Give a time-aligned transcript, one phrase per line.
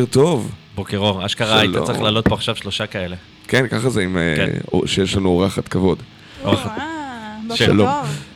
[0.00, 0.50] בוקר טוב.
[0.74, 1.76] בוקר אור, אשכרה היית.
[1.84, 3.16] צריך לעלות פה עכשיו שלושה כאלה.
[3.48, 4.16] כן, ככה זה עם...
[4.16, 4.86] אה, כן.
[4.86, 6.02] שיש לנו אורחת כבוד.
[6.44, 6.70] אורחת.
[6.78, 7.88] אה, בוקר שלום.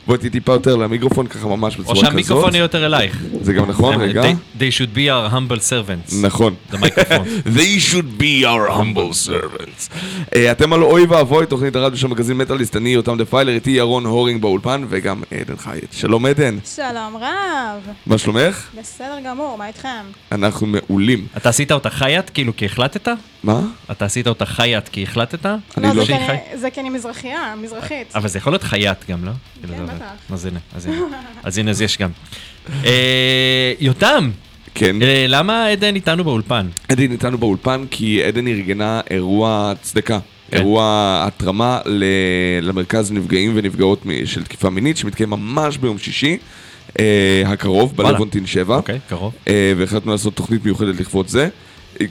[0.07, 2.09] בואי טיפה יותר למיקרופון, ככה ממש או בצורה כזאת.
[2.09, 3.23] שהמיקרופון יהיה יותר אלייך.
[3.41, 4.21] זה גם נכון, They- רגע.
[4.59, 6.15] They should be our humble servants.
[6.21, 6.53] נכון.
[6.71, 7.27] זה מיקרופון.
[7.55, 9.95] They should be our humble servants.
[10.35, 14.05] אה, אתם על אוי ואבוי, תוכנית הרדיו של מגזין מטאליסט, אני יותם דפיילר, איתי ירון
[14.05, 15.93] הורינג באולפן, וגם עדן חייט.
[15.93, 17.81] שלום עדן, שלום רב.
[18.05, 18.67] מה שלומך?
[18.79, 19.89] בסדר גמור, מה איתכם?
[20.31, 21.27] אנחנו מעולים.
[21.37, 23.07] אתה עשית אותה חייט כאילו כי החלטת?
[23.43, 23.59] מה?
[23.91, 25.45] אתה עשית אותה חייט כי החלטת?
[25.45, 28.15] אני לא, לא- זה כי אני- זה כי אני מזרחייה, מזרחית.
[28.15, 29.31] אבל זה יכול להיות חייט גם, לא?
[29.61, 29.93] כן, זה- בטח.
[30.31, 30.97] אז הנה, אז הנה.
[31.43, 32.09] אז הנה, אז יש גם.
[32.85, 34.29] אה, יותם,
[34.75, 35.01] כן.
[35.01, 36.67] אה, למה עדן איתנו באולפן?
[36.89, 40.19] עדן איתנו באולפן כי עדן ארגנה אירוע צדקה.
[40.51, 40.57] כן.
[40.57, 40.83] אירוע
[41.27, 42.03] התרמה ל-
[42.61, 46.37] למרכז נפגעים ונפגעות של תקיפה מינית, שמתקיים ממש ביום שישי
[46.99, 47.95] אה, הקרוב.
[47.95, 48.75] בלוונטין 7.
[48.75, 49.33] אוקיי, קרוב.
[49.47, 51.49] אה, והחלטנו לעשות תוכנית מיוחדת לכבוד זה.
[52.01, 52.05] אה,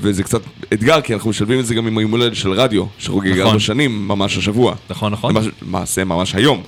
[0.00, 0.40] וזה קצת
[0.72, 3.40] אתגר, כי אנחנו משלבים את זה גם עם היום הולדת של רדיו, שחוגג נכון.
[3.46, 4.74] ארבע שנים ממש השבוע.
[4.90, 5.34] נכון, נכון.
[5.62, 6.62] למעשה ממש היום.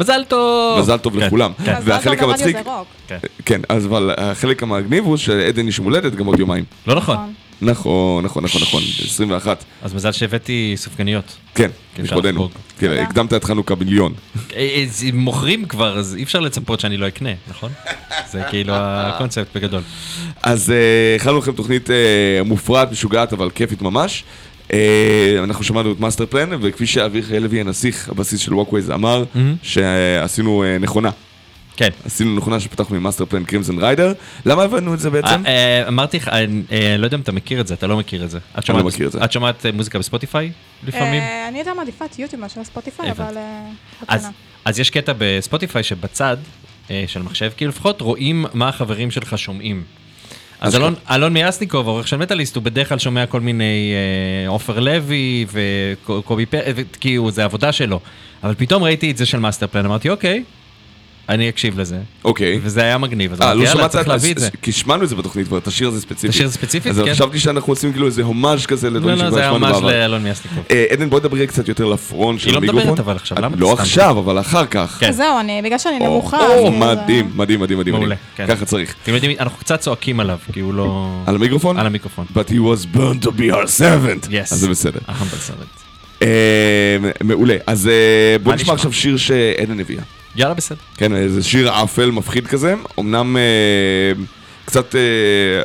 [0.00, 0.78] מזל טוב!
[0.80, 1.52] מזל טוב כן, לכולם.
[1.64, 1.74] כן.
[1.74, 2.56] אז והחלק טוב, המצחיק.
[3.08, 3.18] כן.
[3.44, 6.64] כן, אז אבל החלק המגניב הוא שעדן יש יום הולדת גם עוד יומיים.
[6.86, 7.16] לא נכון.
[7.16, 7.34] נכון.
[7.62, 9.64] נכון, נכון, נכון, נכון, 21.
[9.82, 11.36] אז מזל שהבאתי סופגניות.
[11.54, 12.48] כן, לכבודנו.
[12.78, 12.92] כן.
[12.92, 14.12] הקדמת את חנוכה מיליון.
[14.36, 17.70] אה, אה, זה- מוכרים כבר, אז אי אפשר לצפות שאני לא אקנה, נכון?
[18.30, 19.80] זה כאילו הקונספט בגדול.
[20.42, 20.76] אז אה,
[21.16, 21.90] הכנו לכם תוכנית
[22.44, 24.24] מופרעת, משוגעת, אבל כיפית ממש.
[24.72, 29.24] אה, אנחנו שמענו את מאסטר פלן, וכפי שאביחי לוי הנסיך, הבסיס של ווקווייז, אמר.
[29.62, 31.10] שעשינו אה, נכונה.
[31.76, 31.88] כן.
[32.04, 34.12] עשינו נכונה שפתחנו עם מאסטר פלן קרימזון ריידר.
[34.46, 35.46] למה הבאנו את זה בעצם?
[35.46, 36.62] אה, אמרתי לך, אני
[36.98, 38.38] לא יודע אם אתה מכיר את זה, אתה לא מכיר את זה.
[38.38, 39.24] את אני שומעת- לא מכיר את זה.
[39.24, 40.52] את שומעת מוזיקה בספוטיפיי
[40.86, 41.22] לפעמים?
[41.22, 43.10] אה, אני יותר מעדיפה את יוטיוב מאשר ספוטיפיי.
[43.10, 43.34] אבל...
[44.64, 46.36] אז, יש קטע בספוטיפיי שבצד
[47.06, 49.82] של מחשב, כאילו לפחות רואים מה החברים שלך שומעים.
[50.60, 50.76] אז.
[50.76, 53.92] אלון, אלון מיאסניקוב, העורך של מטאליסט, הוא בדרך כלל שומע כל מיני
[54.44, 56.60] אה, עופר לוי וקובי פר...
[56.76, 58.00] ו- כאילו, זה עבודה שלו.
[58.42, 60.44] אבל פתאום ראיתי את זה של מאסטר פלן, אמרתי, אוקיי,
[61.30, 61.96] אני אקשיב לזה.
[62.24, 62.60] אוקיי.
[62.62, 64.48] וזה היה מגניב, אז אה, אמרתי, לא יאללה, שמעת, צריך להביא את זה.
[64.62, 66.24] כי שמענו את זה בתוכנית כבר, את השיר הזה ספציפית.
[66.24, 67.12] את השיר הזה ספציפית, אז כן.
[67.12, 69.86] חשבתי שאנחנו עושים כאילו איזה הומאז' כזה לא, לדברים לא, שכבר זה היה שמענו בעבר.
[69.86, 70.64] לאלון מיאסניקוב.
[70.70, 72.60] אה, עדן, בואי דברי קצת יותר לפרונט של היא לא.
[72.60, 73.56] מדברת אבל עכשיו, למה?
[73.58, 73.72] לא.
[73.72, 74.96] עכשיו, אבל אחר כך.
[75.00, 75.12] כן.
[75.12, 76.38] זהו, אני, בגלל שאני נמוכה.
[76.38, 77.94] או, אז, אה, מדהים, מדהים, מדהים, מדהים.
[77.94, 78.14] מעולה.
[78.36, 78.46] כן.
[78.46, 78.94] ככה צריך.
[79.02, 81.10] אתם יודעים, אנחנו קצת צועקים עליו, כי הוא לא...
[81.26, 81.78] על המיקרופון?
[81.78, 82.26] על המיקרופון.
[82.34, 84.26] But he was born to be our servant.
[84.26, 84.52] Yes.
[84.52, 85.00] אז זה בסדר.
[86.22, 87.56] אה, מעולה.
[87.66, 88.74] אז אה, בוא נשמע?
[88.74, 90.02] עכשיו שיר שעדן הביאה.
[90.40, 90.78] יאללה, בסדר.
[90.96, 92.74] כן, אה, זה שיר אפל מפחיד כזה.
[92.98, 93.42] אמנם אה,
[94.64, 95.00] קצת אה,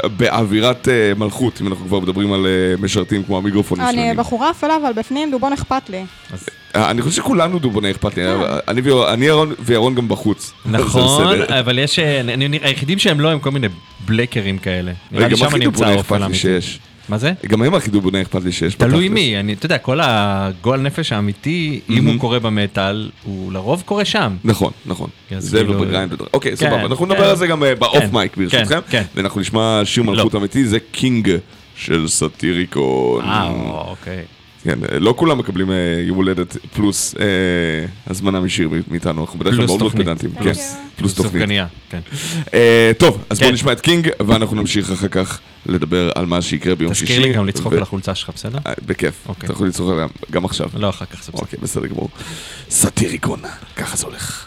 [0.09, 2.51] באווירת אה, מלכות, אם אנחנו כבר מדברים על אה,
[2.81, 4.19] משרתים כמו המיקרופונים אני שלנו.
[4.19, 6.05] בחורה אפלה, אבל בפנים דובון אכפת לי.
[6.33, 6.45] אז
[6.75, 8.23] אה, אני חושב שכולנו דובוני אכפת לי.
[8.23, 8.37] כן.
[8.67, 10.53] אני וירון- אני ירון- וירון גם בחוץ.
[10.65, 11.35] נכון.
[11.59, 11.99] אבל יש...
[11.99, 13.67] אה, אני- אני- היחידים שהם לא הם כל מיני
[14.05, 14.91] בלקרים כאלה.
[15.11, 16.35] נראה לי גם שם הכי דובוני אכפת לי.
[16.35, 16.79] שיש.
[17.09, 17.31] מה זה?
[17.47, 18.75] גם הם הכי דובוני אכפת לי שיש.
[18.75, 19.09] תלוי.
[19.09, 24.05] מי, אני, אתה יודע, כל הגועל נפש האמיתי, אם הוא קורה במטאל, הוא לרוב קורה
[24.05, 24.35] שם.
[24.43, 25.09] נכון, נכון.
[25.37, 26.13] זה כאילו- ובגריינד.
[26.33, 26.81] אוקיי, כן, סבבה.
[26.85, 27.11] אנחנו כן.
[27.13, 28.79] נדבר על זה גם אה, ב off כן, mic ברשותכם.
[29.15, 31.29] ואנחנו נשמע שיר מלכות אמיתי, זה קינג
[31.75, 33.25] של סאטיריקון.
[33.25, 33.49] אה,
[33.87, 34.23] אוקיי.
[34.65, 35.75] כן, לא כולם מקבלים אה,
[36.07, 37.25] יום הולדת פלוס אה,
[38.07, 40.07] הזמנה משיר מאיתנו, אנחנו בדרך כלל פלוס מאוד מאוד תוכנית.
[40.07, 40.31] פדנטים.
[40.31, 41.31] כן, פלוס- פלוס תוכנית.
[41.33, 41.99] סופגניה, כן.
[42.53, 43.53] אה, טוב, אז בואו כן.
[43.53, 47.05] נשמע את קינג, ואנחנו נמשיך אחר כך לדבר על מה שיקרה ביום שישי.
[47.05, 48.57] תזכיר לי גם לצחוק על החולצה שלך, בסדר?
[48.85, 49.45] בכיף, אוקיי.
[49.47, 50.69] אתה יכול לצחוק עליה גם עכשיו.
[50.73, 51.41] לא, אחר כך זה בסדר.
[51.41, 52.09] אוקיי, בסדר גמור.
[52.69, 53.39] סאטיריקון,
[53.75, 54.45] ככה זה הולך.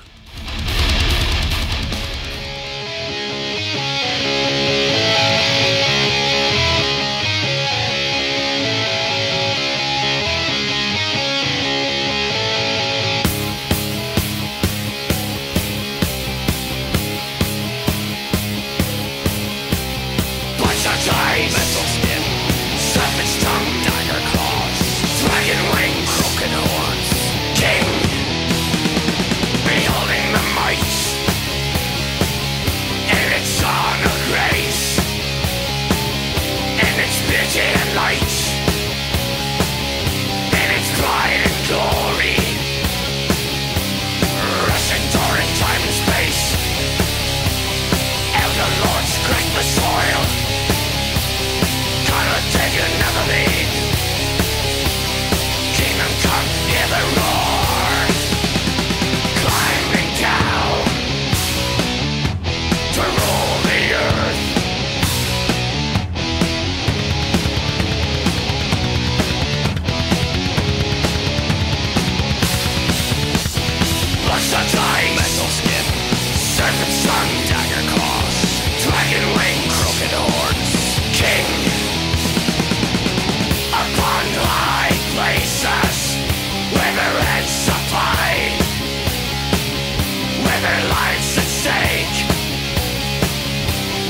[90.60, 92.18] Where their lives at stake,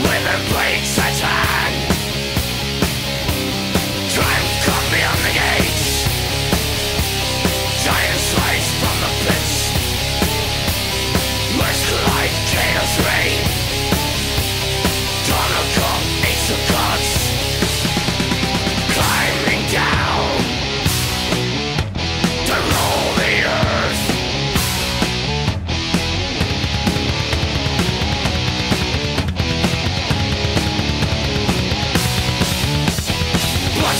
[0.02, 1.76] where their blades at hand.
[4.90, 6.06] Beyond the gates,
[8.80, 9.58] from the pits.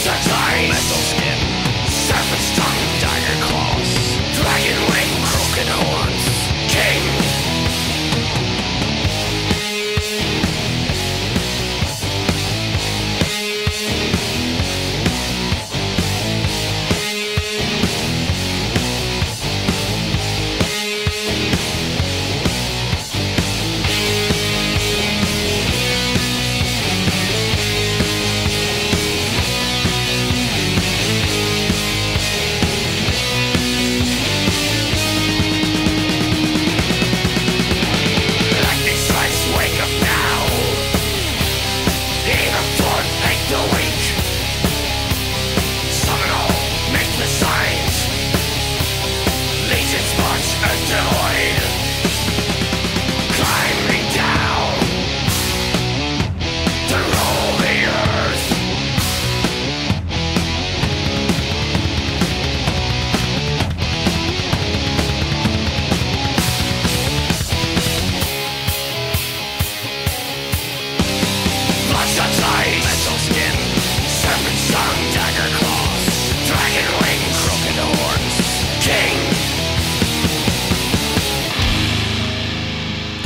[0.08, 0.87] such lies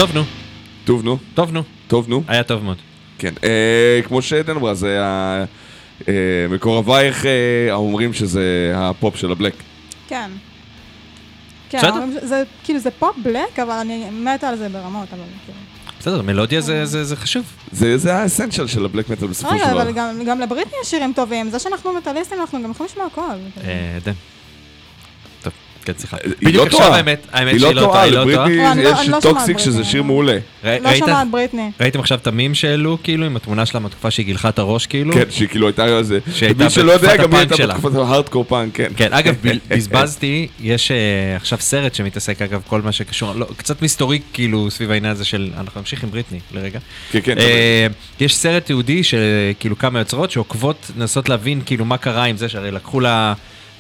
[0.02, 0.23] טוב, נו.
[0.85, 1.18] טוב, נו.
[1.35, 1.62] טוב, נו.
[1.88, 2.23] טוב, נו.
[2.28, 2.76] היה טוב מאוד.
[3.18, 3.35] כן.
[3.44, 5.44] אה, כמו שעדן אמרה, זה היה...
[6.09, 6.14] אה,
[6.50, 7.30] מקורבייך אה,
[7.73, 8.42] אומרים שזה
[8.76, 9.52] הפופ של הבלק.
[10.09, 10.30] כן.
[11.71, 12.04] כן, בסדר.
[12.23, 15.59] זה כאילו זה פופ בלק, אבל אני מתה על זה ברמות, אבל כאילו.
[16.00, 17.44] בסדר, מלודיה זה- זה זה חשוב.
[17.73, 19.82] זה זה ה essential של הבלק מטאל בסופו של רגע, דבר.
[19.82, 23.23] אבל גם- גם לבריטני יש שירים טובים, זה שאנחנו מטאליסטים אנחנו גם יכולים לשמוע הכל.
[23.64, 23.99] אה,
[25.85, 26.17] כן, סליחה.
[26.25, 26.97] היא בדיוק לא עכשיו טועה.
[26.97, 28.35] האמת, האמת היא שהיא לא לא טועה, היא לא טועה.
[28.35, 29.85] לבריטני לא, אני לא- יש לא Toxic שזה.
[29.85, 30.39] שיר מעולה.
[30.65, 31.71] לא שומעת בריטני.
[31.81, 35.12] ראיתם עכשיו את המים שהעלו, כאילו, עם התמונה שלה מהתקופה שהיא גילחה את הראש, כאילו?
[35.15, 36.19] כן, שהיא כאילו הייתה איזה...
[36.35, 37.67] שהייתה מי שלא יודע, גם היא הייתה.
[37.67, 38.93] בתקופת ה hardcore punk, כן.
[38.97, 39.35] כן, אגב,
[39.69, 40.97] בזבזתי, יש אה,
[41.37, 45.51] עכשיו סרט שמתעסק, אגב, כל מה שקשור, לא, קצת מסתורי, כאילו, סביב העניין הזה של,
[45.59, 46.79] אנחנו נמשיך עם בריטני, לרגע.
[47.12, 47.39] כן, כן.
[47.39, 47.87] אה,
[48.21, 52.71] יש סרט תיעודי שכאילו כמה יוצרות שעוקבות, לנסות להבין כאילו מה קרה עם זה, שהרי
[52.71, 53.33] לקחו לה,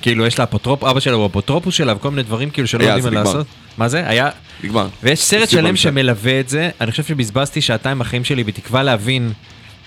[0.02, 2.96] כאילו יש לה אפוטרופ, אבא שלה הוא אפוטרופוס שלה וכל מיני דברים כאילו שלא היה,
[2.96, 3.32] יודעים מה נגמר.
[3.32, 3.46] לעשות.
[3.78, 4.08] מה זה?
[4.08, 4.28] היה,
[4.64, 4.88] נגמר.
[5.02, 5.76] ויש סרט שלם.
[5.76, 9.32] שמלווה את זה, אני חושב שבזבזתי שעתיים בחיים שלי בתקווה להבין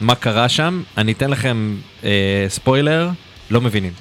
[0.02, 3.10] מה קרה שם, אני אתן לכם אה, ספוילר,
[3.50, 3.92] לא מבינים.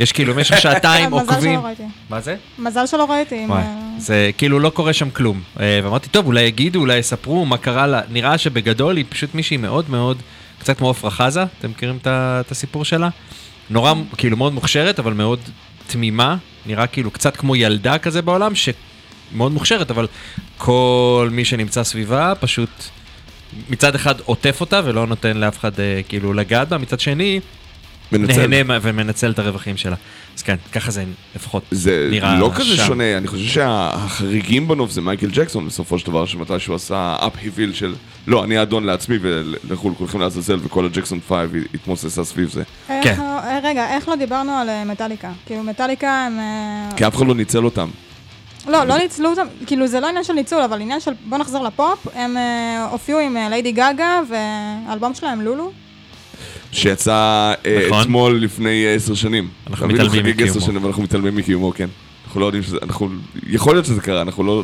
[0.00, 1.60] יש כאילו במשך שעתיים מזל עוקבים.
[1.60, 1.82] שלא ראיתי.
[2.10, 2.36] מה זה?
[2.58, 3.46] מזל שלא ראיתי.
[3.50, 5.40] אה, זה כאילו לא קורה שם כלום.
[5.60, 8.00] אה, ואמרתי, טוב, אולי יגידו, אולי יספרו מה קרה לה.
[8.10, 10.22] נראה שבגדול היא פשוט מישהי מאוד מאוד,
[10.58, 13.08] קצת כמו עפרה חזה, אתם מכירים את הסיפור שלה?
[13.70, 15.40] נורא, כאילו מאוד מוכשרת, אבל מאוד
[15.86, 16.36] תמימה.
[16.66, 20.06] נראה כאילו קצת כמו ילדה כזה בעולם, שמאוד מוכשרת, אבל
[20.58, 22.70] כל מי שנמצא סביבה פשוט
[23.70, 27.40] מצד אחד עוטף אותה ולא נותן לאף אחד אה, כאילו לגעת בה, מצד שני
[28.12, 28.46] מנצל.
[28.46, 29.96] נהנה ומנצל את הרווחים שלה.
[30.36, 31.04] אז כן, ככה זה
[31.36, 32.84] לפחות זה נראה לא כזה שם.
[32.86, 37.94] שונה, אני חושב שהחריגים בנוף זה מייקל ג'קסון בסופו של דבר, שמתי עשה אפ-היביל של
[38.26, 41.36] לא, אני אדון לעצמי ולכו כולכם לעזאזל וכל הג'קסון 5
[41.74, 42.62] התמוססה סביב זה.
[42.88, 43.20] איך- כן.
[43.20, 45.30] אה, רגע, איך לא דיברנו על אה, מטאליקה?
[45.46, 46.38] כאילו מטאליקה הם...
[46.38, 47.88] אה, כי אף אחד לא ניצל אותם.
[48.68, 51.64] לא, לא ניצלו אותם, כאילו זה לא עניין של ניצול, אבל עניין של בוא נחזור
[51.64, 52.36] לפופ, הם
[52.90, 55.72] הופיעו עם ליידי גאגה והאלבום שלהם לולו.
[56.72, 57.12] שיצא
[57.66, 58.02] אה, נכון.
[58.02, 59.48] אתמול לפני אה, עשר שנים.
[59.70, 59.88] אנחנו?
[59.88, 60.66] מתעלמים חוגג עשר מקיומו.
[60.66, 61.88] שנים ואנחנו מתעלמים מקיומו, כן.
[62.26, 63.08] אנחנו לא יודעים שזה, אנחנו,
[63.46, 64.62] יכול להיות שזה קרה, אנחנו לא,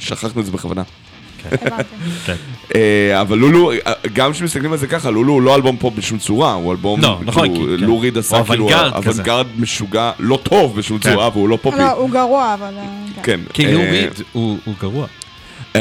[0.00, 0.82] שכחנו את זה בכוונה.
[1.52, 1.84] הבנתי.
[2.26, 2.34] כן.
[2.74, 3.70] אה, אבל לולו,
[4.12, 7.18] גם כשמסתכלים על זה ככה, לולו הוא לא אלבום פופ בשום צורה, הוא אלבום, לא,
[7.24, 7.84] נכון, כאילו, כי- כן.
[7.84, 11.12] לו ריד עשה הוא כאילו אוונגרד משוגע, לא טוב בשום כן.
[11.12, 11.78] צורה, והוא לא פופי.
[11.78, 12.74] לא, הוא גרוע, אבל...
[13.22, 13.40] כן.
[13.52, 15.06] כי לו ריד הוא הוא גרוע.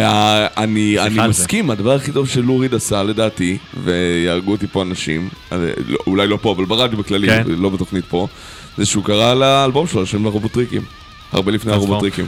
[0.03, 1.27] אה, אני, אני.
[1.27, 6.27] מסכים, הדבר הכי טוב שלו ריד עשה לדעתי, ויהרגו אותי פה אנשים, אה, לא- אולי
[6.27, 7.43] לא פה, אבל ברדיו בכללי, כן.
[7.47, 8.27] לא בתוכנית פה,
[8.77, 10.81] זה שהוא קרא לאלבום שלו השם לרובוטריקים.
[11.31, 11.71] הרבה לפני.
[11.73, 12.25] הרובוטריקים.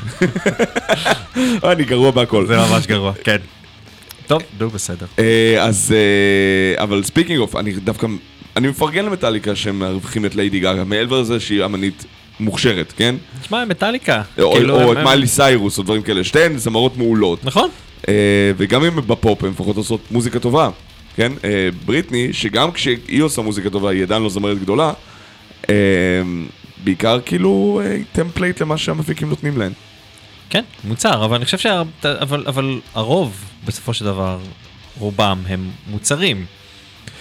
[1.71, 2.45] אני גרוע בהכל.
[2.47, 3.38] זה ממש גרוע, כן.
[4.27, 5.05] טוב, נו, בסדר.
[5.19, 5.93] אה, אז,
[6.77, 8.07] אבל speaking of, אני דווקא,
[8.57, 12.05] אני מפרגן למטאליקה שהם מרוויחים את ליידי גאגה, מעבר לזה שהיא אמנית
[12.39, 13.15] מוכשרת, כן?
[13.41, 14.22] תשמע, מטאליקה.
[14.41, 17.46] או כאילו, או הם- את מיילי סיירוס או דברים כאלה, שתיהן זמרות מעולות.
[17.46, 17.69] נכון.
[18.08, 18.13] אה,
[18.58, 20.69] וגם אם בפופ הן לפחות עושות מוזיקה טובה,
[21.15, 21.31] כן?
[21.43, 24.93] אה, בריטני, שגם כשהיא עושה מוזיקה טובה, היא עדיין לא זמרת גדולה,
[25.69, 25.75] אה,
[26.84, 29.72] בעיקר כאילו אה, template למה שהמפיקים נותנים להן.
[30.50, 31.81] כן, מוצר, אבל אני חושב שה...
[32.03, 34.39] אבל, אבל הרוב, בסופו של דבר,
[35.00, 36.46] רובם הם מוצרים.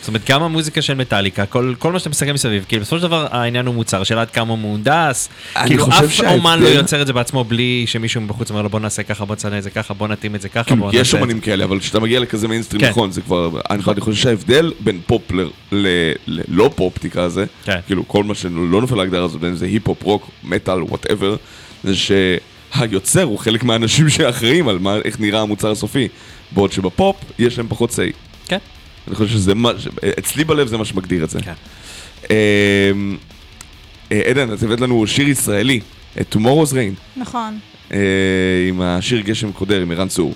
[0.01, 3.03] זאת אומרת, גם המוזיקה של מטאליקה, כל, כל מה שאתה מסתכל מסביב, כאילו בסופו של
[3.03, 5.29] דבר העניין הוא מוצר, השאלה עד כמה הוא מהונדס,
[5.67, 9.03] כאילו אף אומן לא יוצר את זה בעצמו בלי שמישהו מבחוץ אומר לו בוא נעשה
[9.03, 11.23] ככה, בוא נצנע את זה ככה, בוא נתאים את זה ככה, בוא יש נעשה את
[11.23, 12.89] אומנים כאלה, אבל כשאתה מגיע לכזה מיינסטרים, כן.
[12.91, 13.51] נכון, זה כבר...
[13.71, 17.79] אני אני חושב שההבדל בין פופ ל- ל- ללא פופ, תקרא לזה, כן.
[17.87, 21.37] כאילו כל מה שלא נופל להגדרה הזאת, בין אם זה היפ-הופ, רוק, מטאל, whatever,
[21.85, 26.09] זה שהיוצר הוא חלק מהאנשים שאחראים על מה- איך נראה המוצר הסופי.
[26.53, 28.28] בעוד שבפופ יש להם פחות say.
[29.09, 29.71] כן, אני חושב שזה מה...
[30.19, 31.39] אצלי בלב זה מה שמגדיר את זה.
[31.43, 31.53] כן.
[32.31, 33.17] אמ,
[34.13, 35.81] אה, עדן, את הבאת לנו שיר ישראלי,
[36.21, 37.59] את Tomorrow's Rain, נכון.
[37.93, 37.99] אה,
[38.69, 40.35] עם השיר גשם קודר, עם ערן צור.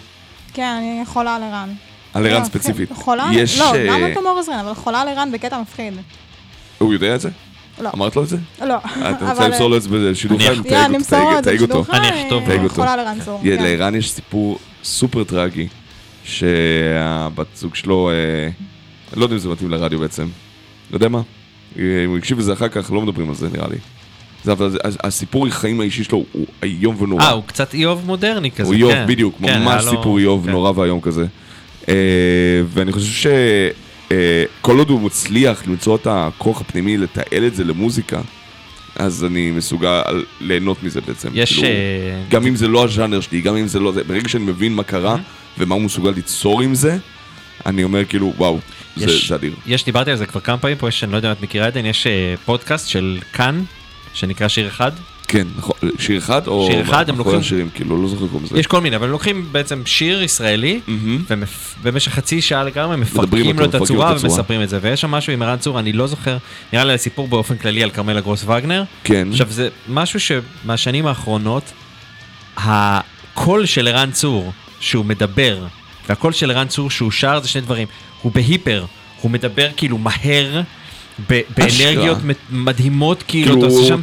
[0.55, 1.69] כן, אני חולה על ערן.
[2.15, 2.89] על ערן לא, ספציפית.
[2.93, 3.29] חולה?
[3.33, 5.95] יש, לא, אה, גם על תומור עזרין, אבל חולה על ערן בקטע מפחיד.
[6.79, 7.29] הוא יודע את זה?
[7.81, 7.91] לא.
[7.95, 8.37] אמרת לו את זה?
[8.67, 8.75] לא.
[8.75, 8.79] אה,
[9.11, 10.53] אתה רוצה אבל- למסור לו את זה בשידור אני חי?
[10.77, 11.91] אח- תייג אותו, את.
[11.91, 12.47] אני אכתוב לו.
[12.47, 12.75] תייג אה, אותו.
[12.75, 13.41] חולה על ערן צור.
[13.45, 13.63] כן.
[13.63, 15.67] לערן יש סיפור סופר טרגי,
[16.25, 18.15] שהבת זוג שלו, אה,
[19.13, 20.29] אני לא יודע אם זה מתאים לרדיו בעצם.
[20.91, 21.23] לא יודע מה?
[21.79, 23.77] אה, אם הוא הקשיב לזה אחר כך, לא מדברים על זה נראה לי.
[24.45, 27.23] זה, אבל הסיפור החיים האישי שלו הוא איום ונורא.
[27.23, 29.05] אה, הוא קצת איוב מודרני כזה, הוא איוב, כן.
[29.09, 30.51] בדיוק, כן, ממש סיפור איוב כן.
[30.51, 31.27] נורא ואיום כזה.
[31.89, 31.95] אה,
[32.67, 33.31] ואני חושב
[34.11, 38.21] שכל עוד הוא מצליח למצוא את הכוח הפנימי לתעל את זה למוזיקה,
[38.97, 40.03] אז אני מסוגל
[40.41, 41.29] ליהנות מזה בעצם.
[41.35, 41.53] יש...
[41.53, 44.45] כאילו, אה, גם אם זה לא הז'אנר שלי, גם אם זה לא זה, ברגע שאני
[44.45, 45.17] מבין מה קרה
[45.59, 46.97] ומה הוא מסוגל ליצור עם זה,
[47.67, 48.59] אני אומר כאילו, וואו,
[48.97, 49.53] זה יש- זה אדיר.
[49.67, 51.67] יש, דיברתי על זה כבר כמה פעמים פה, יש, אני לא יודע אם את מכירה
[51.67, 53.63] עדן, יש אה, פודקאסט של כאן,
[54.15, 54.93] שנקרא שיר אחד.
[55.29, 56.69] כן, נכון, שיר אחד או...
[56.71, 58.59] שיר אחד, הם לוקחים- השירים, כאילו, לא זוכר קוראים לזה.
[58.61, 60.81] יש כל מיני, אבל הם לוקחים בעצם שיר ישראלי.
[61.83, 64.15] ובמשך חצי שעה לגמרי מפרקים את לו את הצורה.
[64.21, 64.79] ומספרים את זה.
[64.83, 66.37] ויש שם משהו עם ערן צור, אני לא זוכר,
[66.73, 68.85] נראה לי סיפור באופן כללי על כרמלה גרוס וגנר.
[69.05, 69.29] כן.
[69.31, 71.73] עכשיו זה משהו שמהשנים האחרונות,
[72.57, 74.53] הקול של ערן צור,
[74.83, 75.59] שהוא מדבר,
[76.09, 77.89] והקול של ערן צור שהוא שר זה שני דברים.
[78.23, 78.85] הוא בהיפר,
[79.21, 80.63] הוא מדבר כאילו מהר,
[81.29, 82.19] באנרגיות
[82.51, 84.01] מדהימות, כאילו, כאילו, אתה עושה שם...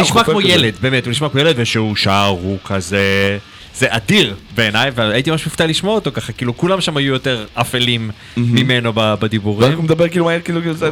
[0.00, 0.40] נשמע כמו.
[0.40, 3.38] ילד, באמת, הוא נשמע כמו ילד, וכשהוא שר הוא כזה...
[3.74, 8.10] זה אדיר בעיניי, והייתי ממש מופתע לשמוע אותו ככה, כאילו כולם שם היו יותר אפלים
[8.36, 9.72] ממנו בדיבורים.
[9.72, 10.90] הוא מדבר כאילו מהר, כאילו, זה-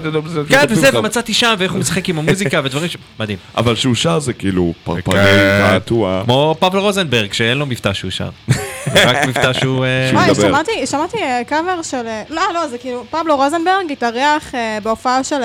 [0.48, 0.98] כן, וזה.
[0.98, 2.96] ומצאתי שם, ואיך הוא משחק עם המוזיקה ודברים ש...
[3.20, 3.38] מדהים.
[3.56, 5.60] אבל שהוא שר זה כאילו פרפרי כן.
[5.70, 6.22] קעתוע.
[6.24, 8.30] כמו פבלו רוזנברג, שאין לו מבטא שהוא שר.
[9.06, 9.84] רק מבטא שהוא...
[9.84, 10.34] אה, וואי.
[10.34, 12.06] שמעתי, שמעתי אה, קאבר של...
[12.06, 14.52] אה, לא, לא, זה כאילו, פבלו רוזנברג התארח
[14.82, 15.40] בהופעה של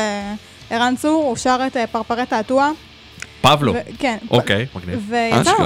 [0.70, 2.72] ערן צור, הוא שר את פרפרי תעתוע.
[3.46, 3.74] פבלו.
[3.74, 4.18] ו- כן.
[4.30, 5.12] אוקיי, מגניב.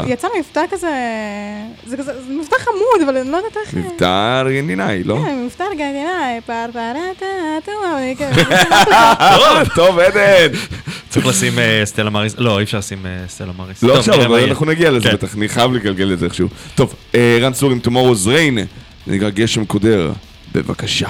[0.06, 0.92] ויצא מבטא כזה...
[1.86, 3.74] זה כזה, זה מבטא חמוד, אבל אני לא יודעת איך...
[3.74, 5.18] מבטא ארגנטינאי, לא?
[5.26, 6.40] כן, מבטא ארגנטינאי,
[7.98, 8.32] אני כן...
[9.36, 10.58] טוב, טוב, עדן.
[11.10, 11.54] צריך לשים
[11.86, 13.84] סטלה מריס, לא, אי אפשר לשים סטלה מריס.
[13.84, 14.50] לא עכשיו, אבל.
[14.50, 15.14] אנחנו נגיע לזה.
[15.14, 16.48] בטח, אני חייב לגלגל את זה איכשהו.
[16.76, 16.94] טוב,
[17.42, 18.60] רן צור עם Tomorrow's Rain,
[19.08, 20.12] זה נקרא גשם קודר,
[20.52, 21.08] בבקשה.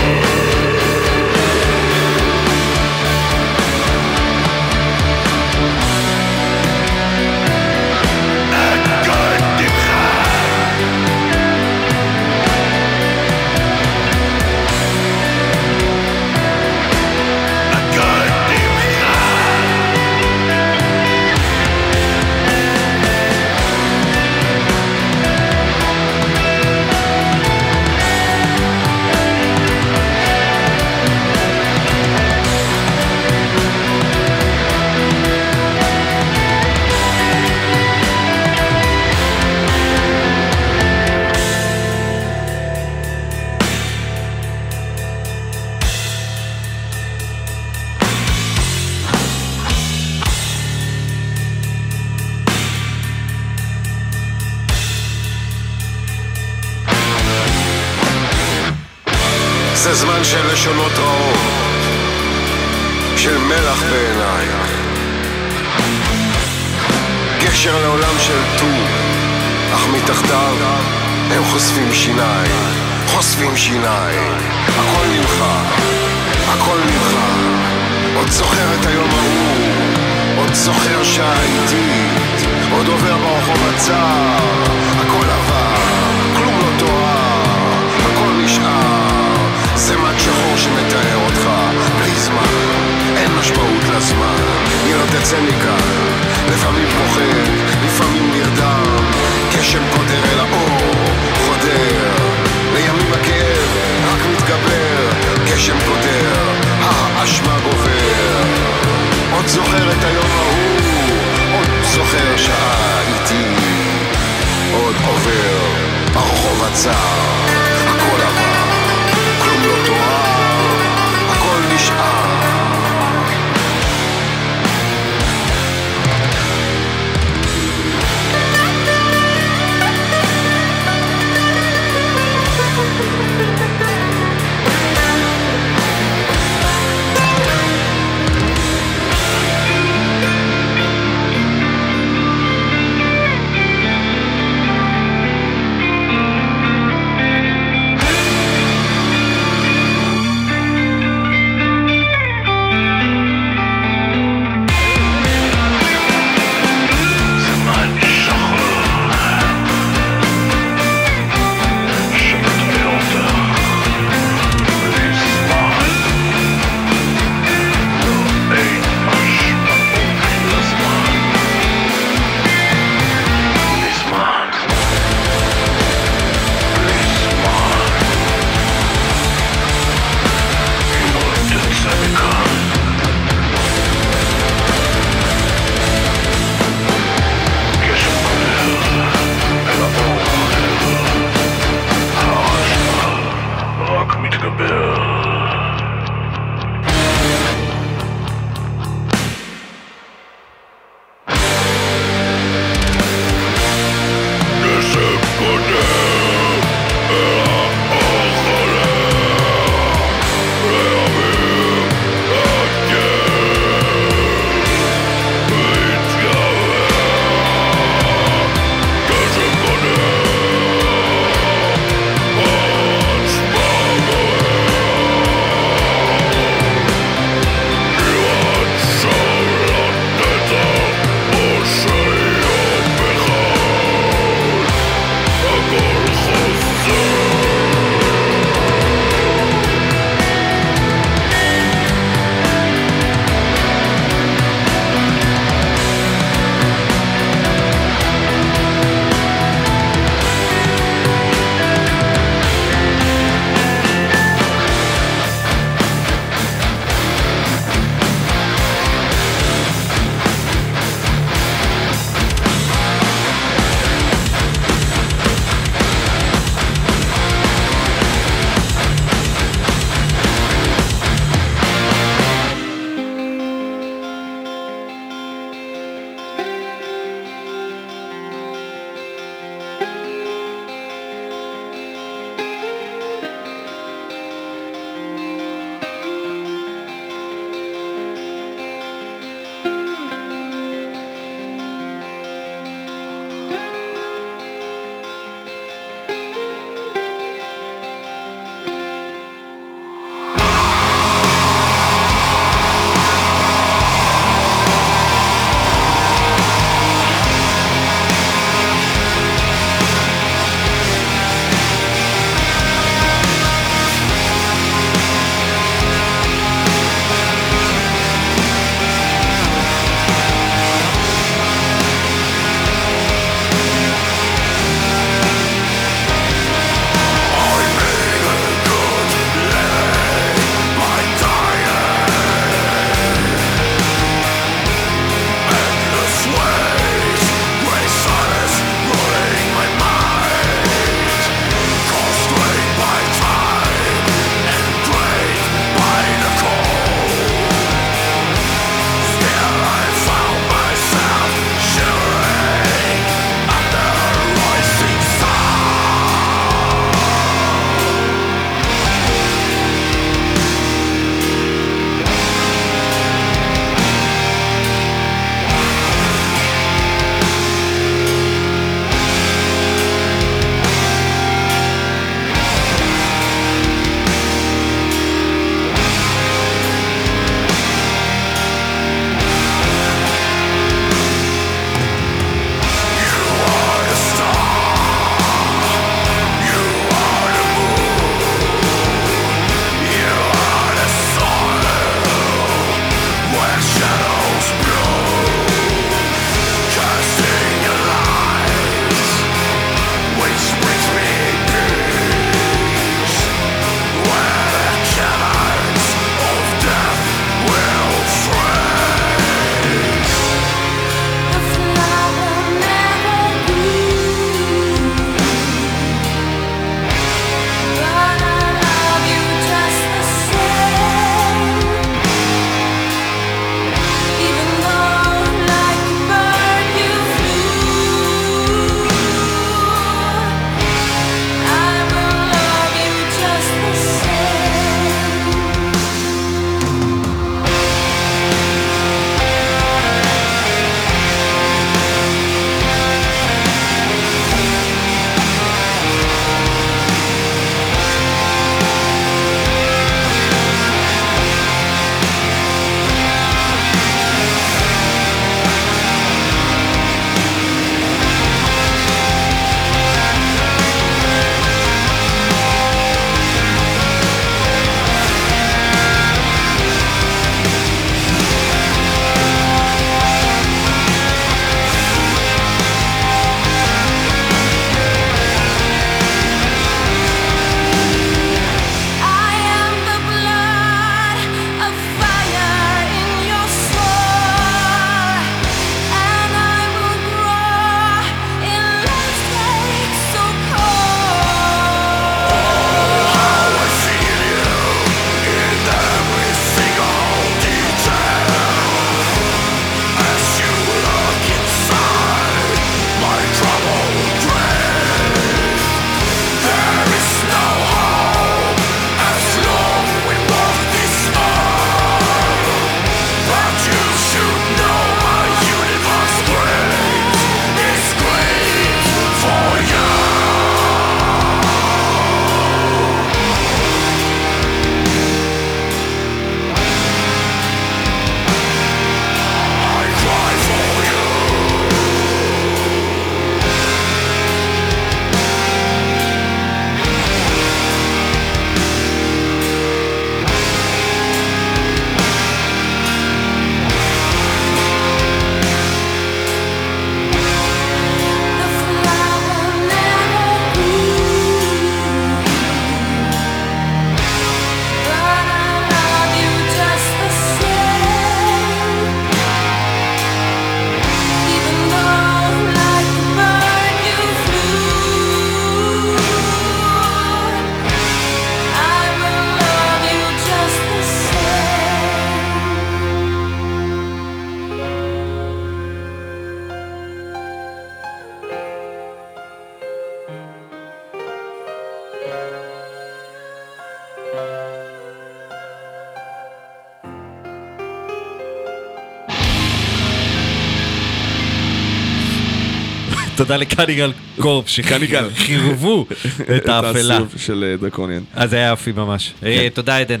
[593.24, 595.08] תודה לקניגל קורפ קניגל.
[595.14, 595.86] שחירבו
[596.36, 596.94] את האפלה.
[596.94, 598.02] הסיבוב של אה, דרקוניאן.
[598.14, 599.14] אז זה היה יופי ממש.
[599.22, 599.48] אה, כן.
[599.48, 600.00] תודה עדן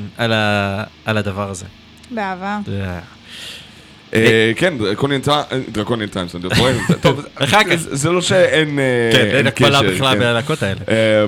[1.04, 1.64] על הדבר הזה.
[2.10, 2.58] באהבה.
[2.68, 2.98] אה,
[4.14, 4.74] אה, כן,
[5.72, 7.74] דרקוניאן טיימס, אני רואה, טוב, אחר כך.
[7.76, 10.20] זה לא שאין אה, כן, אין הקבלה קשר, בכלל כן.
[10.20, 10.80] בלהקות האלה.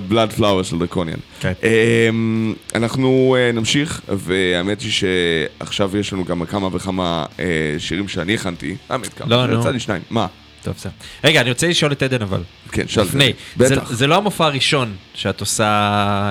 [0.08, 1.18] בלאד פלאואר של דרקוניאן.
[1.40, 1.52] כן.
[1.62, 7.44] אמ, אנחנו אה, נמשיך, והאמת היא שעכשיו יש לנו גם כמה וכמה אה,
[7.78, 8.76] שירים שאני הכנתי.
[8.88, 9.28] האמת, כמה?
[9.28, 9.60] לא, נו.
[9.60, 10.02] יצא לי שניים.
[10.10, 10.26] מה?
[10.66, 10.92] טוב, בסדר.
[11.24, 12.42] רגע, אני רוצה לשאול את עדן אבל.
[12.72, 13.02] כן, שאל.
[13.02, 13.32] לפני.
[13.56, 13.88] בטח.
[13.88, 15.68] זה- זה לא המופע הראשון שאת עושה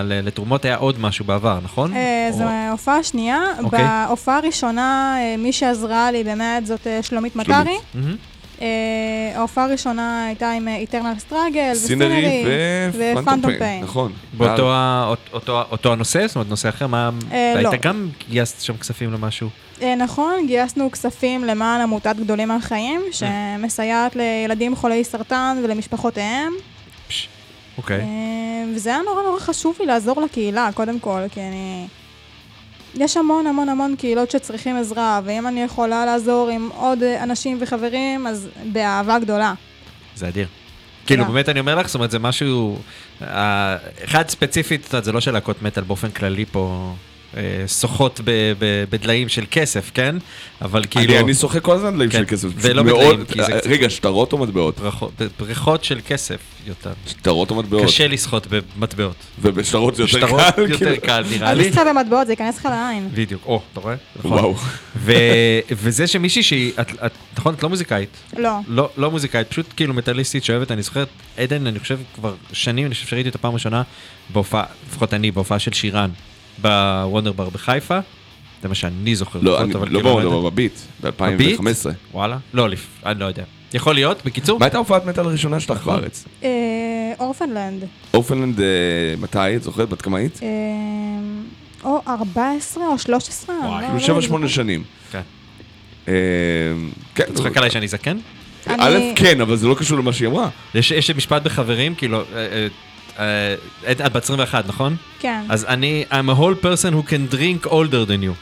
[0.06, 1.94] ל- לתרומות, היה עוד משהו בעבר, נכון?
[1.96, 3.42] אה, או- זו הופעה שנייה.
[3.64, 3.80] אוקיי.
[4.08, 7.54] בהופעה הראשונה, אה, מי שעזרה לי באמת זאת אה, שלומית מטרי.
[7.94, 8.16] מהמם.
[8.62, 8.68] אה,
[9.36, 12.44] ההופעה הראשונה הייתה עם איטרנל סטראגל, סינרי
[12.94, 13.84] ופנטום פיין.
[13.84, 14.12] נכון.
[14.34, 16.28] באותו הנושא?
[16.28, 16.88] זאת אומרת, נושא אחר?
[16.88, 17.10] מה...
[17.32, 17.78] אה, היית לא.
[17.82, 19.50] גם גייסת שם כספים למשהו?
[19.82, 26.54] אה, נכון, גייסנו כספים למען עמותת גדולים מהחיים, שמסייעת לילדים חולי סרטן ולמשפחותיהם.
[27.08, 27.30] פש,
[27.78, 28.00] אוקיי.
[28.00, 28.06] אה,
[28.76, 31.88] וזה היה נורא נורא חשוב לי לעזור לקהילה, קודם כל, כי אני...
[32.96, 37.58] יש המון המון המון קהילות שצריכים עזרה, ואם אני יכולה לעזור עם עוד אה, אנשים
[37.62, 39.54] וחברים, אז באהבה גדולה.
[40.16, 40.48] זה אדיר.
[41.06, 41.26] כאילו.
[41.26, 42.78] באמת אני אומר לך, זאת אומרת, זה משהו...
[43.22, 46.94] אה, אחד ספציפית, זה לא של להקות מטאל באופן כללי פה,
[47.68, 50.16] שוחות ב- ב- בדליים של כסף, כן?
[50.62, 51.14] אבל כאילו...
[51.14, 52.48] אני- אני שוחק כל הזמן כן, של כסף.
[52.56, 54.80] ולא מאוד- בדליים, כי זה אה, קצת- רגע, שטרות או מטבעות?
[55.40, 56.94] בריכות של כסף, יותר.
[57.08, 57.84] שטרות או מטבעות?
[57.86, 59.16] קשה לשחות במטבעות.
[59.42, 60.62] ובשטרות זה יותר שטרות קל.
[60.62, 61.02] יותר כאילו.
[61.02, 61.70] קל, נראה אל לי.
[61.70, 63.10] תסתכל במטבעות, זה ייכנס לך לעין.
[63.14, 63.96] בדיוק, או, אתה רואה?
[64.16, 64.32] נכון.
[64.32, 64.56] וואו.
[65.72, 66.72] וזה שמישהי שהיא,
[67.38, 68.50] נכון, את לא מוזיקאית, לא.
[68.68, 72.94] לא, לא מוזיקאית, פשוט כאילו מטאליסטית שאוהבת, אני זוכרת, עדן, אני חושב כבר שנים, אני
[72.96, 73.82] חושב שראיתי אותה פעם ראשונה
[74.34, 76.10] בהופעה, לפחות אני, בהופעה של שירן,
[76.62, 78.00] בוונדר בר בחיפה,
[78.62, 79.40] זה מה שאני זוכר.
[79.42, 81.60] לא, אני לא כאילו, בוונדר, עדן- בביט, בביט?
[81.60, 81.90] ב-2015.
[82.14, 82.38] וואלה?
[82.54, 82.68] לא.
[83.06, 83.44] אני לא יודע.
[83.74, 85.96] יכול להיות, בקיצור, מה הייתה הופעת מטאל הראשונה שלך נכון.
[86.00, 86.26] בארץ?
[86.44, 86.50] אה,
[87.20, 87.84] אורפנלנד.
[88.14, 88.66] אורפנלנד, אה,
[89.22, 89.56] מתי?
[89.56, 89.90] את זוכרת?
[89.90, 90.40] בת כמה היית?
[90.44, 90.48] אה,
[91.84, 93.56] או 14 או 13.
[93.56, 94.50] אני לא- כאילו לא 7-8 יודעת.
[94.50, 94.84] שנים.
[95.12, 95.22] כן.
[96.06, 96.12] כן.
[97.24, 98.18] אתה צוחק עליי שאני זקן?
[98.68, 100.50] א', כן, אבל זה לא קשור למה שהיא אמרה.
[100.76, 102.22] יש, משפט בחברים, כאילו,
[103.92, 104.96] את את בת 21, נכון?
[105.20, 105.42] כן.
[105.50, 108.34] אז אני, I'm a whole person who can drink older than you.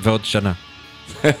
[0.00, 0.52] ועוד שנה.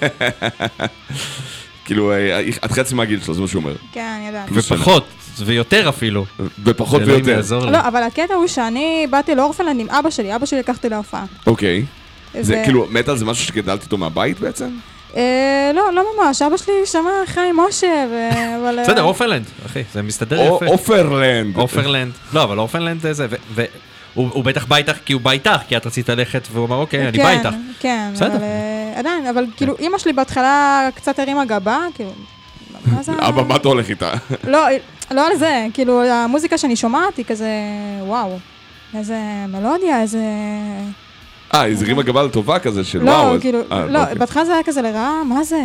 [1.84, 3.74] כאילו, אה, את חצי מהגיל שלו, זה מה שהוא אומר.
[3.92, 4.48] כן, אני יודעת.
[4.52, 5.06] ופחות,
[5.38, 6.26] ויותר אפילו.
[6.64, 7.40] ופחות ויותר.
[7.70, 11.24] לא, אבל הקטע הוא שאני באתי לאורפנלנד עם אבא שלי, אבא שלי לקחתי להופעה.
[11.46, 11.84] אוקיי.
[12.40, 14.68] זה כאילו, מטאל זה משהו שגדלת איתו מהבית בעצם?
[15.16, 18.04] אה, לא, לא ממש, אבא שלי שמע חיים משה,
[18.60, 18.78] אבל...
[18.78, 20.66] אה, בסדר, Orphaned Land, אחי, זה מסתדר יפה.
[20.66, 21.56] Orphaned Land.
[21.56, 22.12] Orphaned Land.
[22.32, 23.26] לא, אבל Orphaned Land זה זה,
[24.14, 27.08] הוא בטח בא איתך כי הוא בא איתך, כי את רצית ללכת, והוא אמר, אוקיי,
[27.08, 27.56] אני בא כן, איתך.
[27.80, 28.26] כן, בסדר.
[28.26, 32.10] אבל אה, עדיין, אבל כאילו, אימא שלי בהתחלה קצת הרימה גבה, כאילו,
[32.86, 33.12] מה זה...
[33.18, 34.12] אבא, מה אתה הולך איתה?
[34.44, 34.66] לא,
[35.10, 37.48] לא על זה, כאילו, המוזיקה שאני שומעת היא כזה,
[38.00, 38.38] וואו,
[38.94, 40.22] איזה מלודיה, איזה...
[41.54, 43.34] אה, איזה רימה גבה לטובה כזה של לא, וואו.
[43.34, 44.14] אז- כאילו, אה, לא, אוקיי.
[44.14, 45.64] בהתחלה זה היה כזה לרעה, מה זה?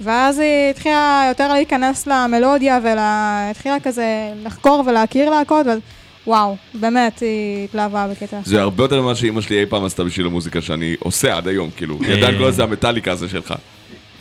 [0.00, 4.04] ואז היא התחילה יותר להיכנס למלודיה והתחילה כזה
[4.44, 5.78] לחקור ולהכיר להקות, ואז
[6.26, 8.36] וואו, באמת, היא התלהבה בקטע.
[8.44, 11.70] זה הרבה יותר ממה שאימא שלי אי פעם עשתה בשביל המוזיקה שאני עושה עד היום,
[11.76, 11.98] כאילו.
[12.00, 12.16] היא אה.
[12.16, 13.54] עדיין קוראת לזה המטאליקה הזה שלך.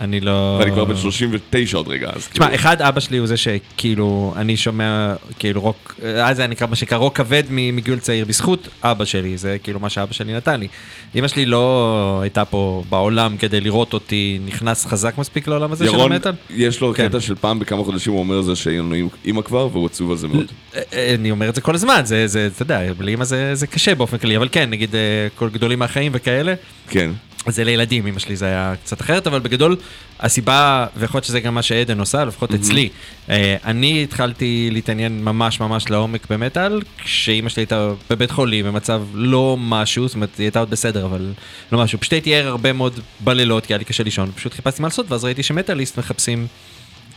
[0.02, 0.58] אני לא...
[0.60, 2.56] ואני כבר בן 39 עוד רגע, אז תשמע, כאילו...
[2.56, 6.76] אחד, אבא שלי הוא זה שכאילו, אני שומע, כאילו רוק, אז זה היה נקרא מה
[6.76, 10.68] שנקרא רוק כבד מגיל צעיר, בזכות אבא שלי, זה כאילו מה שאבא שלי נתן לי.
[11.16, 15.94] אמא שלי לא הייתה פה בעולם כדי לראות אותי נכנס חזק מספיק לעולם הזה של
[15.94, 16.32] ירון, המטאל.
[16.50, 17.08] יש לו כן.
[17.08, 20.18] קטע של פעם בכמה חודשים, הוא אומר זה שאין לנו אימא כבר, והוא עצוב על
[20.18, 20.52] זה מאוד.
[20.76, 23.56] אה, אה, אני אומר את זה כל הזמן, זה, זה, אתה יודע, בלי אמא זה,
[23.56, 26.54] זה קשה באופן כללי, אבל כן, נגיד אה, כל גדולים מהחיים וכאלה,
[26.90, 27.12] כן.
[27.52, 29.76] זה לילדים, אמא שלי זה היה קצת אחרת, אבל בגדול,
[30.20, 32.90] הסיבה, ויכול להיות שזה גם מה שעדן עושה, לפחות אצלי,
[33.30, 39.58] אה, אני התחלתי להתעניין ממש ממש לעומק במטאל, כשאימא שלי הייתה בבית חולים, במצב לא
[39.60, 41.34] משהו, זאת אומרת, היא הייתה עוד בסדר, אבל
[41.72, 42.00] לא משהו.
[42.00, 45.12] פשוט הייתי ער הרבה מאוד בלילות, כי היה לי קשה לישון, פשוט חיפשתי מה לעשות,
[45.12, 46.48] ואז ראיתי שמטאליסט מחפשים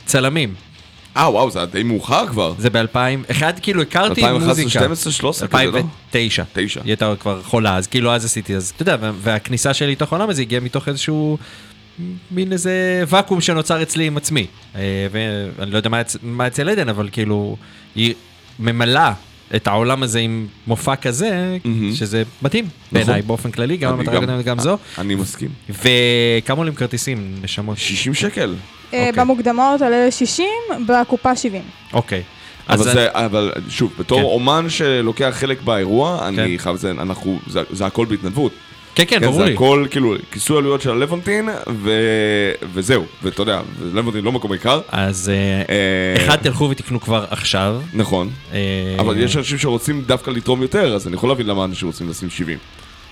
[0.07, 0.55] צלמים.
[1.17, 2.55] אה, וואו, זה היה די מאוחר כבר.
[2.59, 2.97] זה ב-2000,
[3.31, 4.71] אחד כאילו הכרתי 2011, מוזיקה.
[4.71, 5.67] 12, 13 כזה, לא?
[5.69, 6.43] 2009.
[6.53, 6.81] תשע.
[6.85, 10.13] היא הייתה כבר חולה, אז כאילו אז עשיתי, אז אתה יודע, וה- והכניסה שלי לתוך
[10.13, 11.39] העולם הזה הגיעה מתוך איזשהו,
[12.31, 12.73] מין איזה
[13.09, 14.47] ואקום שנוצר אצלי עם עצמי.
[14.77, 14.81] אה,
[15.59, 17.57] ואני לא יודע מה, אצ- מה אצל עדן, אבל כאילו,
[17.95, 18.15] היא
[18.61, 19.13] ממלאה
[19.57, 21.95] את העולם הזה עם מופע כזה, מהמם.
[21.95, 24.79] שזה מתאים בעיניי באופן כללי, גם המטרה הקודמת וגם זו.
[24.99, 25.49] אני מסכים.
[25.69, 27.79] וכמה עולים כרטיסים, נשמות?
[27.79, 28.55] 60 שקל.
[28.95, 29.13] אה, אוקיי.
[29.25, 30.47] במוקדמות עולה 60,
[30.87, 31.63] בקופה 70.
[31.93, 32.23] אוקיי.
[32.69, 34.25] אבל אז זה, אבל שוב, בתור כן.
[34.25, 36.49] אומן שלוקח חלק באירוע, אני כן.
[36.59, 38.53] חייב לציין, אנחנו, זה- זה הכל בהתנדבות.
[38.95, 39.55] כן, כן, ברור זה לי.
[39.55, 41.49] הכל כאילו כיסוי עלויות של הלוונטין,
[41.83, 41.91] ו...
[42.75, 43.61] וזהו, ואתה יודע,
[43.95, 44.81] לבנטין לא מקום עיקר.
[44.89, 45.35] אז אה,
[45.75, 47.81] אה, אחד, תלכו ותקנו כבר עכשיו.
[47.95, 48.59] נכון, אה,
[48.99, 52.31] אבל יש אנשים שרוצים דווקא לתרום יותר, אז אני יכול להבין למה אנשים רוצים לשים
[52.31, 52.59] 70.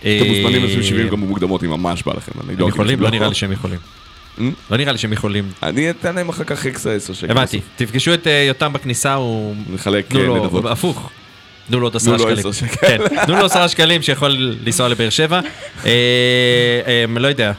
[0.05, 2.33] אה, אתם מוזמנים לשים 70 גם במוקדמות אם ממש בא לכם.
[2.45, 3.01] אני הם לא יכולים?
[3.01, 3.79] לא לכם נראה לי שהם יכולים.
[4.71, 5.51] לא נראה לי שהם יכולים.
[5.63, 7.31] אני אתן להם אחר כך אקסטרה 10 שקל.
[7.31, 7.61] הבנתי.
[7.77, 9.55] תפגשו את אה, יותם בכניסה, הוא...
[9.75, 10.65] נחלק אה, נדבות.
[10.65, 11.11] הפוך.
[11.69, 12.39] תנו לו עוד עשרה שקלים.
[12.39, 12.77] עשר שקל.
[12.77, 14.31] כן, תנו לו עשרה שקלים שיכול
[14.65, 15.41] לנסוע לבאר שבע.
[15.87, 17.53] אה, לא יודע.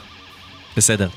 [0.76, 1.08] בסדר.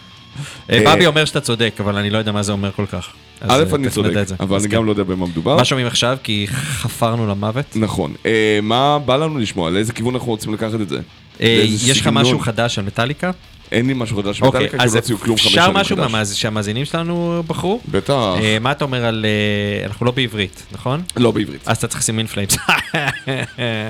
[0.70, 3.07] בבי אומר שאתה צודק, אבל אני לא יודע מה זה אומר כל כך.
[3.41, 4.26] א', אני צודק.
[4.39, 4.68] אבל אני.
[4.68, 5.55] גם לא יודע במה מדובר.
[5.57, 6.18] מה שומעים עכשיו?
[6.24, 7.66] כי חפרנו למוות.
[7.76, 8.14] נכון.
[8.62, 9.70] מה בא לנו לשמוע?
[9.70, 10.99] לאיזה כיוון אנחנו רוצים לקחת את זה?
[11.39, 12.07] יש לך?
[12.07, 13.32] משהו חדש על מטאליקה?
[13.72, 15.95] אין לי משהו חדש אוקיי, מטאליקה, כי אז לא הוציאו כלום חמש אפשר שנים משהו
[15.97, 16.05] חדש.
[16.11, 17.82] מהמאז- שהמאזינים שלנו בחרו?
[17.91, 18.13] בטח.
[18.41, 19.26] אה, מה אתה אומר על...
[19.26, 21.01] אה, אנחנו לא בעברית, נכון?
[21.17, 21.67] לא בעברית.
[21.67, 22.57] אז אתה צריך לשים אינפלאמס.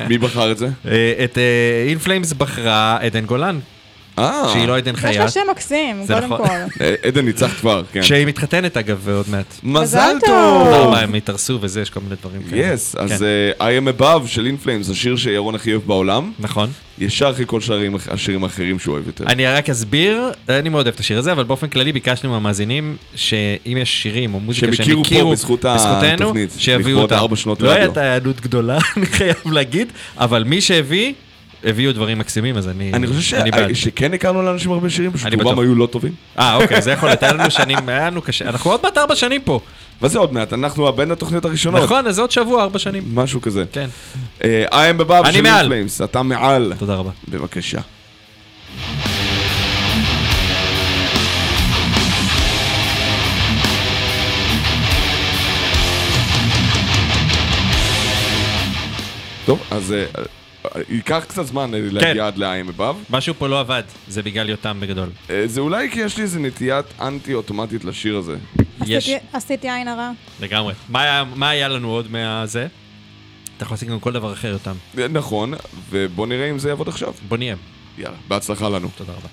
[0.10, 0.68] מי בחר את זה?
[1.24, 1.38] את
[1.88, 3.62] אינפלאמס בחרה עדן גולן, אה,
[4.54, 5.30] שהיא לא עדן יש לה חייט.
[5.30, 6.48] שם מקסים, זה קודם נכון.
[6.48, 6.84] כל.
[6.84, 8.04] אה, עדן ניצח כבר, כן.
[8.04, 9.46] שהיא מתחתנת אגב עוד מעט.
[9.64, 10.64] מזל טוב.
[10.66, 12.74] תודה רבה, הם התארסו וזה, יש כל מיני דברים כאלה.
[12.74, 13.26] יס, אז כן.
[13.60, 16.70] אה, I am above של אינפלאמס, השיר שירון הכי אוהב בעולם, נכון.
[17.00, 19.24] ישר אחרי כל שערים- השירים האחרים שהוא אוהב יותר.
[19.28, 23.78] אני רק אסביר, אני מאוד אוהב את השיר הזה, אבל באופן כללי ביקשנו מהמאזינים שאם
[23.82, 27.72] יש שירים או מוזיקה שהם הכירו פה בזכות התוכנית, שיביאו שנות לא.
[27.72, 31.14] הייתה היענות גדולה, אני חייב להגיד, אבל מי שהביא,
[31.64, 33.74] הביאו דברים מקסימים, אז אני אני חושב אני בעד.
[33.74, 35.64] ש- שכן הכרנו לאנשים הרבה שירים, פשוט אני רובם בטוח.
[35.64, 36.12] היו לא טובים.
[36.40, 38.50] אה, אוקיי, זה יכול להיות, היה לנו שנים, היה לנו קשה.
[38.50, 39.60] אנחנו עוד מעט ארבע שנים פה.
[40.02, 41.84] וזה עוד מעט, אנחנו בין התוכניות הראשונות.
[41.84, 43.04] נכון, אז עוד שבוע, ארבע שנים.
[43.14, 43.64] משהו כזה.
[43.72, 43.90] כן,
[44.44, 45.60] אה, I am אני של מעל.
[45.74, 46.74] אינפלאמס, אתה מעל.
[46.80, 47.12] תודה רבה.
[47.28, 47.80] בבקשה.
[59.46, 60.06] טוב, אז אה,
[60.90, 62.96] ייקח קצת זמן להגיע עד ל-I am above.
[63.10, 65.10] משהו פה לא עבד, זה בגלל יותם בגדול.
[65.30, 68.36] אה, זה אולי כי יש לי איזה נטיית אנטי אוטומטית לשיר הזה.
[68.86, 70.12] יש, עשיתי- עשיתי עין הרע.
[70.42, 70.74] לגמרי.
[70.90, 72.68] מה היה- מה היה לנו עוד מהזה?
[73.58, 74.76] אתה יכול לעשות גם כל דבר אחר, יותם.
[75.10, 75.54] נכון,
[75.90, 77.14] ובוא נראה אם זה יעבוד עכשיו.
[77.28, 77.56] בוא נהיה.
[77.98, 78.90] יאללה, בהצלחה לנו.
[78.96, 79.28] תודה רבה.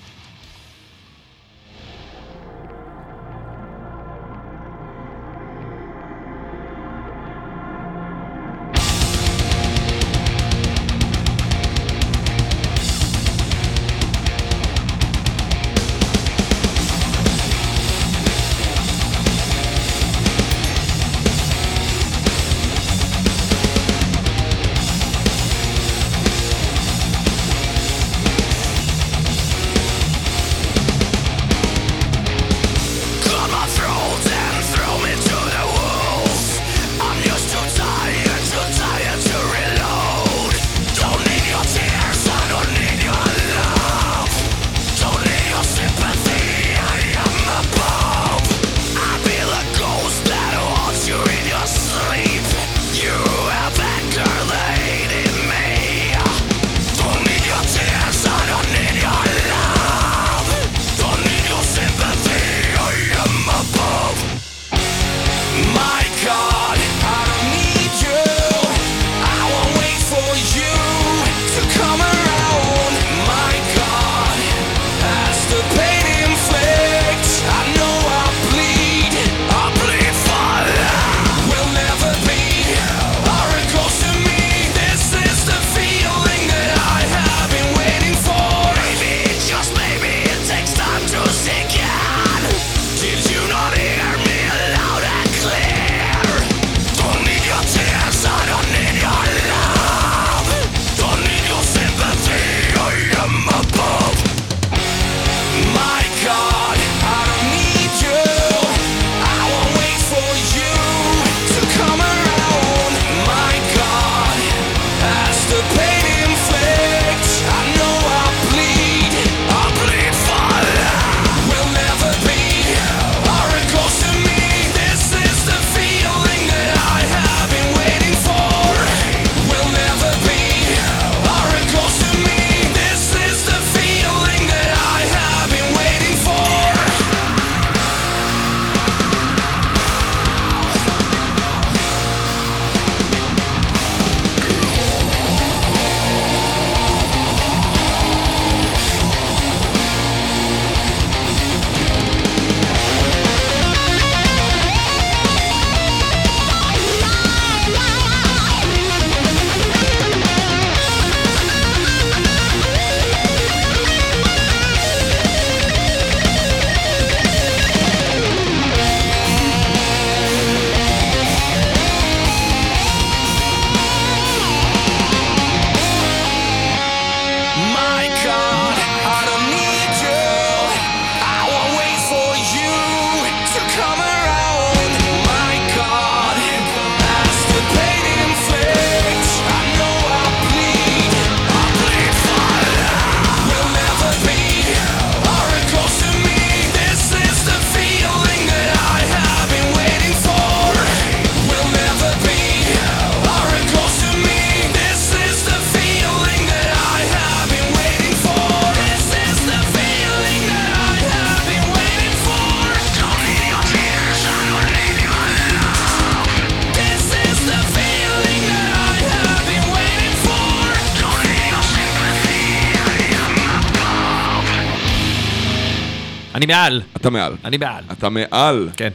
[226.49, 227.37] מעל, אתה מעל.
[227.45, 227.85] אני מעל.
[227.93, 228.69] אתה מעל.
[228.77, 228.89] כן,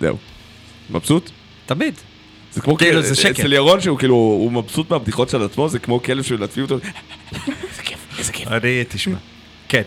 [0.00, 0.16] זהו.
[0.90, 1.30] מבסוט?
[1.66, 1.94] תמיד.
[2.52, 3.30] זה כמו כאילו, זה שקר.
[3.30, 6.74] אצל ירון שהוא כאילו, הוא מבסוט מהבדיחות של עצמו, זה כמו כלב שמלטפים אותו.
[6.74, 8.48] איזה כיף, איזה כיף.
[8.48, 9.16] אני, תשמע.
[9.68, 9.82] כן.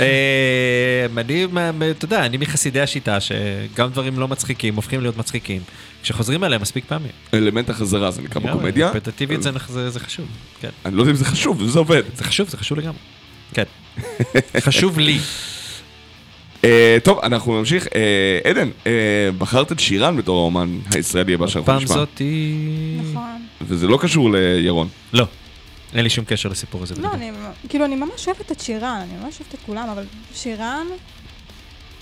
[0.00, 1.46] אה, אני,
[1.90, 5.62] אתה יודע, אני מחסידי השיטה שגם דברים לא מצחיקים הופכים להיות מצחיקים
[6.02, 7.12] כשחוזרים עליהם מספיק פעמים.
[7.34, 8.90] אלמנט החזרה זה נקרא בקומדיה.
[8.90, 10.26] רפטטיבית זה, זה, זה חשוב,
[10.60, 10.68] כן.
[10.84, 12.02] אני לא יודע אם זה חשוב, זה עובד.
[12.14, 12.98] זה חשוב, זה חשוב לגמרי.
[13.54, 13.64] כן.
[14.60, 15.18] חשוב לי.
[16.64, 17.86] אה, טוב, אנחנו נמשיך.
[17.94, 18.92] אה, עדן, אה,
[19.38, 21.96] בחרת את שירן בתור האומן הישראלי הבא שאנחנו פעם נשמע.
[21.96, 22.54] זאתי...
[23.10, 23.46] נכון.
[23.60, 24.88] וזה לא קשור לירון.
[25.12, 25.26] לא.
[25.94, 26.94] אין לי שום קשר לסיפור הזה.
[26.98, 27.08] לא.
[27.12, 27.30] אני,
[27.68, 30.04] כאילו, אני ממש אוהבת את שירן, אני ממש אוהבת את כולם, אבל
[30.34, 30.86] שירן,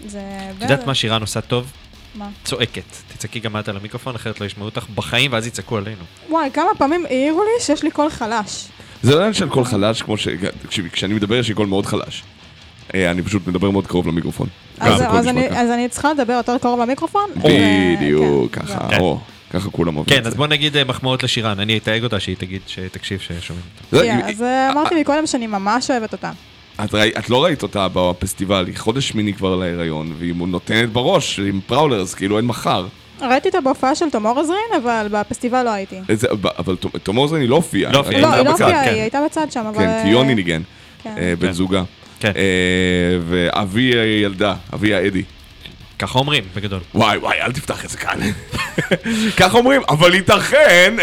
[0.06, 0.20] זה...
[0.56, 1.72] את יודעת מה שירן עושה טוב?
[2.14, 2.28] מה?
[2.44, 2.96] צועקת.
[3.09, 6.02] תצעקי גם את על המיקרופון, אחרת לא ישמעו אותך בחיים, ואז יצעקו עלינו.
[6.28, 8.68] וואי, כמה פעמים העירו לי שיש לי קול חלש.
[9.02, 10.28] זה לא עניין של קול חלש, כמו ש...
[10.92, 12.22] כשאני מדבר יש לי קול מאוד חלש.
[12.95, 14.47] אה, אני פשוט מדבר מאוד קרוב למיקרופון.
[14.80, 15.61] אז, אני, ככה.
[15.61, 17.30] אז אני צריכה לדבר יותר קרוב למיקרופון?
[17.36, 19.01] בדיוק, כן, ככה, כן.
[19.01, 19.18] או,
[19.51, 20.34] ככה כולם אוהבים כן, אז.
[20.34, 23.97] בוא נגיד אה, מחמאות לשירן, אני אתייג אותה שהיא תגיד, שתקשיב ששומעים אותה.
[23.97, 26.30] זה- כן, אז אה, אמרתי מקודם שאני ממש אוהבת אותה.
[26.84, 31.41] את ראי- את לא ראית אותה בפסטיבל, היא חודש שמיני כבר להיריון, והיא נותנת בראש
[31.41, 32.86] עם Prowlers, כאילו אין מחר.
[33.22, 35.97] ראיתי אותה בהופעה של תום אורזרין, אבל בפסטיבל לא הייתי.
[36.09, 36.26] איזה-
[36.59, 37.93] אבל תום- אוזן היא לא הופיעה.
[37.93, 38.64] לא היא לא, היא לא בצד.
[38.64, 38.80] הופיעה.
[38.82, 39.78] היא הייתה בצד שם, אבל...
[39.78, 40.62] כן, כי יוני ניגן.
[41.07, 41.53] אה, בן.
[41.53, 41.82] זוגה.
[42.21, 43.93] כן, אה, ואבי
[44.25, 45.23] ילדה, אבי האדי.
[45.99, 46.81] ככה אומרים, בגדול.
[46.95, 48.19] וואי וואי, אל תפתח את זה כאן.
[49.41, 50.97] ככה אומרים, אבל ייתכן.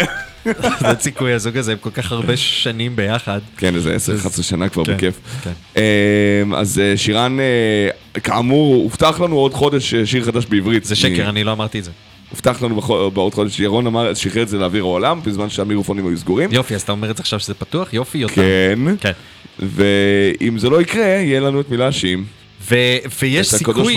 [0.80, 3.40] זה סיכוי, הזוג הזה, הם כל כך הרבה שנים ביחד.
[3.56, 5.18] כן, איזה 10-11 שנה כבר כן, בכיף.
[5.44, 5.52] כן.
[5.76, 10.84] אה, אז אה, שירן, אה, כאמור, הובטח לנו עוד חודש שיר חדש בעברית.
[10.84, 11.90] זה שקר, אני לא אמרתי את זה.
[12.30, 16.52] הובטח לנו בעוד חודש, ירון אמר, שחרר את זה לאוויר העולם, בזמן שהמיקרופונים היו סגורים.
[16.52, 17.94] יופי, אז אתה אומר את זה עכשיו שזה פתוח?
[17.94, 18.34] יופי, יותר.
[18.34, 19.12] כן, כן.
[19.58, 22.24] ואם זה לא יקרה, יהיה לנו את מי להאשים.
[22.70, 22.74] ו-
[23.22, 23.94] ויש סיכוי.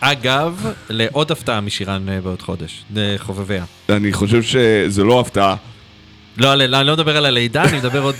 [0.00, 3.64] אגב, לעוד הפתעה משירן אה, בעוד חודש, לחובביה.
[3.88, 5.54] אני חושב שזה לא הפתעה.
[6.36, 8.14] לא, על- אני לא מדבר על הלידה, אני מדבר עוד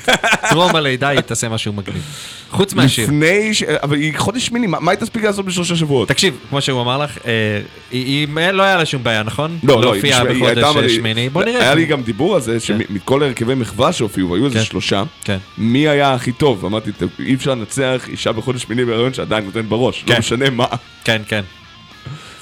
[0.50, 2.02] טרום הלידה, היא תעשה משהו מגניב.
[2.50, 3.04] חוץ מהשיר.
[3.04, 3.62] לפני ש...
[3.62, 6.08] אבל היא חודש שמיני, מה מה היא תספיק לעשות בשלושה שבועות?
[6.08, 9.58] תקשיב, כמו שהוא אמר לך, אה, היא, היא, לא היה לה שום בעיה, נכון?
[9.62, 11.28] לא, לא, הופיעה היא- היא בחודש אה, שמיני.
[11.28, 11.60] בוא נראה.
[11.60, 14.64] היה לי גם דיבור על זה, שמכל הרכבי מחווה שהופיעו, והיו איזה כן.
[14.64, 15.38] שלושה, כן.
[15.58, 16.64] מי היה הכי טוב?
[16.64, 20.18] אמרתי, "ת- אי אפשר לנצח אישה בחודש שמיני בהריון שעדיין נותן בראש, לא כן.
[20.18, 20.66] משנה מה.
[21.04, 21.42] כן, כן.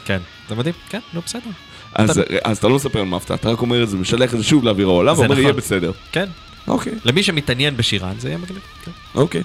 [0.04, 0.18] כן.
[0.48, 0.74] זה מדהים?
[0.90, 1.50] כן, לא בסדר.
[1.94, 4.38] אז אז אתה לא מספר על מה הפתעה, אתה רק אומר את זה, משלח את
[4.38, 5.42] זה שוב לאוויר העולם, ואומר, נכון.
[5.42, 5.92] יהיה בסדר.
[6.12, 6.26] כן.
[6.68, 8.60] אוקיי, למי שמתעניין בשירן, זה יהיה מגניב.
[8.84, 8.90] כן.
[9.14, 9.42] אוקיי.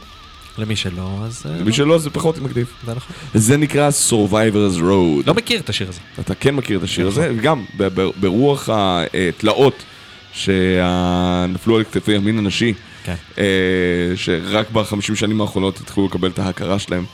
[0.57, 1.43] למי שלא, אז...
[1.45, 1.71] אה, למי לא.
[1.75, 2.67] שלא, זה פחות מגניב.
[2.85, 3.15] זה נכון.
[3.33, 5.23] זה נקרא Survivor's Road.
[5.27, 5.99] לא מכיר את השיר הזה.
[6.19, 9.83] אתה כן מכיר את השיר הזה, וגם ב- ב- ברוח התלאות
[10.33, 12.73] שנפלו על כתפי ימין הנשי,
[13.03, 13.15] כן.
[13.37, 13.43] אה,
[14.15, 17.05] שרק בחמישים שנים האחרונות התחילו לקבל את ההכרה שלהם.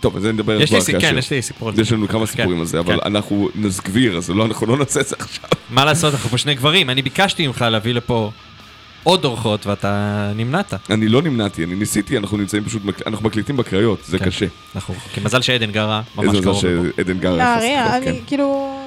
[0.00, 1.00] טוב, על זה נדבר כבר כאשר.
[1.00, 1.82] כן, יש לי סיפור על זה.
[1.82, 3.06] יש לנו כמה כן, סיפורים על זה, אבל כן.
[3.06, 5.44] אנחנו נסגביר, אז לא- אנחנו לא נעשה את זה עכשיו.
[5.70, 6.90] מה לעשות, אנחנו פה שני גברים.
[6.90, 8.30] אני ביקשתי ממך להביא לפה
[9.04, 9.92] עוד אורחות, ואתה
[10.36, 10.74] נמנעת.
[10.90, 14.24] אני לא נמנעתי, אני ניסיתי, אנחנו נמצאים פשוט, אנחנו מקליטים בקריות, זה כן.
[14.24, 14.46] קשה.
[14.74, 15.24] אנחנו רחוקים.
[15.24, 16.56] מזל שעדן גרה ממש איזה קרוב.
[16.56, 16.88] מזל לפה.
[16.96, 18.08] שעדן גר נהריה, יחסית, כן.
[18.10, 18.78] אני כאילו...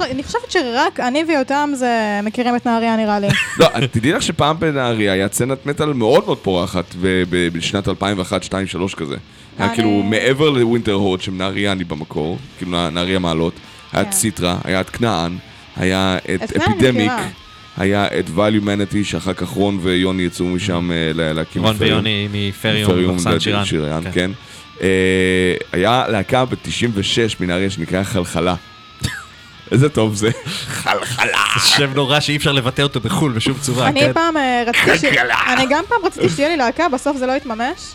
[0.00, 1.90] אני חושבת שרק אני ויותם זה
[2.22, 3.28] מכירים את נהריה נראה לי.
[3.58, 6.84] לא, תדעי לך שפעם בנהריה היה סצנת מטאל מאוד מאוד פורחת
[7.52, 9.16] בשנת 2001, 2, 3 כזה.
[9.58, 13.52] היה אני- כאילו מעבר לווינטר הורד, שנהריה אני במקור, כאילו נה- נהריה מעלות,
[13.92, 14.12] היה את כן.
[14.12, 15.36] סיטרה, היה את כנען,
[15.76, 17.28] היה את את כנען אני אפידמיק, מכירה.
[17.76, 21.74] היה את value humanity, שאחר כך רון ויוני יצאו משם אה, לה- להקים רון.
[21.78, 23.64] ויוני מפריום, מחסן שירן.
[23.64, 24.10] שירן, כן.
[24.12, 24.30] כן.
[24.82, 24.88] אה,
[25.72, 26.96] היה להקה ב-96
[27.40, 28.54] מנהריה שנקרא חלחלה.
[29.72, 30.30] איזה טוב זה.
[30.66, 31.38] חלחלה.
[31.58, 33.88] שם נורא שאי אפשר לבטא אותו בחו"ל בשום צורה.
[33.88, 34.12] אני כן?
[34.12, 35.04] פעם אה, רציתי ש...
[35.52, 37.92] אני גם פעם רציתי שתהיה לי להקה, בסוף זה לא התממש.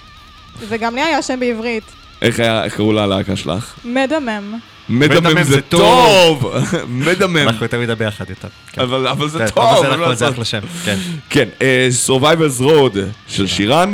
[0.70, 1.84] וגם לי היה שם בעברית.
[2.22, 2.40] איך
[2.76, 3.74] קראו ללהקה שלך?
[3.86, 4.60] מדמם.
[4.90, 6.54] מדמם זה טוב!
[6.88, 7.38] מדמם.
[7.38, 8.48] אנחנו יותר מדי ביחד יותר.
[8.72, 8.82] כן.
[8.82, 9.64] אבל אבל זה טוב.
[9.64, 10.30] אבל זה נכון, זה.
[10.30, 10.60] אחלה שם.
[10.86, 10.98] כן.
[11.30, 13.92] כן, אה, Survivors Road של שירן,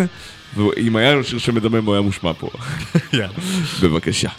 [0.57, 2.49] ואם היה לו שיר שמדמם הוא היה מושמע פה.
[3.13, 3.27] יאללה.
[3.81, 4.29] בבקשה.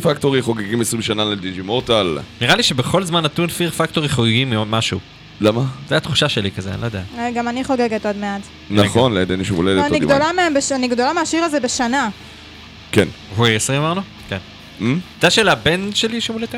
[0.00, 2.18] פיר פקטורי חוגגים 20 שנה לדיג'ימורטל.
[2.40, 4.98] נראה לי שבכל זמן נתון פיר פקטורי חוגגים משהו.
[5.40, 5.62] למה?
[5.88, 7.02] זו התחושה שלי כזה, אני לא יודע.
[7.18, 8.40] אה, גם אני חוגגת עוד מעט.
[8.70, 10.00] נכון, לעדן יש הולדת עוד.
[10.00, 12.08] גדולה מהם, בש- אני גדולה מהשיר הזה בשנה.
[12.92, 13.08] כן.
[13.36, 14.00] הוא 20 אמרנו?
[14.28, 14.38] כן.
[14.78, 14.86] אתה
[15.18, 16.54] יודע שלבן שלי שום הולדת?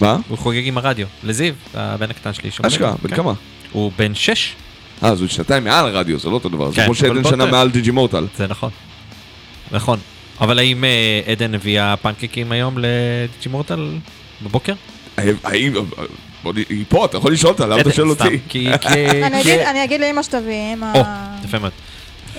[0.00, 0.16] מה?
[0.28, 1.06] הוא חוגג עם הרדיו.
[1.24, 2.76] לזיו, הבן הקטן שלי שום הולדת.
[2.76, 3.16] אשכרה, בן כן.
[3.16, 3.32] כמה?
[3.72, 4.54] הוא בן 6,
[5.02, 6.70] אה, אז הוא שנתיים מעל הרדיו, זה לא אותו דבר.
[6.70, 8.26] זה כן, כמו שעדן שנה מעל דיג'ימורטל.
[8.36, 8.70] זה נכון.
[9.72, 9.98] נכון.
[10.40, 13.88] אבל האם אה, עדן הביאה פנקקים היום לג'ימורטל
[14.42, 14.74] בבוקר?
[15.44, 15.72] האם...
[16.68, 18.22] היא פה, אתה יכול לשאול אותה, למה אתה שואל אותי?
[19.24, 20.92] אני אגיד- אני אגיד לאמא שתביא, אמא...
[20.94, 21.00] או,
[21.44, 21.72] יפה מאוד.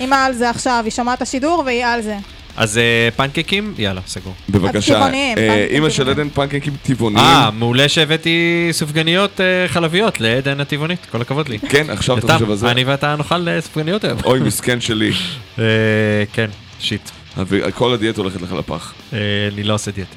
[0.00, 2.16] אמא על זה עכשיו, היא שומעת את השידור והיא על זה.
[2.56, 4.34] אז אה, פנקקים, יאללה, סגור.
[4.48, 4.94] בבקשה.
[4.94, 6.10] טבעוניים, אה, אימא של.
[6.10, 7.26] עדן פנקקים טבעוניים.
[7.26, 11.58] אה, מעולה שהבאתי סופגניות חלביות לעדן הטבעונית, כל הכבוד לי.
[11.58, 12.70] כן, עכשיו אתה חושב על זה.
[12.70, 14.18] אני ואתה נאכל סופגניות היום.
[14.24, 15.12] אוי, מסכן שלי.
[16.34, 16.46] כן,
[16.80, 17.10] שיט.
[17.74, 18.94] כל הדיאטה הולכת לך לפח.
[19.12, 19.18] אה,
[19.52, 20.16] אני לא עושה דיאטה,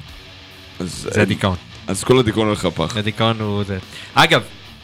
[0.84, 1.56] זה דיכאון.
[1.86, 2.96] אז כל הדיכאון הולך לפח.
[2.96, 3.78] הדיכאון הוא זה.
[4.14, 4.42] אגב,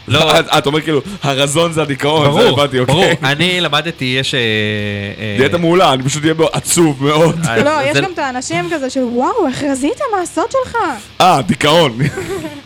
[0.09, 3.05] לא, אתה אומר כאילו, הרזון זה הדיכאון, זה ברור, הבנתי, ברור.
[3.05, 3.17] אוקיי.
[3.31, 4.35] אני למדתי, יש...
[4.35, 7.41] אה, אה, דיאטה מעולה, אני פשוט אהיה עצוב מאוד.
[7.49, 10.77] אה, לא, יש זה- גם את האנשים כזה של וואו, איך רזית מה הסוד שלך?
[11.21, 11.99] אה, דיכאון.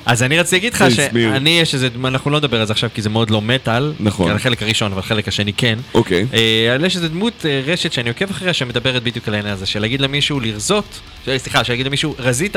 [0.06, 1.32] אז אני רציתי להגיד לך זה הסביר.
[1.34, 3.92] שאני, יש איזה, אנחנו לא נדבר על זה עכשיו כי זה מאוד לא מטאל.
[4.00, 4.30] נכון.
[4.30, 5.78] על החלק הראשון, אבל החלק השני כן.
[5.94, 6.26] אוקיי.
[6.34, 9.66] אה, אבל יש איזה דמות אה, רשת שאני עוקב אחריה שמדברת בדיוק על העניין הזה,
[9.66, 10.84] של להגיד למישהו לרזות,
[11.26, 12.56] של- סליחה, של להגיד למישהו רזית,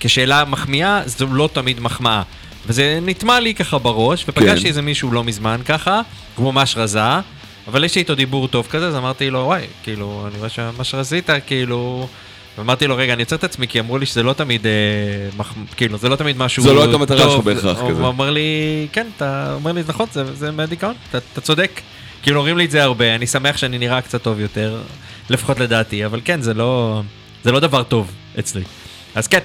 [0.00, 2.22] כשאלה מחמיאה, זו לא תמיד מחמאה.
[2.66, 4.68] וזה נטמע לי ככה בראש, ופגשתי כן.
[4.68, 6.00] איזה מישהו לא מזמן ככה,
[6.36, 7.00] הוא ממש רזה,
[7.68, 10.94] אבל יש לי איתו דיבור טוב כזה, אז אמרתי לו, וואי, כאילו, אני רואה שממש
[10.94, 12.08] רזית, כאילו...
[12.58, 14.72] ואמרתי לו, רגע, אני עוצר את עצמי, כי אמרו לי שזה לא תמיד, אה,
[15.36, 15.54] מח...
[15.76, 17.44] כאילו, זה לא תמיד משהו זו לא הייתה המטרה שלך טוב.
[17.44, 18.02] בהכרח, הוא כזה.
[18.02, 21.80] אומר לי, כן, אתה אומר לי, נכון, זה, זה מהדיכאון, אתה, אתה צודק.
[22.22, 24.80] כאילו, אומרים לי את זה הרבה, אני שמח שאני נראה קצת טוב יותר,
[25.30, 27.02] לפחות לדעתי, אבל כן, זה לא,
[27.44, 28.62] זה לא דבר טוב אצלי.
[29.14, 29.38] אז כן,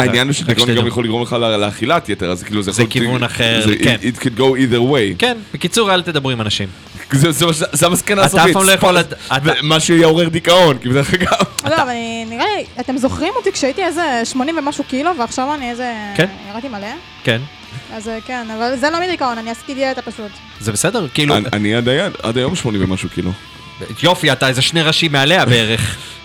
[0.00, 0.82] העניין הוא שדיכאון שתדעו.
[0.82, 2.92] גם יכול לגרום לך לאכילת יתר, אז כאילו זה זה יכול...
[2.92, 3.96] כיוון אחר, זה- כן.
[4.02, 5.16] It could go either way.
[5.18, 6.68] כן, בקיצור, אל תדברו עם אנשים.
[7.12, 8.56] זה- זה זה המסקנה אתה הסופית.
[8.56, 11.28] אף פעם לא מה שיעורר דיכאון, כי בדרך אגב...
[11.64, 15.70] לא, אבל אני- נראה לי, אתם זוכרים אותי כשהייתי איזה 80 ומשהו קילו, ועכשיו אני
[15.70, 15.92] איזה...
[16.16, 16.26] כן.
[16.52, 16.86] ירדתי מלא?
[17.24, 17.40] כן,
[17.94, 20.30] אז אה, כן, אבל זה לא מדיכאון, אני עשיתי דיאטה פשוט.
[20.60, 21.74] זה בסדר, כאילו, אני-
[22.22, 23.32] עד היום 80 ומשהו כאילו.
[24.02, 25.96] יופי, אתה איזה שני ראשים מעליה בערך.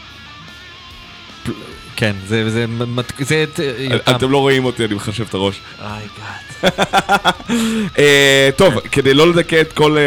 [1.95, 5.59] כן, זה, זה, מת- זה, זה, אתם לא רואים אותי, אני מחשב את הראש.
[5.81, 6.71] איי, גאד.
[7.99, 10.01] אה, טוב, כדי לא לדכא את כל אה,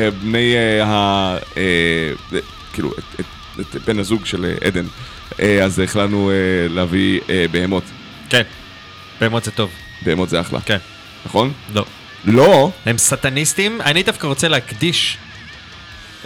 [0.00, 0.88] אה, בני אה, ה...
[1.56, 1.62] אה,
[2.32, 2.38] אה,
[2.72, 3.26] כאילו, את- את-
[3.76, 4.84] את בן הזוג של אה, עדן,
[5.40, 6.34] אה, אז החלטנו אה,
[6.74, 7.84] להביא אה, בהמות.
[8.30, 8.42] כן,
[9.20, 9.70] בהמות זה טוב,
[10.02, 10.78] בהמות זה אחלה, כן,
[11.26, 11.52] נכון?
[11.74, 11.84] לא.
[12.24, 15.18] לא, הם סטניסטים, אני דווקא רוצה להקדיש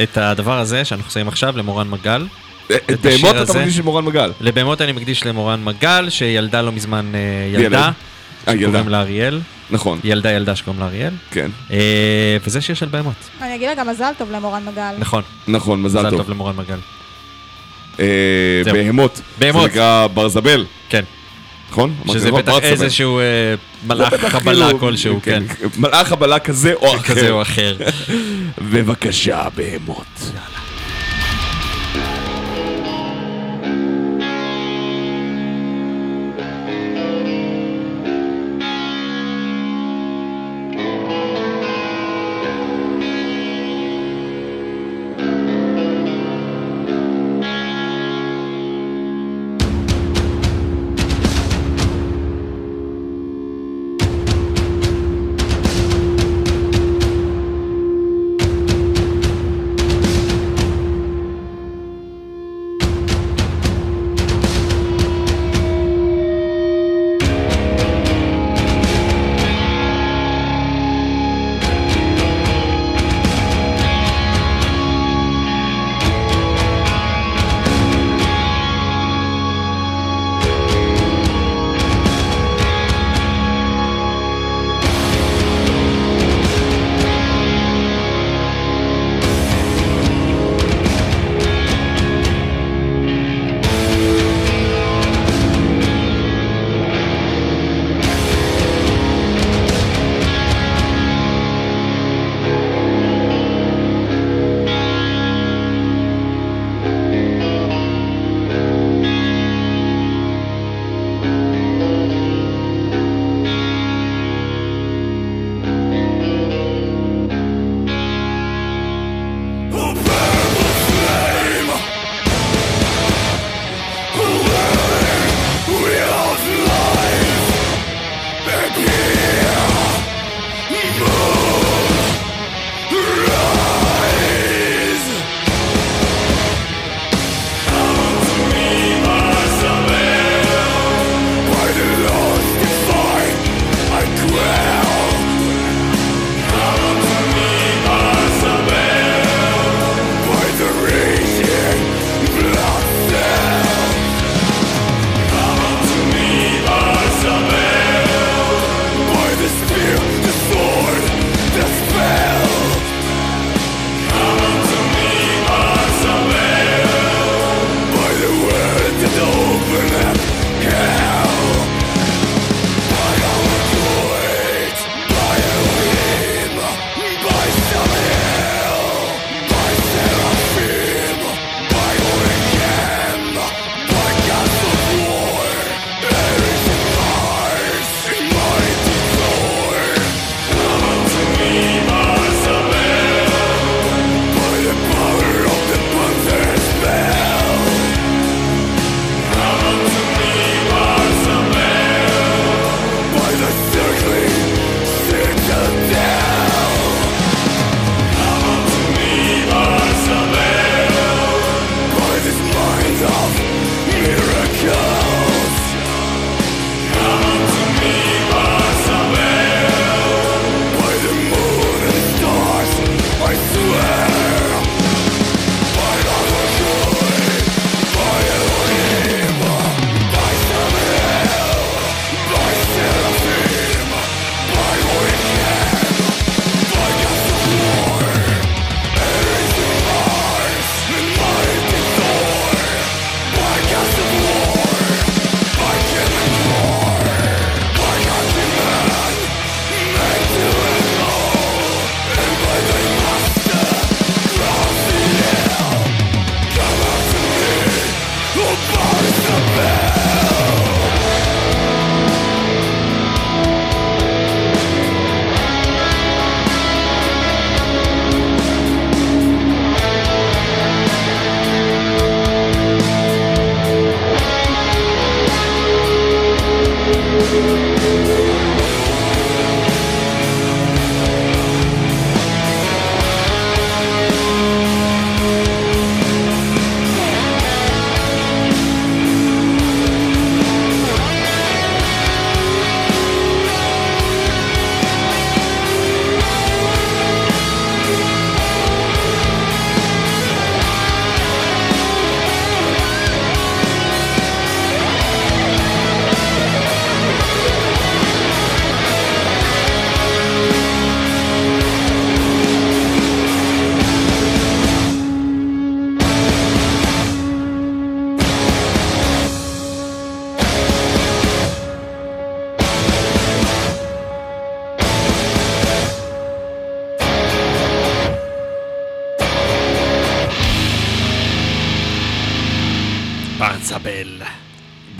[0.02, 2.26] את הדבר הזה שאנחנו עושים עכשיו למורן מגל.
[2.70, 3.58] אה, את בהמות אתה.
[3.58, 4.32] מקדיש למורן מגל.
[4.40, 7.20] לבהמות אני מקדיש למורן מגל, שילדה לא מזמן אה,
[7.54, 7.62] ילד.
[7.64, 7.90] ילדה,
[8.48, 9.40] אה, שקוראים לה אריאל,
[9.70, 11.50] נכון, ילדה ילדה שקוראים לה אריאל, כן,
[12.44, 14.94] וזה שיר של בהמות, אני אגיד לה גם מזל טוב למורן מגל.
[14.98, 16.18] נכון, נכון, מזל מזל טוב.
[16.18, 16.78] טוב למורן מגל.
[18.72, 19.62] בהמות, בהמות.
[19.62, 20.64] זה נקרא ברזבל.
[20.88, 21.04] כן.
[21.70, 21.94] נכון?
[22.12, 22.32] שזה?
[22.32, 22.58] בטח.
[22.62, 23.20] איזשהו
[23.86, 25.42] מלאך לא קבלה כאילו- כלשהו, כן.
[25.76, 27.02] מלאך חבלה כזה או אחר.
[27.14, 27.76] כזה או אחר.
[28.72, 30.06] בבקשה, בהמות.
[30.18, 30.61] ברצבל.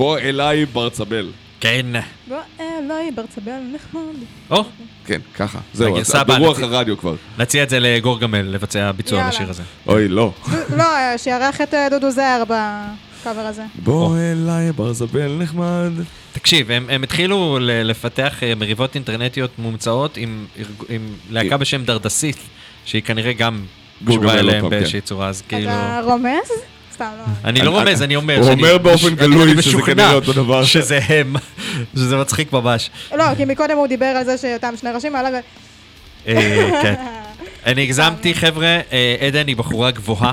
[0.03, 1.30] בוא אליי ברצבל.
[1.61, 1.86] כן.
[2.28, 4.14] בוא אליי, ברצבל נחמד.
[4.50, 4.64] או,
[5.07, 5.59] כן, ככה.
[5.72, 5.96] זהו,
[6.26, 6.61] ברוח.
[6.61, 7.14] הרדיו כבר.
[7.38, 9.28] נציע את זה לגורגמל לבצע ביצוע.
[9.28, 9.62] לשיר הזה.
[9.86, 10.32] אוי, לא.
[10.78, 10.84] לא,
[11.16, 13.62] שיארח את אה, דודו זוהר בקאבר הזה.
[13.74, 15.90] בוא אליי ברזבל נחמד.
[16.32, 20.46] תקשיב, הם, הם התחילו לפתח אה, מריבות אינטרנטיות מומצאות עם,
[20.88, 22.38] עם להקה בשם דרדסית,
[22.84, 23.64] שהיא כנראה גם
[24.05, 25.07] גורגמל קשורה אליהם פעם, באיזושהי כן.
[25.07, 25.70] צורה, אז כאילו...
[25.70, 26.71] אתה רומז?
[27.03, 27.48] סתם, לא.
[27.48, 30.64] אני לא רומז, אני אומר הוא אומר באופן גלוי שזה כנראה אותו דבר.
[30.64, 31.36] שזה הם,
[31.96, 32.90] שזה מצחיק ממש.
[33.16, 35.32] לא, כי מקודם הוא דיבר על זה שאותם שני ראשים, עליו...
[36.28, 36.94] אה, כן.
[37.66, 40.32] אני הגזמתי, חבר'ה, אה, עדן היא בחורה גבוהה,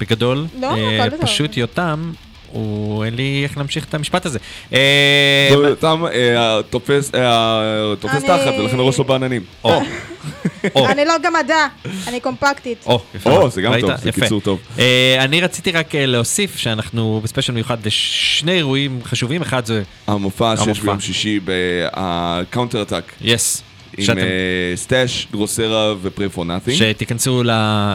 [0.00, 0.46] בגדול.
[0.60, 1.26] לא, אה, הכל בסדר.
[1.26, 2.12] פשוט יותם,
[2.52, 3.04] הוא...
[3.04, 4.38] אין לי איך להמשיך את המשפט הזה.
[4.72, 6.02] אה, תם
[6.70, 7.60] תופס אה,
[8.00, 9.42] תופס אני- תחת, ולכן הראש שלו בעננים.
[9.64, 9.70] או,
[10.74, 11.66] או, אני לא גמדה,
[12.06, 12.86] אני קומפקטית.
[13.26, 13.80] או, זה גם?
[13.80, 14.12] טוב, זה.
[14.12, 14.58] קיצור טוב.
[14.78, 20.54] אה, אני רציתי רק אה, להוסיף שאנחנו בספיישל מיוחד לשני אירועים חשובים, אחד זה, המופע
[20.64, 20.80] שיש.
[20.80, 23.12] ביום שישי ב Counter Attack.
[23.20, 23.62] Yes,
[23.98, 24.24] עם אה,
[24.76, 26.76] Stash, Drosera ו Prey for Nothing.
[26.76, 27.50] שתיכנסו ל,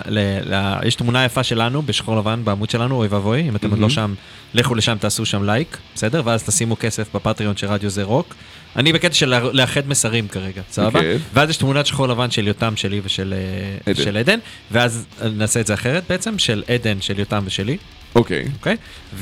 [0.05, 0.19] ל,
[0.53, 0.75] ל...
[0.85, 4.13] יש תמונה יפה שלנו בשחור לבן בעמוד שלנו, אוי ואבוי, אם אתם עוד לא שם,
[4.53, 6.21] לכו לשם, תעשו שם לייק, בסדר?
[6.25, 8.35] ואז תשימו כסף ב Patreon של רדיו זה רוק.
[8.75, 10.99] אני בקטע של לאחד מסרים כרגע, סבבה?
[11.33, 13.33] ואז יש תמונת שחור לבן של יותם שלי ושל
[13.87, 14.39] אה, עדן,
[14.71, 17.77] ואז נעשה את זה אחרת בעצם, של עדן, של יותם ושלי,
[18.15, 18.45] אוקיי.
[18.57, 18.75] אוקיי?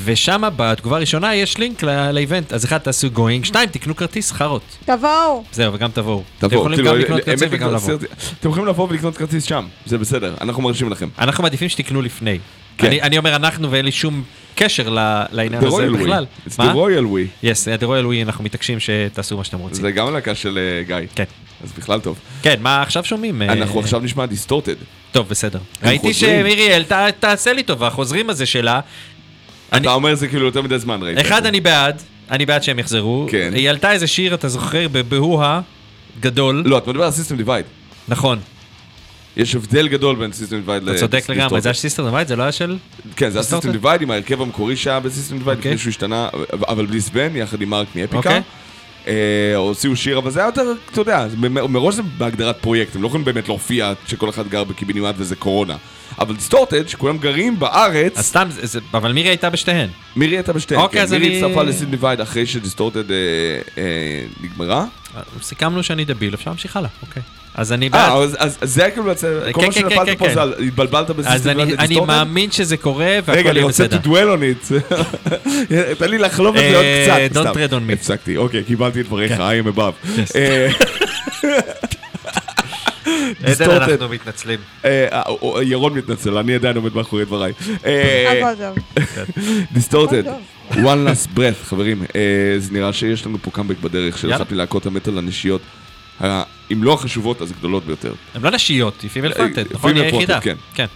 [0.04, 1.82] ושם בתגובה הראשונה יש לינק
[2.12, 4.62] לאיבנט, אז אחד תעשו גוינג, שתיים תקנו כרטיס חרות.
[4.84, 5.44] תבואו.
[5.52, 6.22] זהו, וגם תבואו.
[6.38, 7.78] אתם תבואו, יכולים כאילו, גם לקנות האמת כרטיס וגם לבוא.
[7.86, 8.04] סרט-
[8.40, 11.08] אתם יכולים לבוא ולקנות כרטיס שם, זה בסדר, אנחנו מרשים לכם.
[11.18, 12.38] אנחנו מעדיפים שתקנו לפני.
[12.78, 12.86] כן.
[12.86, 14.22] אני, אני אומר אנחנו ואין לי שום
[14.54, 14.98] קשר ל-
[15.32, 16.26] לעניין The הזה Royal בכלל.
[16.46, 16.50] We.
[16.50, 16.72] It's מה?
[16.72, 17.46] the Royal We.
[17.46, 19.82] יס, The Royal We, אנחנו מתעקשים שתעשו מה שאתם רוצים.
[19.82, 21.06] זה גם להקה של אה, גיא.
[21.14, 21.24] כן.
[21.64, 22.18] אז בכלל טוב.
[22.42, 23.42] כן, מה עכשיו שומעים?
[23.42, 24.74] אה, אנחנו עכשיו נשמע דיסטורטד.
[25.14, 25.58] טוב, בסדר.
[25.82, 26.40] ראיתי חוזרים.
[26.40, 28.80] שמירי העלתה, תעשה לי טובה, החוזרים הזה שלה.
[29.72, 31.20] אני- אתה אומר זה כאילו יותר מדי זמן, ראית.
[31.20, 33.26] אחד, אני בעד, אני בעד שהם יחזרו.
[33.30, 33.52] כן.
[33.54, 35.60] היא העלתה איזה שיר, אתה זוכר, בבהואה
[36.20, 36.62] גדול.
[36.66, 37.64] לא, אתה מדבר על סיסטם דיווייד.
[38.08, 38.38] נכון,
[39.36, 42.42] יש הבדל גדול בין סיסטם דיווייד אתה צודק לגמרי, זה היה סיסטר דווייד, זה לא
[42.42, 42.76] היה של...
[43.16, 43.72] כן, זה היה סיסטם?
[43.72, 45.70] דיווייד עם ההרכב המקורי שהיה בסיסטם דיווייד, אוקיי.
[45.72, 46.28] לפני שהוא השתנה,
[46.68, 48.38] אבל בלי סבן, יחד עם מרק מאפיקה.
[49.06, 49.12] אה,
[49.56, 51.26] הוציאו שיר, אבל זה היה יותר, אתה יודע,
[51.68, 55.76] מראש זה בהגדרת פרויקט, הם לא יכולים באמת להופיע שכל אחד גר בקיבינימט וזה קורונה.
[56.18, 59.88] אבל דיסטורטד, שכולם גרים בארץ, אז סתם, זה- אבל מירי הייתה בשתיהן.
[60.16, 63.16] מירי הייתה בשתיהן, אוקיי, כן, אז מירי אני- הצטרפה לסיסטם דיווייד אחרי שדיסטורטד אה,
[63.78, 63.82] אה,
[64.40, 64.84] נגמרה.
[65.42, 67.22] סיכמנו שאני דביל, אפשר להמשיך הלאה, אוקיי.
[67.54, 68.00] אז אני בעד.
[68.10, 70.26] אה, אז- אז אז זה היה כאילו, בעצם- כל כן, מה כן, כן, שנפלת פה
[70.28, 70.34] כן.
[70.34, 72.00] זה על- התבלבלת אז בסיסטם אני, אני?
[72.00, 73.98] מאמין שזה קורה והכל רגע, אני יהיה רוצה בסדר.
[74.00, 74.72] to dwell on it.
[75.98, 77.46] תן לי לחלוב את זה עוד אה, קצת.
[77.46, 77.92] don't tread on me.
[77.92, 79.38] הפסקתי, אוקיי, קיבלתי את דבריך, כן.
[79.40, 80.08] I am above.
[80.36, 80.68] אה,
[83.44, 83.70] עדן, Distorted.
[83.90, 84.58] אנחנו מתנצלים.
[84.84, 85.22] אה, אה,
[85.56, 87.52] אה, ירון מתנצל, אני עדיין עומד מאחורי דבריי.
[87.86, 88.52] אה.
[89.72, 90.22] Distorted,
[90.72, 90.76] one
[91.08, 92.02] last breath, חברים.
[92.16, 92.20] אה,
[92.58, 94.24] זה נראה שיש לנו פה קאמבק בדרך.
[94.24, 95.60] אחת מלהקות המטאל הנשיות.
[96.72, 98.12] אם לא החשובות, אז הגדולות ביותר.
[98.34, 99.96] הן לא נשיות, היא female אה, fronted, נכון?
[99.96, 100.40] היא היחידה.
[100.40, 100.56] כן.
[100.74, 100.86] כן.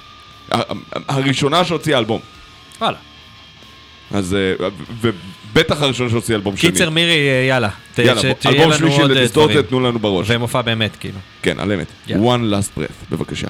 [1.08, 2.20] הראשונה שהוציאה אלבום.
[2.80, 2.96] וואלה.
[4.10, 4.68] אז, אה,
[5.00, 6.70] ובטח הראשונה שהוציאה אלבום שני.
[6.70, 7.68] קיצר, מירי, אה, יאללה.
[7.98, 9.62] יאללה, אלבום שלישי אה, לדיסטורטד.
[9.62, 10.26] תנו לנו בראש.
[10.30, 11.18] ומופע באמת, כאילו.
[11.42, 11.86] כן, על אמת.
[12.08, 13.48] one last breath, בבקשה.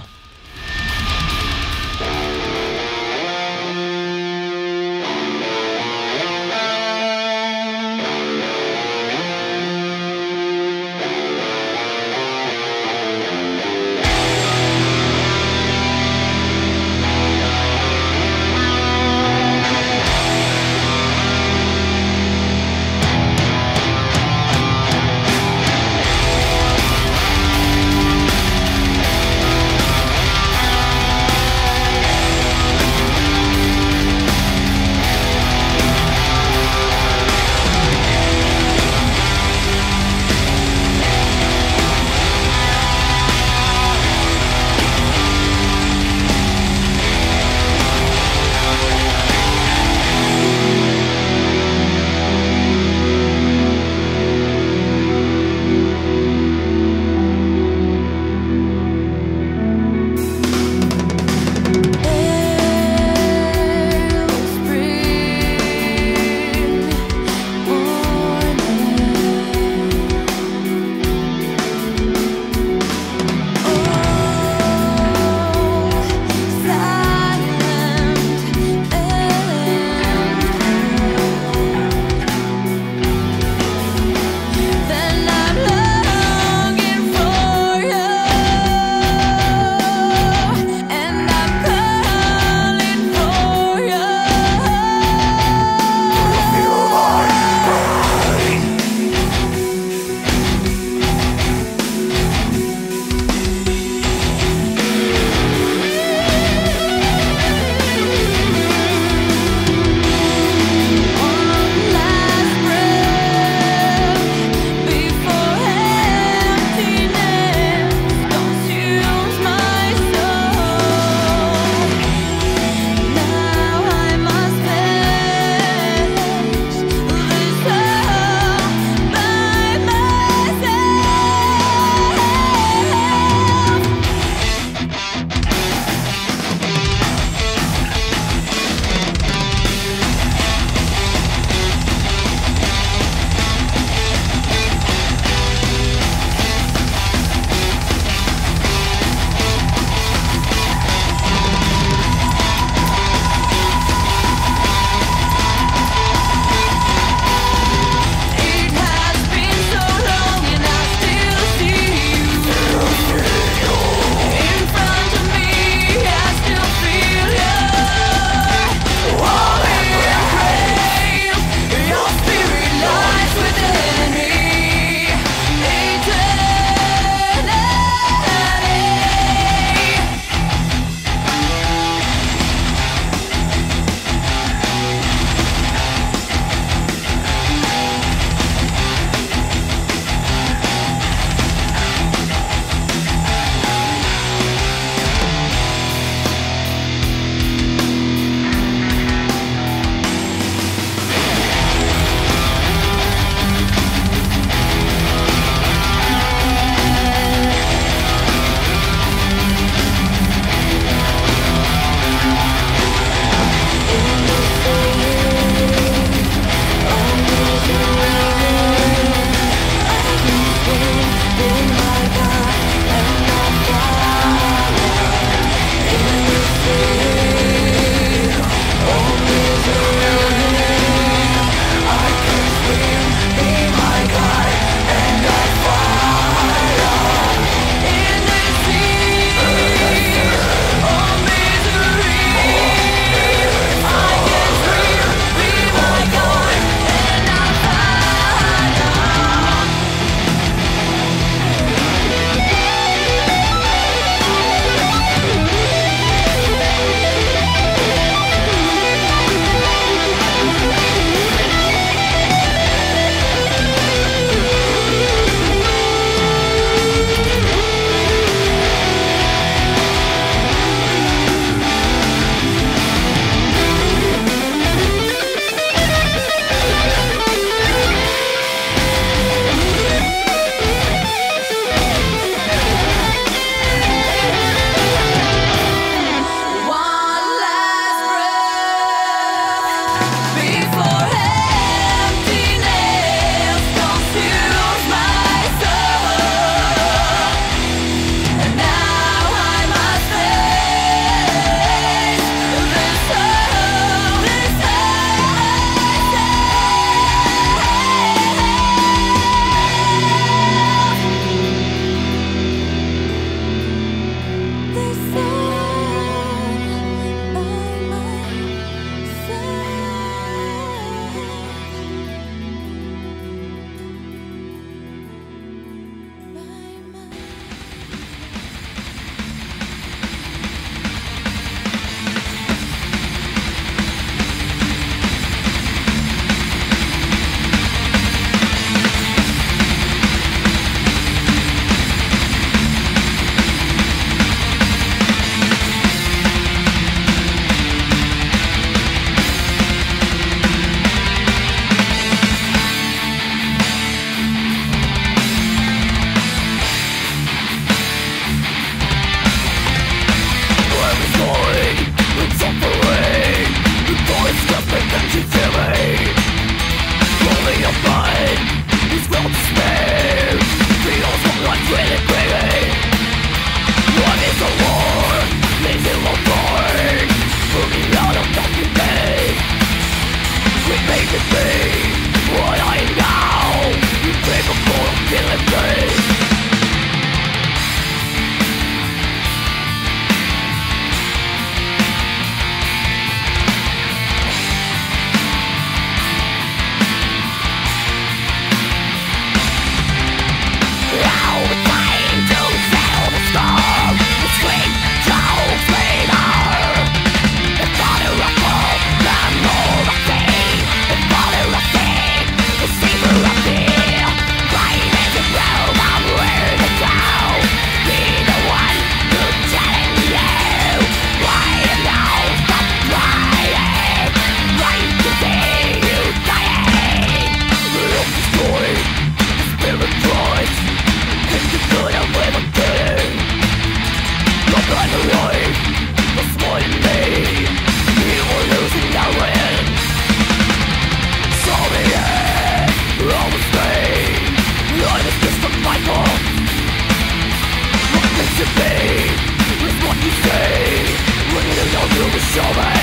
[452.38, 452.77] over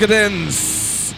[0.00, 1.14] דקדנס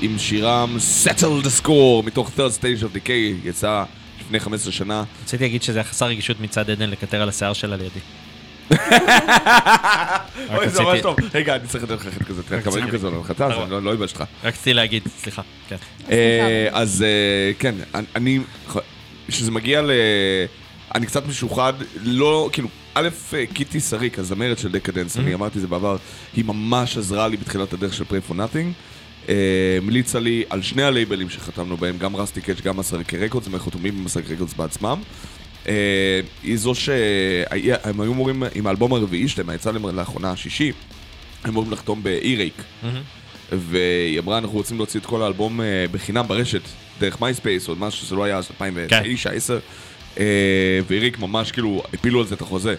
[0.00, 3.84] עם שירם Settle the Score מתוך third stage of decay יצא
[4.20, 5.04] לפני 15 שנה.
[5.24, 7.98] רציתי להגיד שזה חסר רגישות מצד עדן לקטר על השיער שלה לידי.
[10.56, 11.16] אוי, זה ממש טוב.
[11.34, 13.64] רגע, אני צריך לתת לך חלק כזה, תראה כמה כזה, לא חטא, סבבה.
[13.64, 14.20] אז לא לא ייבש לך.
[14.20, 15.42] רק רציתי להגיד, סליחה.
[15.68, 15.76] כן.
[16.10, 18.38] אה, אז אה, כן, אני- אני,
[19.28, 19.90] כשזה מגיע ל...
[20.94, 21.72] אני קצת משוחד,
[22.02, 22.68] לא, כאילו,
[22.98, 25.96] א', אה, Kitty Saric, הזמרת של Decadence, אני אמרתי את זה בעבר,
[26.36, 28.72] היא ממש עזרה לי בתחילת הדרך של Prey for Nothing.
[29.78, 33.98] המליצה לי על שני הלייבלים שחתמנו בהם, גם Rusty Cage, גם Massacre Records, הם חתומים
[33.98, 35.00] ב Massacre Records בעצמם.
[35.68, 40.72] אה, היא זו שהם היו אמורים, עם האלבום הרביעי שלהם, יצא להם לאחרונה השישי,
[41.44, 42.62] הם אמורים לחתום ב Earache.
[43.52, 46.62] והיא אמרה, אנחנו רוצים להוציא את כל האלבום אה, בחינם ברשת,
[47.00, 49.58] דרך MySpace, או משהו שזה לא היה אז 2009, 2010.
[50.86, 52.74] ואיריק ממש כאילו הפילו על זה את החוזה.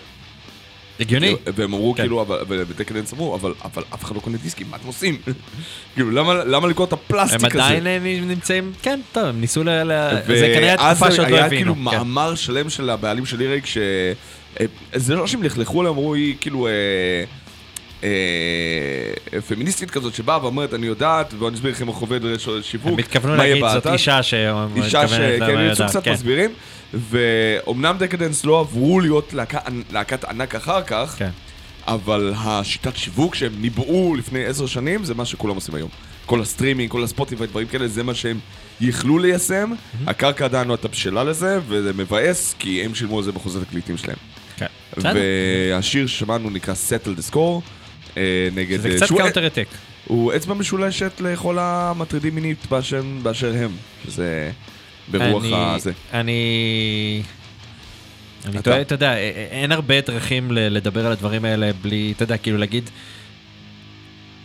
[0.99, 1.35] הגיוני.
[1.55, 2.03] והם אמרו כן.
[2.03, 5.17] כאילו, אבל- ודקדנס אמרו, אבל אבל אף אחד לא קונה דיסקים, מה אתם עושים?
[5.93, 7.63] כאילו, למה למה למכור את הפלסטיק הם הזה?
[7.63, 9.69] עדיין אה, נמצאים, כן, טוב, הם ניסו ל...
[9.69, 11.61] ל- זה כנראה התקופה ואז שעוד לא היה הבינו.
[11.61, 11.81] כאילו כן.
[11.97, 13.77] מאמר שלם של הבעלים של איריק, ש...
[14.59, 16.67] אה, זה לא שהם לכלכו עליהם, אמרו, היא כאילו...
[16.67, 16.71] אה,
[18.03, 18.09] אה,
[19.47, 22.19] פמיניסטית כזאת שבאה ואומרת, אני יודעת, בואו נסביר לכם איך עובד
[22.61, 22.93] שיווק.
[22.93, 24.33] הם התכוונו להגיד, זאת באתר." אישה ש...
[24.75, 25.11] אישה ש...
[25.13, 26.13] מתכוונת כן, למה יצאו קצת כן.
[26.13, 26.49] מסבירים,
[26.93, 31.29] ואומנם Decadence לא עברו להיות להקה- להקת ענק אחר כך, כן.
[31.87, 35.89] אבל השיטת שיווק שהם ניבאו לפני עשר שנים, זה מה שכולם עושים היום.
[36.25, 38.39] כל הסטרימינג, כל ה Spotify, דברים כאלה, זה מה שהם
[38.81, 39.71] יכלו ליישם.
[40.07, 43.97] הקרקע עדיין לא הייתה בשלה לזה, וזה מבאס, כי הם שילמו על זה בחוזה תקליטים
[43.97, 44.17] שלהם.
[44.57, 44.65] כן.
[45.01, 47.61] והשיר ששמענו נקרא Settle the Score,
[48.55, 48.79] נגד...
[48.81, 49.67] זה אה, קצת Counter Attack.
[50.05, 53.03] הוא אצבע משולשת לכל המטרידים מינית באשר,
[53.55, 53.71] הם,
[54.05, 54.51] שזה
[55.11, 55.43] ברוח
[55.75, 55.91] הזה.
[56.13, 57.21] אני...
[58.45, 58.61] אני.
[58.61, 59.19] טועה, אתה יודע, א- א-
[59.51, 62.89] אין הרבה דרכים לדבר על הדברים האלה בלי, אתה יודע, כאילו להגיד...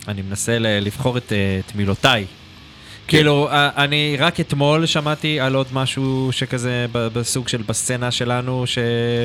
[0.07, 2.25] אני מנסה לבחור את, אה, את מילותיי.
[3.07, 8.77] כאילו, א- אני רק אתמול שמעתי על עוד משהו שכזה בסוג של בסצנה שלנו ש,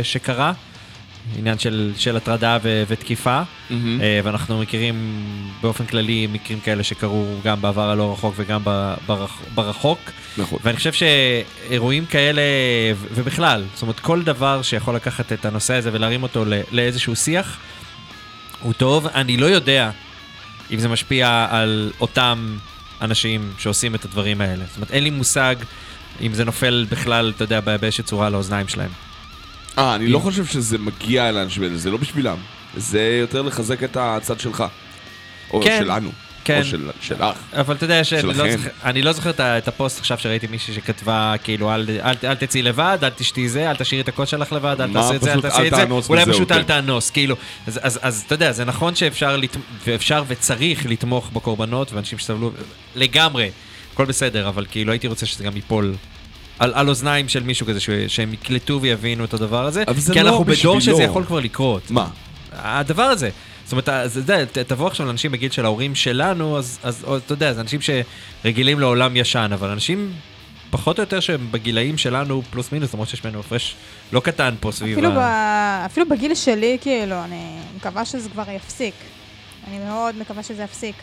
[0.03, 0.53] שקרה.
[1.39, 3.75] עניין של, של הטרדה ו, ותקיפה, Mm-hmm.
[4.25, 5.25] ואנחנו מכירים
[5.63, 8.63] באופן כללי מקרים כאלה שקרו גם בעבר הלא רחוק וגם
[9.07, 9.99] ברח, ברחוק.
[10.37, 10.59] נכון.
[10.65, 12.43] ואני חושב שאירועים כאלה,
[13.15, 17.59] ובכלל, זאת אומרת, כל דבר שיכול לקחת את הנושא הזה ולהרים אותו לאיזשהו שיח,
[18.61, 19.07] הוא טוב.
[19.07, 19.91] אני לא יודע
[20.71, 22.57] אם זה משפיע על אותם
[23.01, 24.65] אנשים שעושים את הדברים האלה.
[24.67, 25.57] זאת אומרת, אין לי מושג
[26.21, 28.91] אם זה נופל בכלל, אתה יודע, באיזושהי צורה לאוזניים שלהם.
[29.79, 32.37] אה, אני לא חושב שזה מגיע אל האנשים האלה, זה לא בשבילם.
[32.77, 34.65] זה יותר לחזק את הצד שלך.
[35.53, 36.11] או כן, שלנו.
[36.45, 36.59] כן.
[36.59, 37.25] או של- שלך.
[37.53, 38.33] אבל אתה יודע שאני לא.
[38.33, 42.63] זוכר, אני לא זוכר את הפוסט עכשיו שראיתי מישהי שכתבה, כאילו, אל, אל, אל תצאי
[42.63, 45.41] לבד, אל תשתי זה, אל תשאירי את הקוד שלך לבד, אל תעשי את זה, אל
[45.41, 46.63] תעשי את זה, אולי פשוט אל כן.
[46.63, 47.37] תאנוס, כאילו.
[47.67, 49.57] אז, אז, אז אתה יודע, זה נכון שאפשר, לת...
[49.87, 52.53] ואפשר וצריך לתמוך בקורבנות ואנשים שסבלו,
[52.97, 53.51] לגמרי,
[53.93, 55.95] הכל בסדר, אבל כאילו הייתי רוצה שזה גם ייפול.
[56.61, 60.13] על, על אוזניים של מישהו כזה, ש- שהם יקלטו ויבינו את הדבר הזה, אבל זה
[60.13, 60.81] כי לא אנחנו בדור בשבילו.
[60.81, 61.91] שזה יכול כבר לקרות.
[61.91, 62.09] מה?
[62.53, 63.31] הדבר הזה.
[63.65, 67.17] זאת אומרת, אז אתה יודע, תבוא עכשיו לאנשים בגיל של ההורים שלנו, אז, אז או,
[67.17, 70.13] אתה יודע, זה אנשים שרגילים לעולם ישן, אבל אנשים
[70.71, 73.75] פחות או יותר שהם בגילאים שלנו פלוס מינוס, למרות שיש בינינו הפרש
[74.13, 75.17] לא קטן פה סביב אפילו, ב...
[75.19, 75.83] ה...
[75.87, 78.95] אפילו בגיל שלי, כאילו, אני מקווה שזה כבר יפסיק.
[79.69, 80.95] אני מאוד מקווה שזה יפסיק.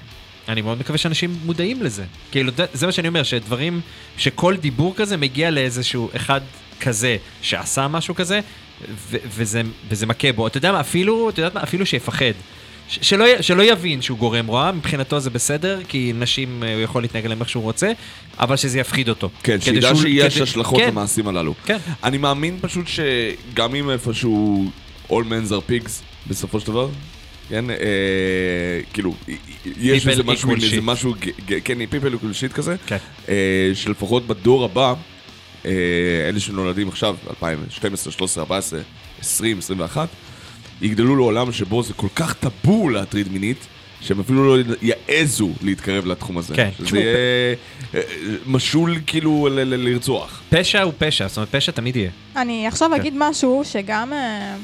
[0.50, 2.04] אני מאוד מקווה שאנשים מודעים לזה.
[2.32, 3.82] כאילו, זה- מה שאני אומר, שדברים,
[4.18, 6.42] שכל דיבור כזה מגיע לאיזשהו אחד
[6.80, 8.40] כזה שעשה משהו כזה,
[9.10, 10.48] ו- וזה, וזה מכה בו.
[10.48, 12.26] אתה יודע מה, אפילו, אתה יודעת מה, אפילו שיפחד.
[12.90, 17.02] ש- שלא, שלא יבין שהוא גורם רוע, מבחינתו זה בסדר, כי נשים, אה, הוא יכול
[17.02, 17.92] להתנהג אליהם איך שהוא רוצה,
[18.40, 19.30] אבל שזה יפחיד אותו.
[19.44, 21.54] כן, שידע שהוא- שיש כדי- השלכות כן, למעשים הללו.
[21.66, 21.78] כן.
[22.04, 24.66] אני מאמין פשוט שגם אם איפשהו
[25.10, 25.90] All men's are pigs,
[26.28, 26.90] בסופו של דבר,
[27.50, 27.76] כן, אה,
[28.94, 29.14] כאילו,
[29.82, 30.82] יש איזה משהו, איזה shit.
[30.82, 31.14] משהו,
[31.64, 32.98] כן, people equal shit כזה, כן.
[33.30, 34.94] אה, שלפחות בדור הבא,
[35.66, 35.72] אה,
[36.30, 38.80] אלה שנולדים עכשיו, 2012, 13, 14,
[39.20, 40.08] 20, 21,
[40.82, 43.58] יגדלו לעולם שבו זה כל כך טאבו להטריד מינית,
[44.02, 46.56] שהם אפילו לא יעזו להתקרב לתחום הזה.
[46.56, 47.16] כן, שזה תשמעו, יהיה
[47.96, 48.02] אה,
[48.46, 50.42] משול כאילו ל- ל- לרצוח.
[50.50, 52.10] פשע הוא פשע, זאת אומרת, פשע תמיד יהיה.
[52.36, 53.00] אני עכשיו כן.
[53.00, 54.56] אגיד משהו שגם, אה,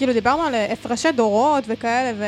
[0.00, 2.24] כאילו דיברנו על אה, הפרשי דורות וכאלה, ו...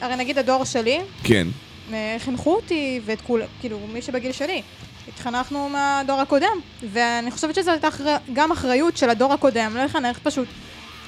[0.00, 1.46] הרי נגיד הדור שלי, כן.
[1.92, 4.62] אה, חינכו אותי ואת כול, כאילו, מי שבגיל שלי.
[5.08, 6.56] התחנכנו מהדור הקודם,
[6.92, 8.16] ואני חושבת שזו הייתה אחר...
[8.32, 10.48] גם אחריות של הדור הקודם, לא לחנך פשוט,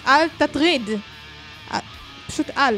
[0.06, 0.82] אל תטריד.
[1.72, 1.78] אה,
[2.26, 2.76] פשוט אל.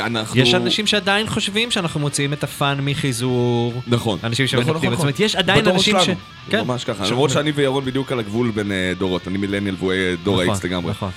[0.00, 0.40] אנחנו...
[0.40, 3.72] יש אנשים שעדיין חושבים שאנחנו מוציאים את הפאן מחיזור.
[3.86, 4.18] נכון.
[4.24, 4.76] אנשים נכון, שמנפטים.
[4.76, 6.08] נכון, זאת אומרת, יש עדיין אנשים ש...
[6.50, 6.66] כן.
[6.66, 7.10] ממש ככה.
[7.10, 9.28] למרות שאני וירון בדיוק על הגבול בין דורות.
[9.28, 9.92] אני מילניאל והוא
[10.24, 10.90] דור נכון, האיקס לגמרי.
[10.90, 11.10] נכון.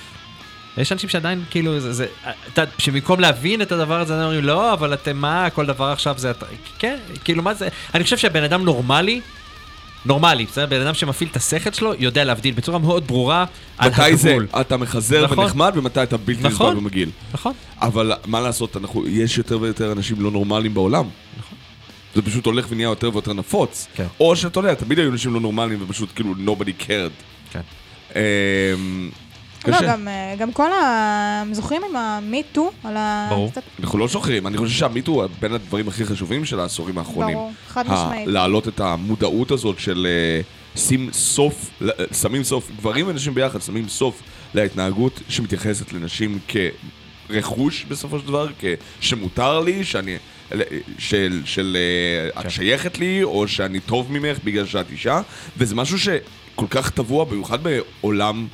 [0.80, 2.06] יש אנשים שעדיין כאילו, זה, זה,
[2.52, 6.32] אתה, שבמקום להבין את הדבר הזה, אומרים, לא, אבל אתם מה, כל דבר עכשיו זה,
[6.78, 9.20] כן, כאילו מה זה, אני חושב שהבן אדם נורמלי,
[10.06, 10.66] נורמלי, בסדר?
[10.66, 13.44] בן אדם שמפעיל את השכל שלו, יודע להבדיל בצורה מאוד ברורה
[13.78, 14.46] על מתי זה הגבול.
[14.60, 15.38] אתה מחזר נכון.
[15.38, 16.76] ונחמד ומתי אתה בלתי נסבל נכון.
[16.76, 17.10] ומגעיל.
[17.32, 17.52] נכון.
[17.80, 21.04] אבל מה לעשות, אנחנו, יש יותר ויותר אנשים לא נורמליים בעולם.
[22.14, 23.86] זה פשוט הולך ונהיה יותר ויותר נפוץ.
[23.94, 24.06] כן.
[24.20, 27.22] או שאתה יודע, תמיד היו אנשים לא נורמליים ופשוט כאילו nobody cared.
[27.52, 27.60] כן.
[29.66, 29.86] אמ, לא, קשה.
[29.86, 31.42] גם, אה, גם כל ה...
[31.52, 32.60] זוכרים עם ה-me-too?
[32.84, 33.26] על ה...
[33.30, 33.50] ברור.
[33.50, 37.34] קצת- אנחנו לא שוכרים, אני חושב שהמיטו הוא בין הדברים הכי חשובים של העשורים האחרונים.
[37.36, 38.28] ברור, חד ה- משמעית.
[38.28, 40.40] להעלות את המודעות הזאת של אה,
[40.80, 41.70] שים סוף,
[42.22, 44.22] שמים סוף, גברים ונשים ביחד שמים סוף
[44.54, 46.38] להתנהגות שמתייחסת לנשים
[47.28, 48.46] כרכוש בסופו של דבר,
[49.00, 50.16] שמותר לי, שאני...
[50.52, 50.62] ל-
[50.98, 51.76] של, של
[52.36, 55.20] אה, את שייכת לי, או שאני טוב ממך בגלל שאת אישה,
[55.56, 58.46] וזה משהו שכל כך טבוע, במיוחד בעולם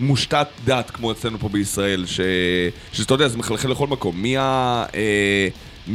[0.00, 2.20] מושתת דת, כמו אצלנו פה בישראל, ש...
[2.92, 4.22] שאתה יודע, זה מחלחל לכל מקום.
[4.22, 4.84] מי, ה...
[4.94, 5.48] אה,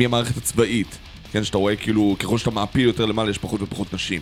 [0.05, 0.97] המערכת הצבאית,
[1.31, 4.21] כן, שאתה רואה כאילו, ככל שאתה מעפיל יותר למעלה, יש פחות ופחות נשים.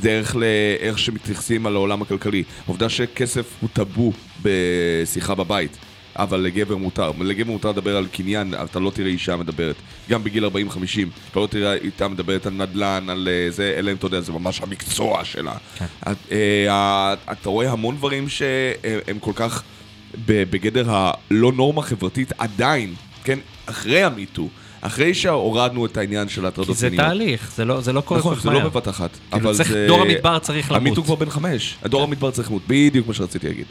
[0.00, 2.42] דרך לאיך שמתייחסים על העולם הכלכלי.
[2.64, 4.12] העובדה שכסף הוא טאבו
[4.42, 5.76] בשיחה בבית,
[6.16, 7.12] אבל לגבר מותר.
[7.20, 9.76] לגבר מותר לדבר על קניין, אתה לא תראה אישה מדברת.
[10.10, 10.48] גם בגיל 40-50,
[11.30, 14.32] אתה לא תראה איתה מדברת על נדל"ן, על אה, זה, אלא אם אתה יודע, זה
[14.32, 15.54] ממש המקצוע שלה.
[16.08, 19.62] את, אה, אתה רואה המון דברים שהם כל כך
[20.26, 23.38] בגדר הלא נורמה חברתית עדיין, כן?
[23.66, 24.48] אחרי המיטו.
[24.82, 27.06] אחרי שהורדנו את העניין של כי ההטרדות זה מיניות.
[27.08, 28.68] תהליך, זה לא, זה לא קורה נכון, כל זה כך לא מהר.
[28.68, 29.10] בבת אחת.
[29.30, 29.86] כאילו, אבל זה...
[29.88, 30.86] דור המדבר צריך למות.
[30.86, 31.76] המיטו כבר בן חמש.
[31.82, 32.62] הדור המדבר צריך למות.
[32.68, 33.66] בדיוק מה שרציתי להגיד.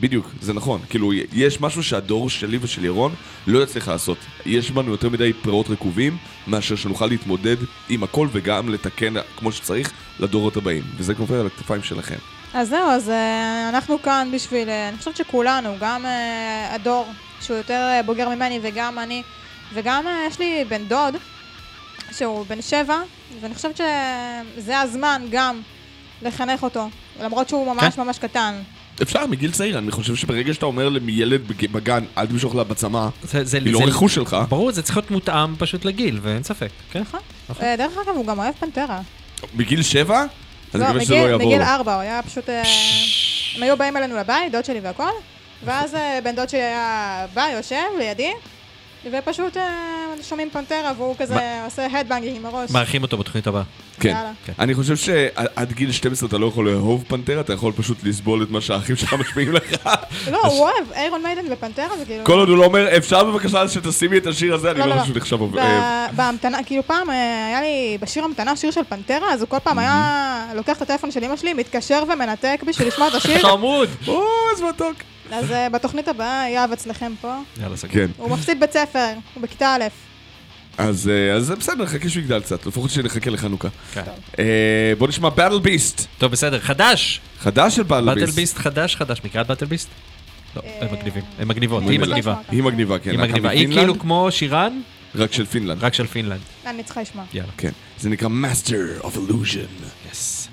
[0.00, 0.80] בדיוק, זה נכון.
[0.90, 3.14] כאילו, יש משהו שהדור שלי ושל ירון
[3.46, 4.18] לא יצליח לעשות.
[4.46, 6.16] יש בנו יותר מדי פירות רקובים,
[6.46, 7.56] מאשר שנוכל להתמודד
[7.88, 10.82] עם הכל וגם לתקן כמו שצריך לדורות הבאים.
[10.96, 12.16] וזה כופר על הכתפיים שלכם.
[12.54, 17.06] אז זהו, אז אה, אנחנו כאן בשביל, אה, אני חושבת שכולנו, גם אה, הדור
[17.40, 19.22] שהוא יותר בוגר ממני וגם אני,
[19.74, 21.16] וגם יש לי בן דוד
[22.12, 23.02] שהוא בן שבע,
[23.40, 25.60] ואני חושבת שזה הזמן גם
[26.22, 26.88] לחנך אותו,
[27.20, 28.02] למרות שהוא ממש כן.
[28.02, 28.54] ממש קטן.
[29.02, 29.78] אפשר, מגיל צעיר.
[29.78, 33.72] אני חושב שברגע שאתה אומר לילד בג- בגן, אל תמשוך לה בצמא, זה, זה, היא
[33.72, 34.36] לא זה- רכוש שלך.
[34.48, 36.68] ברור, זה צריך להיות מותאם פשוט לגיל, ואין ספק.
[36.90, 37.00] כן.
[37.00, 37.20] נכון.
[37.48, 37.64] נכון.
[37.64, 39.00] אה, דרך אגב, הוא גם אוהב פנטרה.
[39.56, 40.24] בגיל שבע?
[40.74, 41.62] אני לא, מקווה שזה לא מגיל- יעבור מגיל.
[41.62, 42.48] ארבע, הוא היה פשוט...
[42.48, 42.62] אה,
[43.56, 45.10] הם היו באים אלינו לבית, דוד שלי והכל,
[45.64, 48.30] ואז אה, בן דוד שלי היה בא, יושב לידי,
[49.10, 49.62] ופשוט אה,
[50.22, 52.70] שומעים פנטרה, והוא כזה עושה הדבנגינג עם הראש.
[52.70, 53.62] מארחים אותו בתוכנית הבאה.
[54.00, 54.16] כן.
[54.46, 54.52] כן.
[54.58, 58.50] אני חושב שעד גיל 12 אתה לא יכול לאהוב פנתרה, אתה יכול פשוט לסבול את
[58.50, 59.88] מה שהאחים שלך משמיעים לך.
[60.30, 62.24] לא, הוא אוהב, איירון מיידן ופנטרה זה כאילו...
[62.24, 65.00] כל עוד הוא לא אומר, אפשר בבקשה שתשימי את השיר הזה, אני לא, לא לא,
[65.00, 65.56] חושב שנחשב אוהב.
[65.56, 69.58] ב- בהמתנה, כאילו פעם אה, היה לי בשיר המתנה שיר של פנטרה, אז הוא כל
[69.64, 73.88] פעם היה לוקח את הטלפון של אמא שלי, מתקשר ומנתק בשביל לשמוע את השיר, חמוד!
[74.08, 74.22] או,
[74.52, 75.11] איזה מתוק.
[75.32, 77.92] אז אה, בתוכנית הבאה, יהב אצלכם פה, יאללה, סגור.
[77.92, 79.84] כן, הוא מפסיד בית ספר, הוא בכיתה א'.
[80.78, 83.68] אז אה, אז זה בסדר, נחכה שהוא יגדל קצת, לפחות שנחכה לחנוכה.
[83.92, 84.02] כן.
[84.38, 86.06] אה, בוא נשמע Battle Beast.
[86.18, 87.20] טוב, בסדר, חדש!
[87.40, 88.36] חדש של באטל באטל ביסט.
[88.36, 89.88] ביסט חדש חדש, מקריאת Battle Beast?
[90.56, 91.22] לא, אה, הם מגניבים.
[91.38, 92.34] הם מגניבות, היא מגניבה.
[92.50, 93.10] היא מגניבה, כן.
[93.10, 93.50] היא מגניבה.
[93.50, 94.80] היא כאילו כמו שירן,
[95.14, 95.84] רק של פינלנד.
[95.84, 96.40] רק של פינלנד.
[96.66, 97.24] אני צריכה לשמוע.
[97.34, 97.52] יאללה.
[97.56, 97.70] כן.
[98.00, 99.84] זה נקרא Master of Illusion.
[100.12, 100.48] Yes.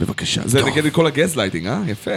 [0.00, 0.42] בבקשה.
[0.44, 1.80] זה נגד כל הגז לייטינג, אה?
[1.86, 2.10] יפה.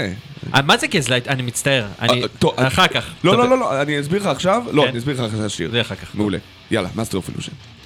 [0.56, 1.28] אה, מה זה gaslight?
[1.28, 1.88] אני מצטער.
[2.00, 2.24] אני...
[2.24, 3.14] אה, אחר כך.
[3.24, 4.64] לא, לא, לא, לא, אני אסביר לך עכשיו.
[4.72, 4.88] לא, כן.
[4.88, 5.72] אני אסביר לך אחרי השיר.
[5.72, 6.16] זה אחר כך.
[6.16, 6.38] מעולה.
[6.72, 7.81] יאללה, of Illusion.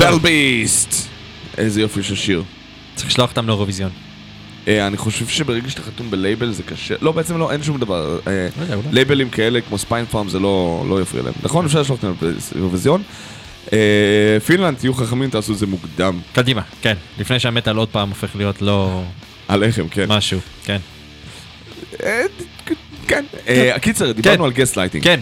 [0.00, 0.12] שלום.
[0.12, 1.08] Battle Beast!
[1.58, 2.42] איזה יופי של שיר.
[2.94, 3.90] צריך לשלוח אותם לאירוויזיון.
[4.68, 8.18] אה, אני חושב שברגע שאתה חתום בלייבל זה קשה, לא בעצם לא, אין שום דבר,
[8.26, 8.88] אה, לא אולי.
[8.92, 11.64] לייבלים כאלה כמו Spinefarm זה לא לא יפריע להם, נכון?
[11.64, 13.02] אפשר לשלוח אותם לאירוויזיון.
[13.72, 16.94] אה, פינלנד, תהיו חכמים, תעשו את זה מוקדם, קדימה, כן.
[17.18, 19.02] לפני שהמטאל עוד פעם הופך להיות לא
[19.48, 20.06] עליכם, כן.
[20.08, 20.40] משהו.
[20.64, 20.78] כן.
[22.02, 22.22] אה,
[23.06, 23.24] כן.
[23.48, 25.04] אה, הקיצר, דיברנו על גסט לייטינג.
[25.04, 25.20] כן.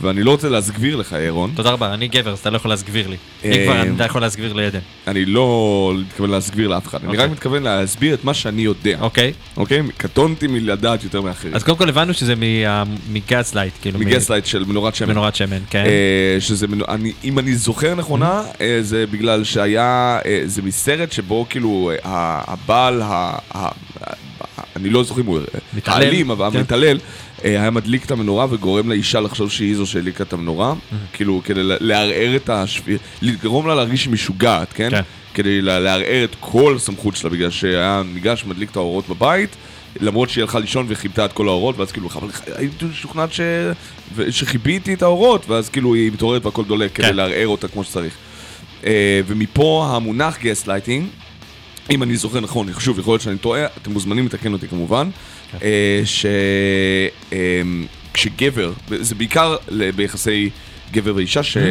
[0.00, 1.52] ואני לא רוצה להסגביר לך, אירון.
[1.54, 3.16] תודה רבה, אני גבר, אז אתה לא יכול להסגביר לי.
[3.44, 4.78] אה, אם כבר, אתה יכול להסגביר לעדן.
[5.06, 7.24] אני לא מתכוון להסגביר לאף אחד, אני אוקיי.
[7.24, 8.96] רק מתכוון להסביר את מה שאני יודע.
[9.00, 9.32] אוקיי.
[9.56, 9.82] אוקיי?
[9.96, 11.54] קטונתי מלדעת יותר מאחרים.
[11.54, 12.34] אז קודם כל הבנו שזה
[13.12, 13.98] מ gaslight, כאילו.
[13.98, 15.08] מ gaslight של מנורת שמן.
[15.08, 15.84] מנורת שמן, כן.
[15.86, 16.66] אה, שזה,
[17.24, 23.02] אם אני זוכר נכונה, אה, זה בגלל שהיה, אה, זה מסרט שבו כאילו אה, הבעל,
[24.76, 25.40] אני לא זוכר אם הוא
[25.74, 26.02] מתעלל.
[26.02, 26.30] האלים.
[26.30, 27.02] המתעלל, אה,
[27.42, 30.74] היה מדליק את המנורה וגורם לאישה לחשוב שהיא זו שהדליקה את המנורה,
[31.12, 34.90] כאילו כדי לערער את השפיות, לגרום לה להרגיש שהיא משוגעת, כן?
[34.90, 35.00] כן.
[35.34, 39.56] כדי לערער את כל הסמכות שלה, בגלל שהיה ניגש מדליק את האורות בבית,
[40.00, 43.40] למרות שהיא הלכה לישון וכיבתה את כל האורות, ואז כאילו, אבל הייתי משוכנעת ש...
[44.30, 47.16] שכיביתי את האורות, ואז כאילו היא מתעוררת והכל דולק, כדי כן.
[47.16, 48.14] לערער אותה כמו שצריך.
[48.86, 51.06] אה, ומפה המונח גסט לייטינג,
[51.90, 55.10] אם אני זוכר נכון, שוב, יכול להיות שאני טועה, אתם מוזמנים לתקן אותי כמובן, אה,
[58.12, 59.56] שכשגבר, זה בעיקר
[59.96, 60.50] ביחסי
[60.92, 61.62] גבר ואישה, שהוא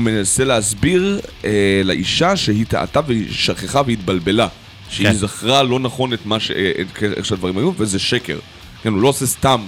[0.00, 1.50] מנסה להסביר אה,
[1.84, 4.48] לאישה שהיא טעתה והיא שכחה והתבלבלה.
[4.90, 5.12] שהיא כן.
[5.12, 6.50] זכרה לא נכון את מה ש...
[6.50, 8.38] אה, את- איך שהדברים היו, וזה שקר.
[8.82, 9.60] כן, הוא לא עושה סתם...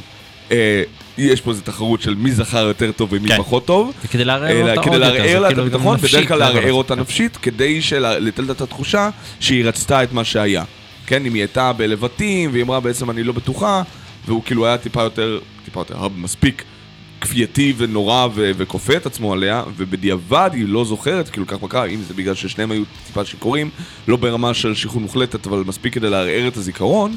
[0.52, 0.82] אה,
[1.18, 3.38] יש פה איזו תחרות של מי זכר יותר טוב ומי כן.
[3.38, 3.92] פחות טוב.
[4.10, 6.72] כדי לערער אותה כדי עוד יותר, לערער לה את כאילו הביטחון, בדרך כלל לערער.
[6.72, 9.10] אותה נפשית, כדי של- לתת לה את התחושה
[9.40, 10.64] שהיא רצתה את מה שהיה.
[11.12, 13.82] כן, אם היא הייתה בלבטים, והיא אמרה בעצם אני לא בטוחה,
[14.26, 16.64] והוא כאילו היה טיפה יותר, טיפה יותר, מספיק
[17.20, 22.00] כפייתי ונורא ו- וכופה את עצמו עליה, ובדיעבד היא לא זוכרת, כאילו כך מה אם
[22.08, 23.70] זה בגלל ששניהם היו טיפה שיכורים,
[24.08, 27.14] לא ברמה של שחרור מוחלטת, אבל מספיק כדי לערער את הזיכרון.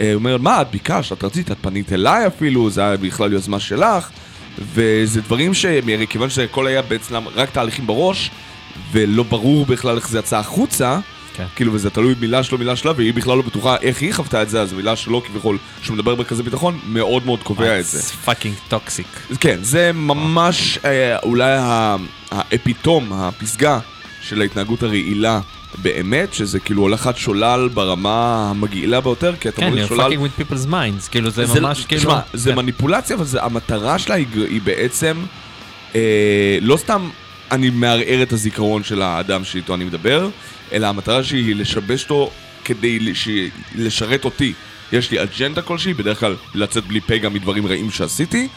[0.00, 3.60] אה, אומרת, מה, את ביקשת, את רצית, את פנית אליי אפילו, זה היה בכלל יוזמה
[3.60, 4.10] שלך,
[4.74, 8.30] וזה דברים שמכיוון שהכל היה בעצם רק תהליכים בראש,
[8.92, 10.98] ולא ברור בכלל איך זה יצא החוצה,
[11.36, 11.44] כן.
[11.56, 14.50] כאילו, וזה תלוי מילה שלו, מילה שלה, והיא בכלל לא בטוחה איך היא חוותה את
[14.50, 18.02] זה, אז מילה שלו כביכול, שהוא מדבר בכזה ביטחון, מאוד מאוד קובע את זה.
[18.02, 19.06] fucking toxic.
[19.40, 21.96] כן, זה ממש אה, אולי ה-
[22.30, 23.78] ה epitome, הפסגה
[24.22, 25.40] של ההתנהגות הרעילה
[25.82, 30.12] באמת, שזה כאילו הולכת שולל ברמה המגעילה ביותר, כי אתה כן, מוליך you're שולל...
[30.12, 32.00] fucking with people's minds, כאילו זה זה- ממש כאילו...
[32.00, 32.56] תשמע, זה כן.
[32.56, 35.16] מניפולציה, אבל זה, המטרה שלה היא, היא בעצם,
[35.94, 36.00] אה,
[36.60, 37.08] לא סתם
[37.52, 40.28] אני מערער את הזיכרון של האדם שאיתו אני מדבר,
[40.72, 42.30] אלא המטרה שלי היא לשבש אותו
[42.64, 43.28] כדי לש,
[43.74, 44.52] לשרת אותי.
[44.92, 48.48] יש לי אג'נדה כלשהי, בדרך כלל לצאת בלי פה גם מדברים רעים שעשיתי,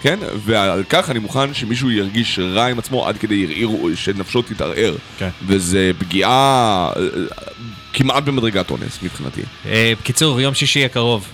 [0.00, 0.18] כן?
[0.44, 4.96] ועל כך אני מוכן שמישהו ירגיש רע עם עצמו עד כדי ערעיר, שנפשו תתערער.
[5.18, 5.28] כן.
[5.46, 7.02] וזה פגיעה אה,
[7.92, 9.42] כמעט במדרגת אונס מבחינתי.
[9.66, 11.28] אה, בקיצור, יום שישי הקרוב.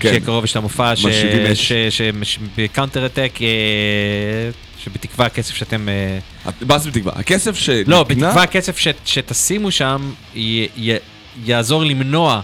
[0.00, 0.14] כן.
[0.14, 1.06] הקרוב יש את המופע ש-.
[1.54, 1.72] ש-
[2.22, 3.46] ש- ב counter attack, אה,
[4.84, 5.88] שבתקווה הכסף שאתם...
[5.88, 6.18] אה,
[6.68, 7.12] מה זה בתקווה?
[7.16, 7.94] הכסף שנקנה...
[7.96, 10.12] לא, בתקווה הכסף ש- שתשימו שם
[11.44, 12.40] יעזור למנוע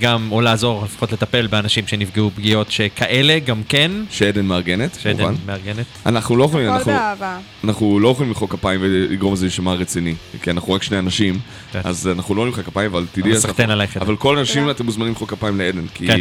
[0.00, 5.34] גם, או לעזור לפחות לטפל באנשים שנפגעו פגיעות שכאלה, גם כן, שעדן מארגנת, שעדן כמובן.
[5.46, 5.86] מארגנת.
[6.06, 7.38] אנחנו לא יכולים, הכל אנחנו, באהבה.
[7.64, 11.38] אנחנו לא יכולים למחוא כפיים ולגרום לזה להישמע רציני, כי אנחנו רק שני אנשים,
[11.72, 11.80] כן.
[11.84, 13.32] אז אנחנו לא נמחא כפיים, אבל תדעי...
[13.32, 13.96] אנחנו- עלייך.
[13.96, 14.70] אבל כל האנשים.
[14.70, 16.18] אתם מוזמנים למחוא כפיים לעדן, כי כן.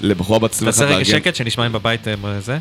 [0.00, 1.10] לבחורה בת 21 תעשה רגע לארגן...
[1.10, 2.58] שקט, שנשמע אם בבית אה, זה.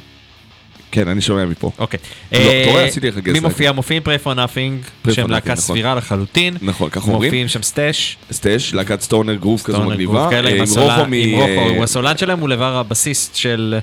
[0.92, 1.72] כן, אני שומע מפה.
[1.80, 2.00] אוקיי.
[2.32, 2.86] לא, אה, אתה רואה?
[2.86, 3.40] עשיתי לך גז מי.
[3.40, 3.72] מופיע?
[3.72, 4.82] מופיעים פריי פור נאפינג,
[5.12, 5.56] שהם להקה.
[5.56, 6.58] סבירה לחלוטין.
[6.62, 7.24] נכון, כך אומרים.
[7.24, 8.18] מופיעים שם סטאש.
[8.32, 10.30] סטאש, להקת סטונר גרוב כזו מגניבה.
[10.34, 13.80] אה, עם הסולן, רוחו אה, הוא הסולן שלהם, הוא לבר הבסיסט של...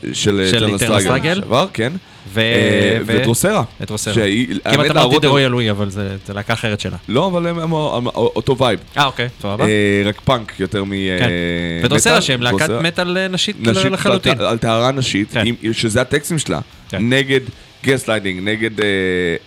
[0.77, 1.39] סטראגל.
[1.39, 1.45] Struggle.
[1.45, 1.93] שעבר, כן.
[2.33, 2.41] ו...
[2.41, 3.63] אה, ו- ודרוסרה.
[3.83, 4.15] את רוסרה.
[4.15, 6.97] שהיא- כמעט אמרתי דה רויאל לואי, אבל זה להקה אחרת שלה.
[7.09, 7.73] לא, אבל הם
[8.15, 8.81] אותו vibe.
[8.99, 9.65] אה, אוקיי, סבבה.
[9.65, 10.91] אה, רק פאנק יותר מ...
[10.91, 10.95] כן.
[11.25, 11.29] אה,
[11.85, 12.21] ו Drosera מטאל.
[12.23, 12.71] שהם להקת.
[12.71, 13.57] מטאל נשית
[13.91, 14.41] לחלוטין.
[14.41, 15.45] על- טהרה נשית, כן.
[15.73, 16.61] שזה הטקסטים שלה.
[16.89, 16.99] כן.
[17.09, 17.41] נגד
[17.85, 18.71] גסליידינג, נגד...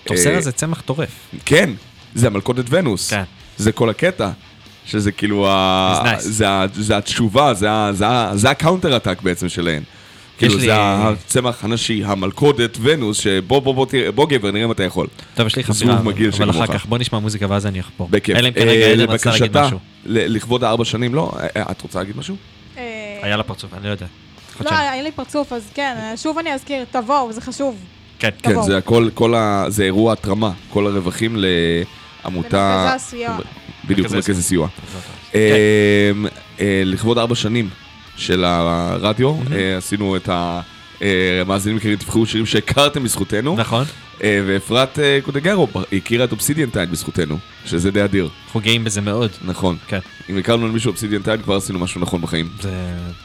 [0.08, 1.10] Drosera אה, זה צמח טורף.
[1.46, 1.70] כן,
[2.16, 3.10] זה המלכודת ונוס.
[3.10, 3.24] כן.
[3.58, 4.30] זה כל הקטע.
[4.86, 6.20] שזה כאילו, ה- nice.
[6.20, 7.54] זה זה התשובה,
[8.34, 9.84] זה ה counter attack בעצם שלהן.
[10.42, 14.84] כאילו לי- זה הצמח הנשי, המלכודת ונוס, שבוא בוא בוא תראה, בוא גבר, נראה מתי
[14.84, 15.08] יכול.
[15.36, 15.64] טוב, יש לי
[16.04, 16.68] מגעיל אבל אחר.
[16.68, 18.08] כך בוא נשמע מוזיקה ואז אני אחפור.
[18.12, 18.38] בכיף.
[18.38, 19.80] אלא אם כן אה, עדן רצה להגיד משהו.
[20.06, 21.32] לכבוד הארבע שנים, לא?
[21.40, 22.36] אה, אה, את רוצה להגיד משהו?
[23.22, 24.06] היה לה פרצוף, אני לא יודע.
[24.66, 27.76] לא, היה לי פרצוף, אז כן, שוב אני אזכיר, תבואו, זה חשוב.
[28.20, 28.30] כן.
[28.44, 28.62] כן.
[28.62, 29.66] זה הכל, כל ה...
[29.68, 31.36] זה אירוע התרמה, כל הרווחים
[32.24, 32.86] לעמותה...
[32.88, 33.38] למרכזי הסיוע.
[33.86, 34.68] בדיוק, מרכזי מרכז הסיוע.
[35.32, 35.40] כן.
[36.86, 37.70] לכבוד ארבע שנים
[38.22, 40.62] של הרדיו, אה, עשינו את ה...
[41.02, 43.86] אה, המאזינים מכירים, תבחרו שירים שהכרתם בזכותנו, נכון.
[44.24, 45.68] אה, ואפרת אה, קודגרו
[45.98, 49.32] הכירה את Obsidian Tide בזכותנו, שזה די אדיר, אנחנו גאים בזה מאוד.
[49.42, 49.78] נכון.
[49.88, 50.00] כן.
[50.30, 52.50] אם הכרנו למישהו Obsidian Tide, כבר עשינו משהו נכון בחיים.
[52.62, 52.72] זה...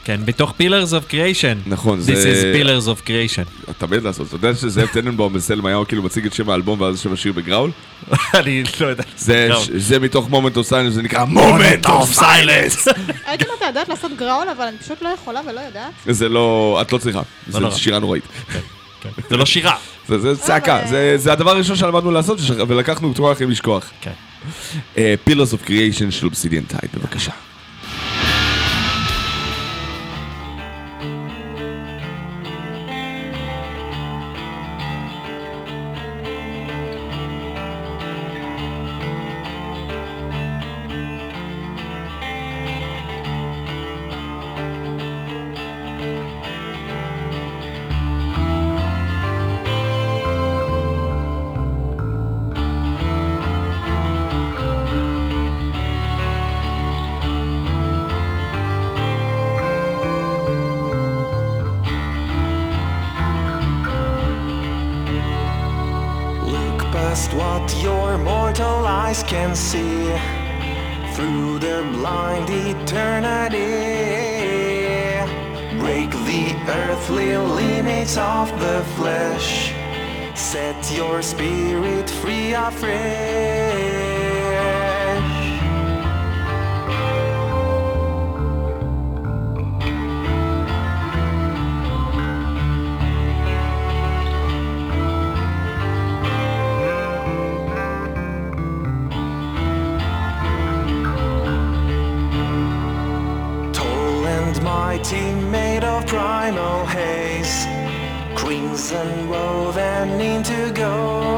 [0.04, 1.56] כן, בתוך Pillars of Creation.
[1.66, 2.52] נכון, This זה...
[2.54, 3.70] is Pillars of Creation.
[3.70, 6.80] אתה מת לעשות, אתה יודע שזאב טננבאום ב Salem היה כאילו מציג את שם האלבום
[6.80, 7.70] ואז שם השיר ב growl?
[8.34, 9.04] אני לא יודע.
[9.18, 9.48] זה.
[9.76, 12.88] זה מתוך Moment of Silence, זה נקרא Moment of Silence.
[13.26, 15.92] הייתי מתה יודעת לעשות growl, אבל אני פשוט לא יכולה ולא יודעת.
[16.06, 17.74] זה לא, את לא צריכה, זה נורא.
[17.74, 18.24] שירה נוראית.
[19.00, 19.08] כן.
[19.30, 19.76] זה לא שירה.
[20.08, 23.90] זה, זה צעקה, אבל- זה, זה הדבר הראשון שלמדנו לעשות ולקחנו תרועה אחרים לשכוח.
[24.00, 24.12] כן.
[25.24, 27.32] Pillars of Creation של Obsidian Tide, בבקשה.
[81.76, 82.90] Spirit free afresh.
[103.72, 107.66] Tall and mighty, made of primal haze,
[108.34, 111.35] crimson woven into gold.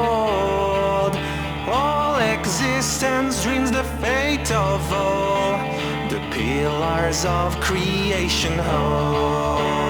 [3.01, 5.57] Existence dreams the fate of all.
[6.09, 9.88] The pillars of creation hold.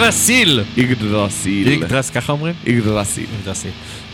[0.00, 0.60] יגרסיל!
[0.76, 1.68] יגדרסיל.
[1.68, 2.54] יגדרס, ככה אומרים?
[2.66, 3.26] יגדרסיל.
[3.40, 3.70] יגדרסיל.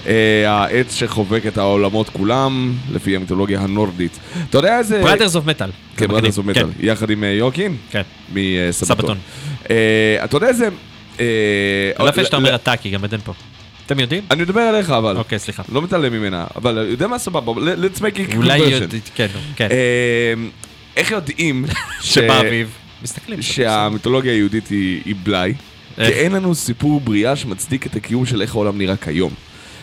[0.06, 0.12] אה,
[0.50, 4.18] העץ שחובק את העולמות כולם, לפי המיתולוגיה הנורדית.
[4.50, 5.02] אתה יודע איזה...
[5.02, 5.70] Brothers of Metal.
[5.96, 6.66] כן, Brothers of Metal.
[6.80, 7.76] יחד עם אה, יואקים?
[7.90, 8.02] כן.
[8.32, 8.72] מ Sabaton.
[8.96, 9.18] Sabaton.
[9.70, 10.68] אה, אתה יודע איזה...
[11.98, 13.32] לא יפה שאתה אומר ל- אתה, כי גם עדן פה.
[13.86, 14.22] אתם יודעים?
[14.30, 15.16] אני מדבר עליך אבל.
[15.16, 15.62] אוקיי, סליחה.
[15.72, 18.62] לא מתעלם ממנה, אבל יודע מה סבבה, let's make it אולי conversion.
[18.70, 19.26] יודע, כן,
[19.56, 19.68] כן.
[20.96, 21.64] איך יודעים
[22.02, 22.70] שבאביב.
[23.02, 23.42] מסתכלים.
[23.42, 25.14] שהמיתולוגיה היהודית היא היא
[25.96, 26.02] כי?
[26.02, 29.32] אין לנו סיפור בריאה שמצדיק את הקיום של איך העולם נראה כיום.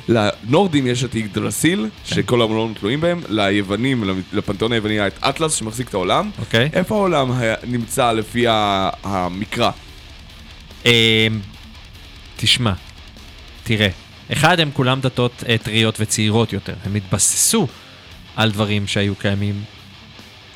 [0.10, 2.16] לנורדים יש את יגדרסיל, כן.
[2.16, 6.30] שכל העולם תלויים בהם, ליוונים, לפנתיאון היווני היה את אטלס שמחזיק את העולם.
[6.40, 6.70] אוקיי.
[6.74, 7.32] איפה העולם
[7.68, 8.46] נמצא לפי
[9.04, 9.72] המקרא?
[10.86, 11.28] אה,
[12.38, 12.74] תשמע,
[13.64, 13.88] תראה,
[14.32, 16.74] אחד, הם כולם דתות אה, טריות וצעירות יותר.
[16.86, 17.68] הם התבססו
[18.36, 19.64] על דברים שהיו קיימים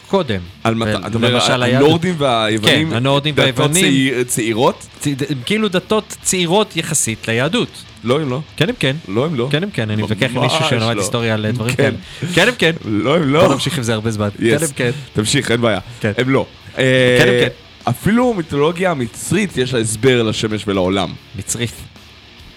[0.07, 0.39] קודם.
[0.63, 3.84] על מת- ו- למשל, היהדות- הנורדים והיוונים, כן, הנורדים דתות והיוונים.
[3.84, 4.88] צעיר- צעירות?
[4.99, 7.69] צ- הם כאילו דתות צעירות יחסית ליהדות.
[8.03, 8.41] לא, הם לא.
[8.57, 8.95] כן, הם כן.
[9.07, 9.47] לא, הם לא.
[9.51, 9.89] כן, הם כן.
[9.89, 11.01] אני מתווכח עם מישהו שלמד לא.
[11.01, 11.84] היסטוריה על דברים כן.
[11.84, 11.97] כאלה.
[12.34, 12.71] כן, הם כן.
[12.85, 13.53] לא, הם לא.
[13.53, 14.29] נמשיך עם זה הרבה זמן.
[14.39, 14.91] כן, הם כן.
[15.13, 15.79] תמשיך, אין בעיה.
[15.99, 16.11] כן.
[16.17, 16.45] הם לא.
[16.75, 17.89] כן, הם אה, כן.
[17.89, 21.13] אפילו מיתולוגיה המצרית יש לה הסבר לשמש ולעולם.
[21.38, 21.71] מצרית.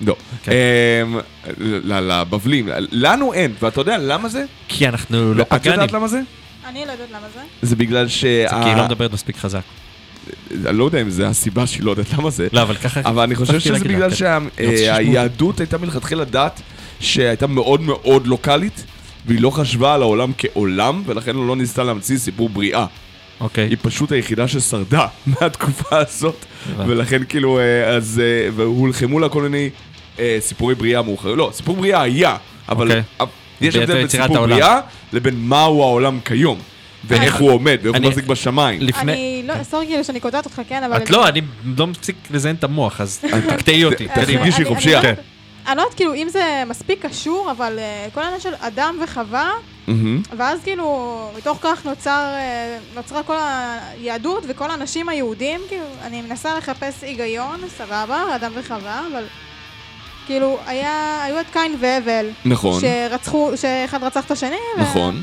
[0.07, 0.17] לא.
[0.43, 0.53] כן.
[1.03, 1.19] אמ,
[1.81, 4.45] לבבלים, לנו אין, ואתה יודע למה זה?
[4.69, 5.73] כי אנחנו לא את פגאנים.
[5.81, 6.21] יודעת למה זה?
[6.71, 7.41] אני לא יודעת למה זה.
[7.63, 8.49] זה בגלל שה...
[8.49, 9.61] כי היא לא מדברת מספיק חזק.
[10.67, 12.49] אני לא יודע אם זה הסיבה שהיא לא יודעת למה זה.
[12.53, 13.01] לא, אבל ככה...
[13.05, 14.17] אבל אני חושב שזה בגלל כן.
[14.17, 16.61] שהיהדות הייתה מלכתחילה דת
[17.01, 18.85] שהייתה מאוד מאוד לוקאלית,
[19.27, 22.87] והיא לא חשבה על העולם כעולם, ולכן לא ניסתה להמציא סיפור בריאה.
[23.41, 23.69] אוקיי.
[23.69, 25.07] היא פשוט היחידה ששרדה
[25.41, 26.45] מהתקופה הזאת.
[26.87, 29.71] ולכן כאילו, אה, אז, אה, והולחמו לה כל מיני
[30.19, 31.37] אה, סיפורי בריאה מאוחרים.
[31.37, 32.37] לא, סיפור בריאה היה,
[32.69, 33.03] אבל אוקיי.
[33.61, 34.57] יש הבדל בין סיפור העולם.
[34.57, 34.81] בריאה
[35.13, 36.59] לבין מהו העולם כיום,
[37.05, 38.81] ואיך הוא עומד, ואיך הוא מחזיק בשמיים.
[38.99, 40.97] אני לא, סורי כאילו שאני קוטעת אותך, כן, אבל...
[40.97, 41.41] את לא, אני
[41.77, 44.09] לא מפסיק לזיין את המוח, אז תקטעי אותי.
[44.09, 44.39] ת- קדימה.
[44.39, 44.99] תרגישי אני- חופשייה.
[45.01, 45.21] אני לא כן.
[45.21, 45.25] יודעת-
[45.69, 49.51] אני לא יודעת כאילו אם זה מספיק קשור, אבל אה, כל העניין של אדם וחווה.
[50.37, 53.37] ואז כאילו, מתוך כך נוצר, אה, נוצרה כל
[54.01, 59.25] היהדות וכל האנשים היהודים, כאילו, אני מנסה לחפש היגיון, סבבה, אדם וחווה, אבל
[60.31, 65.23] כאילו, היה, היו את קין והבל, נכון, שרצחו, שאחד רצח את השני, ו- נכון.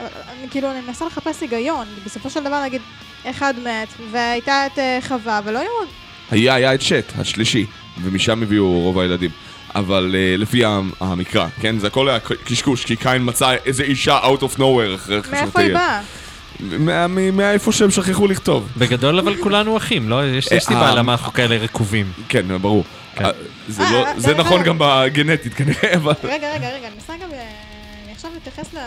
[0.00, 0.08] אבל
[0.38, 2.82] אני כאילו, אני מנסה לחפש היגיון, בסופו של דבר נגיד,
[3.24, 5.88] אחד מת, והייתה את אה, חווה, ולא היו עוד...
[6.30, 7.66] היה, היה את שט, השלישי,
[8.02, 9.30] ומשם הביאו רוב הילדים.
[9.74, 10.62] אבל uh, לפי
[11.00, 11.78] המקרא, כן?
[11.78, 15.62] זה הכל היה קשקוש, כי קין מצא איזה אישה out of nowhere אחרי מאיפה חשבתי.
[15.62, 17.06] היא באה?
[17.32, 18.68] מאיפה שהם שכחו לכתוב.
[18.76, 20.26] בגדול אבל כולנו אחים, לא?
[20.26, 22.06] יש אה, סיבה אה, למה אנחנו כאלה רקובים.
[22.28, 22.84] כן, ברור.
[23.16, 23.24] כן.
[23.24, 23.30] אה,
[23.68, 24.62] זה לא- אה, אה, נכון.
[24.62, 26.12] גם בגנטית כנראה, אבל...
[26.24, 27.28] רגע, רגע, רגע, אני מנסה גם...
[28.04, 28.78] אני עכשיו אתייחס ל...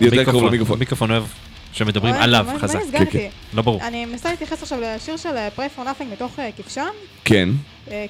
[0.00, 0.78] יותר קרוב למיקרופון.
[0.78, 1.24] מיקרופון אוהב
[1.72, 2.74] שמדברים עליו חזק.
[2.74, 3.10] מה נסגרתי?
[3.10, 3.82] כן, לא ברור.
[3.86, 6.86] אני מנסה להתייחס עכשיו לשיר של Pray for Nothing מתוך כבשן,
[7.24, 7.48] כן.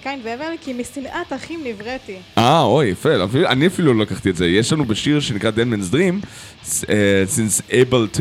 [0.03, 2.17] קין והבל, כי משנאת אחים נבראתי.
[2.39, 3.09] אה, אוי, יפה.
[3.47, 4.47] אני אפילו לא לקחתי את זה.
[4.47, 6.27] יש לנו בשיר שנקרא Dead Man's Dream,
[6.65, 8.21] since Abel t-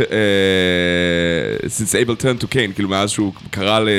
[1.68, 3.90] since Abel turned to Cain, כאילו מאז שהוא קרא ל...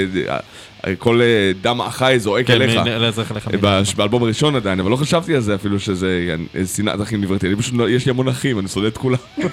[0.98, 1.26] כל אה,
[1.60, 2.80] דם אחי זועק כן, אליך.
[2.86, 3.48] לא זוכר לך.
[3.64, 7.46] אה, באלבום הראשון עדיין, אבל לא חשבתי על זה אפילו שזה אה, שנאת אחים נבראתי.
[7.46, 9.16] אני פשוט, לא- יש לי המון אחים, אני שונא את כולם.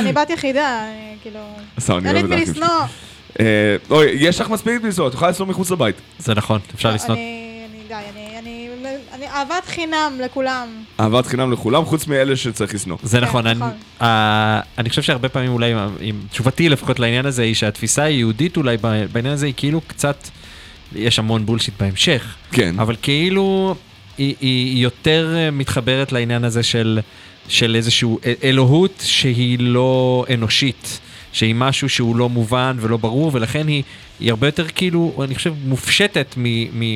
[0.00, 0.84] אני בת יחידה,
[1.22, 1.40] כאילו...
[1.80, 2.64] סתם, אני אין אוהב את האחים שלי.
[2.64, 3.46] לשנוא.
[3.90, 5.96] אוי, יש לך מספיק לנסוע, את יכולה לנסוע מחוץ לבית.
[6.18, 7.16] זה נכון, אפשר לשנוא.
[7.16, 7.40] אני...
[7.88, 7.94] די,
[8.38, 8.68] אני...
[9.28, 10.68] אהבת חינם לכולם.
[11.00, 12.96] אהבת חינם לכולם, חוץ מאלה שצריך לשנוא.
[13.02, 13.70] זה כן, נכון, אני- נכון.
[14.78, 15.74] אני חושב שהרבה פעמים אולי,
[16.30, 18.76] תשובתי לפחות לעניין הזה, היא שהתפיסה היהודית אולי
[19.12, 20.16] בעניין הזה היא כאילו קצת,
[20.96, 22.74] יש המון בולשיט בהמשך, כן.
[22.78, 23.74] אבל כאילו
[24.18, 27.00] היא, היא יותר אה, מתחברת לעניין הזה של,
[27.48, 31.00] של איזשהו א- אלוהות שהיא לא אנושית,
[31.32, 33.82] שהיא משהו שהוא לא מובן ולא ברור, ולכן היא,
[34.20, 36.34] היא הרבה יותר כאילו, אני חושב, מופשטת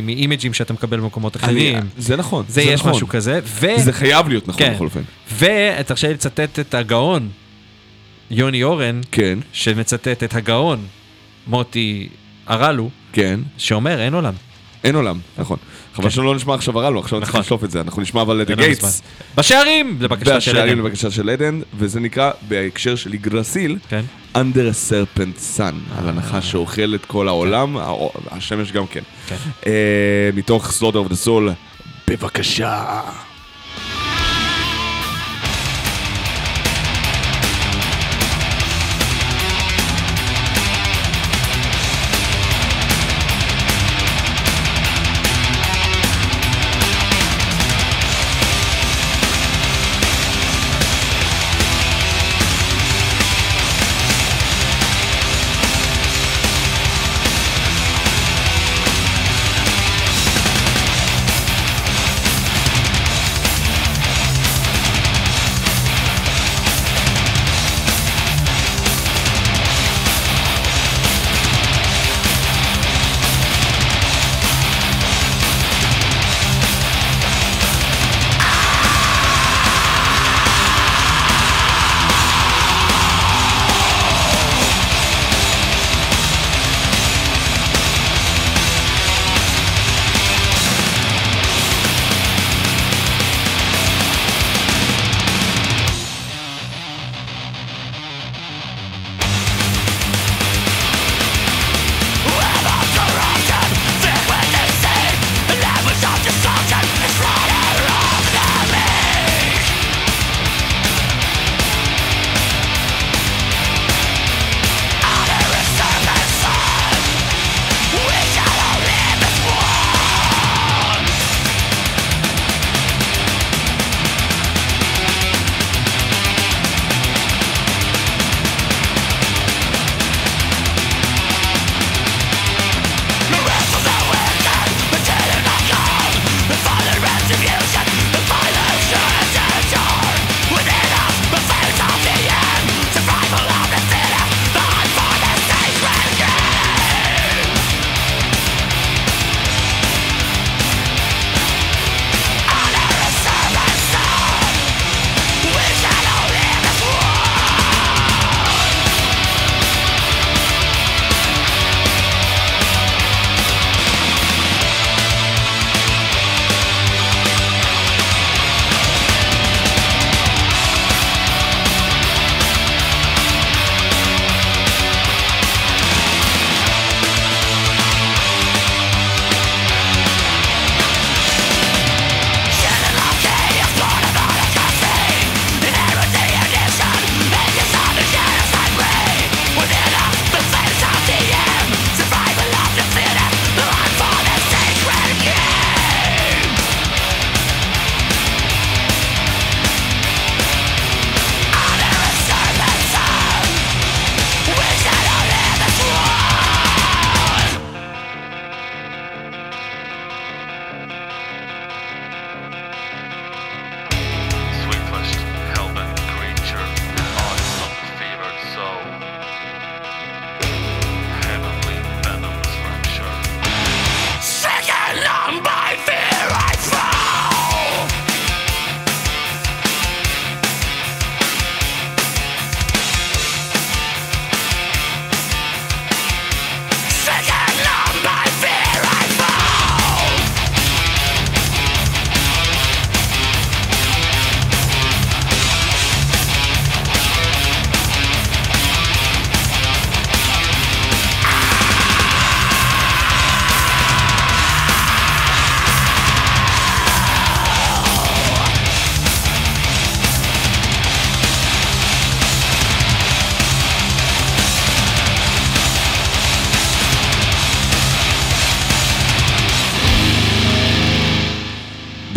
[0.02, 1.76] מאימג'ים שאתה מקבל במקומות אחרים.
[1.76, 2.44] אני- זה נכון.
[2.48, 2.92] זה יש נכון.
[2.92, 3.66] משהו כזה, ו...
[3.76, 4.74] זה חייב להיות נכון כן.
[4.74, 5.02] בכל אופן.
[5.38, 7.28] ותרשה לי לצטט את הגאון,
[8.30, 10.86] יוני אורן, כן, שמצטט את הגאון,
[11.46, 12.08] מוטי
[12.46, 13.40] הרלו, כן.
[13.58, 14.34] שאומר אין עולם.
[14.84, 15.56] אין עולם, נכון.
[15.94, 17.40] חבל שלא נשמע עכשיו הרע לו, עכשיו צריך נכון.
[17.40, 17.80] לשלוף את זה.
[17.80, 19.02] אנחנו נשמע אבל את הגייטס.
[19.36, 19.96] בשערים!
[20.00, 20.78] לבקשתה של עדן.
[20.78, 24.02] לבקשה של עדן, וזה נקרא בהקשר של יגרסיל, כן.
[24.34, 24.38] Under
[24.72, 25.62] a Serpent Sun,
[25.98, 29.02] על הנחש שאוכל את כל העולם, הא- השמש גם כן.
[29.26, 29.36] כן.
[29.66, 29.72] אה,
[30.34, 31.50] מתוך Slaughter of the Soul,
[32.08, 33.00] בבקשה.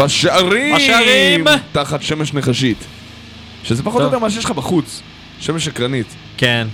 [0.06, 0.76] בשערים!
[0.76, 1.46] בשערים!
[1.72, 2.78] תחת שמש נחשית.
[3.64, 4.06] שזה פחות או.
[4.06, 5.02] יותר מה שיש לך בחוץ.
[5.40, 6.08] שמש שקרנית.
[6.38, 6.68] כן.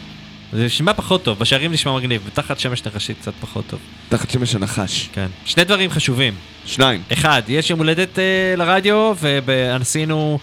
[0.54, 3.80] זה נשמע פחות טוב, בשערים נשמע מגניב, ותחת שמש נחשית קצת פחות טוב.
[4.10, 5.10] תחת שמש הנחש.
[5.14, 5.28] כן.
[5.46, 6.34] שני דברים חשובים.
[6.66, 7.02] שניים.
[7.14, 9.14] אחד, יש יום הולדת אה, לרדיו,
[9.46, 10.40] ועשינו,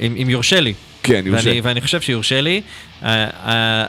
[0.00, 1.48] אם אם יורשה לי, כן, יורשה.
[1.48, 2.60] ואני, ואני חושב שיורשה לי.
[3.04, 3.86] אה, אה,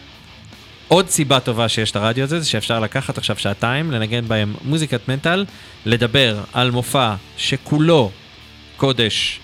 [0.88, 5.07] עוד סיבה טובה שיש את הרדיו הזה, זה שאפשר לקחת עכשיו שעתיים, לנגן בהם מוזיקת
[5.07, 5.45] מנטל,
[5.86, 8.11] לדבר על מופע שכולו
[8.84, 9.39] קודש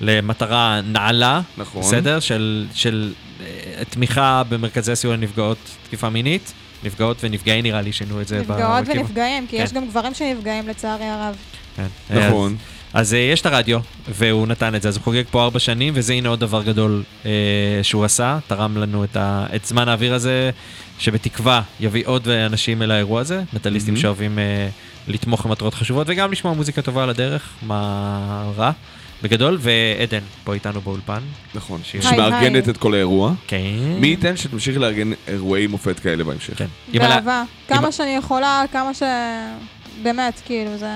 [0.00, 1.82] למטרה נעלה, נכון.
[1.82, 2.20] בסדר?
[2.20, 6.52] של, של אה, תמיכה במרכזי הסיוע לנפגעות תקיפה מינית,
[6.84, 8.40] נפגעות ונפגעי נראה לי שינו את זה.
[8.40, 9.00] נפגעות בכיוון.
[9.00, 9.62] ונפגעים, כי כן.
[9.62, 11.36] יש גם גברים שנפגעים לצערי הרב.
[11.76, 11.86] כן.
[12.10, 12.56] נכון.
[12.92, 15.58] אז, אז אה, יש את הרדיו, והוא נתן את זה, אז הוא חוגג פה ארבע
[15.58, 17.30] שנים, וזה הנה עוד דבר גדול אה,
[17.82, 20.50] שהוא עשה, תרם לנו את, ה, את זמן האוויר הזה,
[20.98, 23.98] שבתקווה יביא עוד אנשים אל האירוע הזה, מטאליסטים Mhm.
[23.98, 24.68] שאוהבים אה,
[25.08, 28.70] לתמוך במטרות חשובות, וגם לשמוע מוזיקה טובה על הדרך, מה רע,
[29.22, 31.20] בגדול, ועדן פה איתנו באולפן.
[31.54, 31.80] נכון.
[31.84, 32.00] שיר.
[32.00, 32.72] שמארגנת היי.
[32.72, 33.32] את כל האירוע.
[33.46, 33.58] כן.
[33.98, 36.54] מי ייתן שתמשיכי לארגן אירועי מופת כאלה בהמשך.
[36.58, 36.66] כן.
[36.92, 37.42] באהבה.
[37.68, 39.02] כמה שאני יכולה, כמה ש...
[40.02, 40.90] באמת, כאילו, זה...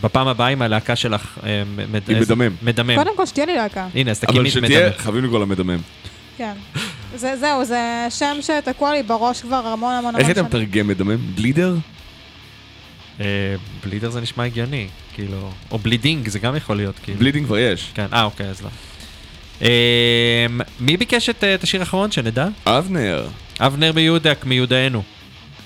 [0.00, 2.52] בפעם הבאה עם הלהקה שלך, אה, עם איזה- מדמם.
[2.62, 2.96] מדמם.
[2.96, 3.86] קודם כל שתהיה לי להקה.
[3.94, 4.98] הנה, אז אבל תקימי את שתהיה, מדמם.
[4.98, 5.78] חייבים לקרוא לה מדמם.
[6.36, 6.52] כן.
[7.16, 10.46] זה, זהו, זה שם שתקוע לי בראש כבר המון המון המון איך היית שנים.
[10.46, 11.16] מתרגם מדמם?
[11.34, 11.74] Bleeder?
[13.20, 13.26] אה,
[13.84, 17.18] Bleeder זה נשמע הגיוני, כאילו, או Bleeding זה גם יכול להיות, כאילו.
[17.18, 17.90] Bleeding כבר יש.
[17.94, 18.68] כן, אה, אוקיי, אז לא.
[19.62, 20.46] אה,
[20.80, 22.48] מי ביקש את, אה, את השיר האחרון, שנדע?
[22.66, 23.28] אבנר.
[23.60, 25.02] אבנר מיודק, מיודענו.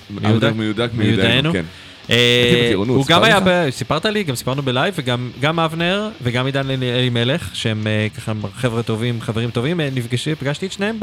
[0.09, 0.47] מיודע?
[0.47, 0.89] אבנר מיודק?
[0.93, 1.65] מיודענו, כן.
[2.09, 3.39] אה, הוא גם היה.
[3.71, 8.31] סיפרת לי, גם סיפרנו בלייב, וגם גם אבנר וגם עידן אלי- אלימלך, שהם אה, ככה
[8.55, 10.99] חבר'ה טובים, חברים טובים, אה, נפגשתי, פגשתי את שניהם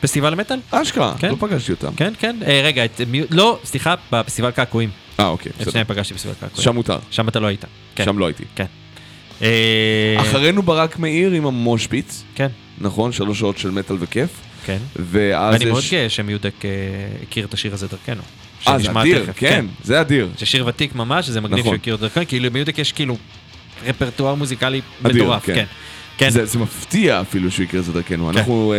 [0.00, 0.58] בפסטיבל המטאל.
[0.70, 1.30] אשכרה, כן.
[1.30, 1.92] לא פגשתי אותם.
[1.96, 2.36] כן, כן.
[2.64, 3.00] רגע, את.
[3.30, 4.90] לא, סליחה, בפסטיבל קעקועים.
[5.20, 5.70] אה, אוקיי, את בסדר.
[5.70, 6.62] שניהם פגשתי בפסטיבל קעקועים.
[6.64, 6.98] שם מותר.
[7.10, 7.64] שם אתה לא היית.
[7.94, 8.04] כן.
[8.04, 8.44] שם לא הייתי.
[8.56, 8.64] כן.
[10.20, 13.12] אחרינו ברק מאיר עם המושפיץ, כן, נכון?
[13.12, 14.30] שלוש שעות של מטאל וכיף.
[14.66, 14.78] כן.
[14.96, 15.82] ואז ואני מאוד.
[15.90, 16.54] גאה שמיודק
[17.22, 18.22] הכיר את השיר הזה דרכנו.
[18.66, 20.28] אה, זה אדיר, תכף, כן, זה אדיר.
[20.38, 21.64] זה שיר ותיק ממש, זה מגניב נכון.
[21.70, 23.16] שהוא הכיר את דרכנו, כאילו למיודק יש כאילו
[23.86, 25.54] רפרטואר מוזיקלי אדיר, מטורף, כן.
[25.54, 25.64] כן.
[26.18, 28.30] כן, זה זה מפתיע אפילו שהוא יקרה את זה דרכנו.
[28.32, 28.38] כן.
[28.38, 28.72] אנחנו...
[28.72, 28.78] אה,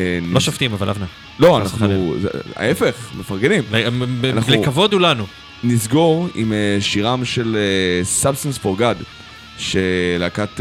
[0.00, 1.06] אה, לא נס- שופטים אבל אבנר.
[1.38, 1.94] לא, וחלילה.
[1.94, 2.14] אנחנו...
[2.22, 3.62] זה- ההפך, מפרגנים.
[3.70, 5.26] ב- אנחנו- לכבוד הוא לנו.
[5.64, 9.04] נסגור עם אה, שירם של אה, Substance for God,
[9.58, 10.60] שלהקת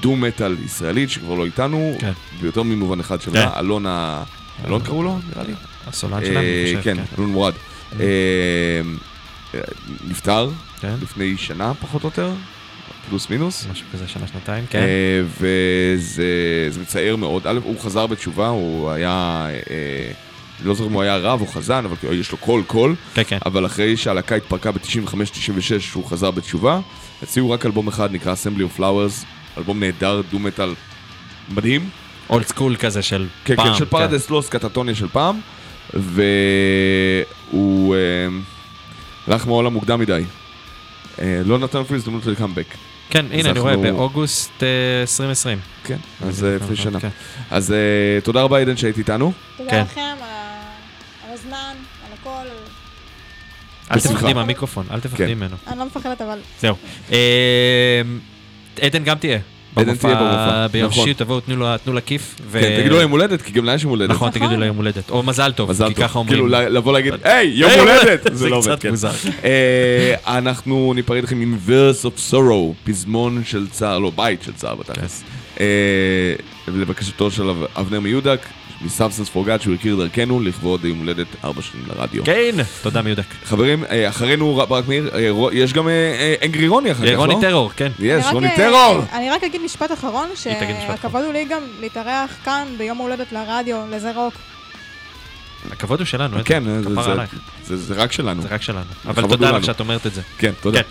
[0.00, 2.12] דו מטאל ישראלית שכבר לא איתנו, כן.
[2.40, 3.30] ביותר ממובן אחד כן.
[3.32, 4.22] שלה, אלון ה...
[4.66, 5.18] אלון קראו לו?
[5.32, 5.52] נראה לי.
[5.86, 7.54] הסולן אה, אני חושב, כן, אלון מורד.
[8.00, 8.80] אה,
[10.08, 10.50] נפטר
[10.80, 10.94] כן.
[11.02, 12.32] לפני שנה פחות או יותר,
[13.08, 13.66] פלוס מינוס.
[13.70, 14.78] משהו כזה, שנה, שנתיים, כן.
[14.78, 17.46] אה, וזה זה מצער מאוד.
[17.46, 19.46] א', הוא חזר בתשובה, הוא היה...
[19.70, 20.12] אה,
[20.64, 22.94] לא זוכר אם הוא היה רב או חזן, אבל יש לו קול קול.
[23.14, 23.38] כן, כן.
[23.46, 26.80] אבל אחרי שהלהקה התפרקה ב-95-96 הוא חזר בתשובה,
[27.22, 29.24] הוציאו רק אלבום אחד נקרא Assembly of Flowers,
[29.58, 30.74] אלבום נהדר, doom metal
[31.48, 31.88] מדהים.
[32.30, 33.66] old school כזה של כן, פעם.
[33.66, 35.40] כן, של Paradise Lost, Katatonia של פעם,
[35.94, 38.00] והוא אה,
[39.26, 40.24] הלך מהעולם מוקדם מדי.
[41.18, 42.66] אה, לא נתן אפילו הזדמנות לקאמבק.
[43.10, 44.68] כן, הנה, אני רואה, באוגוסט אה,
[45.00, 45.58] 2020.
[45.84, 45.96] כן,
[46.26, 47.00] אז לפני שנה.
[47.00, 47.08] כן.
[47.50, 49.32] אז אה, תודה רבה עדן שהיית איתנו.
[49.56, 49.82] תודה כן.
[49.82, 50.16] לכם
[51.26, 51.74] על הזמן,
[52.06, 52.48] על הכל.
[53.90, 54.00] אל.
[54.00, 55.34] תפחדי מהמיקרופון, אל תפחדי כן.
[55.34, 55.56] ממנו.
[55.66, 56.38] אני לא מפחדת, אבל...
[56.60, 56.76] זהו.
[57.12, 58.02] אה,
[58.80, 59.38] עדן גם תהיה.
[59.76, 61.04] עדן תהיה במופע, ביום נכון.
[61.04, 61.56] שישי, תבואו, תנו
[61.92, 62.34] לה- כיף.
[62.52, 64.10] כן, תגידו לה יום הולדת, כי גם לה יש יום הולדת.
[64.10, 64.30] נכון.
[64.30, 65.10] תגידו לה יום הולדת.
[65.10, 65.94] או מזל טוב, כי.
[65.94, 66.34] ככה אומרים.
[66.36, 68.20] כאילו לבוא להגיד, היי, יום הולדת!
[68.32, 68.90] זה לא עובד, קצת כן.
[68.90, 69.10] מוזר.
[69.44, 74.74] אה, אנחנו ניפרד לכם עם verse of sorrow, פזמון של צער, לא, בית של צער
[74.74, 75.22] בתכלס.
[75.56, 75.64] כן.
[75.64, 76.34] אה,
[76.74, 78.40] ולבקשתו של אב- אבנר מיודק,
[78.84, 82.24] מסאבסנס פורגד, שהוא הכיר דרכנו לכבוד יום הולדת ארבע שנים לרדיו.
[82.24, 83.22] כן, תודה מיודק.
[83.44, 85.20] חברים, אה, אחרינו ברק מאיר, אה,
[85.52, 85.88] יש גם
[86.44, 87.16] אנגרי רוני אחר כך, לא?
[87.16, 87.92] רוני טרור, כן.
[87.98, 89.04] יש, רוני אה, טרור!
[89.12, 94.12] אני רק אגיד משפט אחרון, שהכבוד הוא לי גם להתארח כאן ביום ההולדת לרדיו, לזה
[94.14, 94.34] רוק.
[95.72, 96.36] הכבוד הוא שלנו.
[96.44, 96.64] כן,
[97.64, 98.42] זה- רק שלנו.
[98.42, 98.80] זה רק שלנו.
[99.06, 99.64] אבל תודה לך.
[99.64, 100.20] שאת אומרת את זה.
[100.38, 100.82] כן, תודה.
[100.82, 100.88] כן.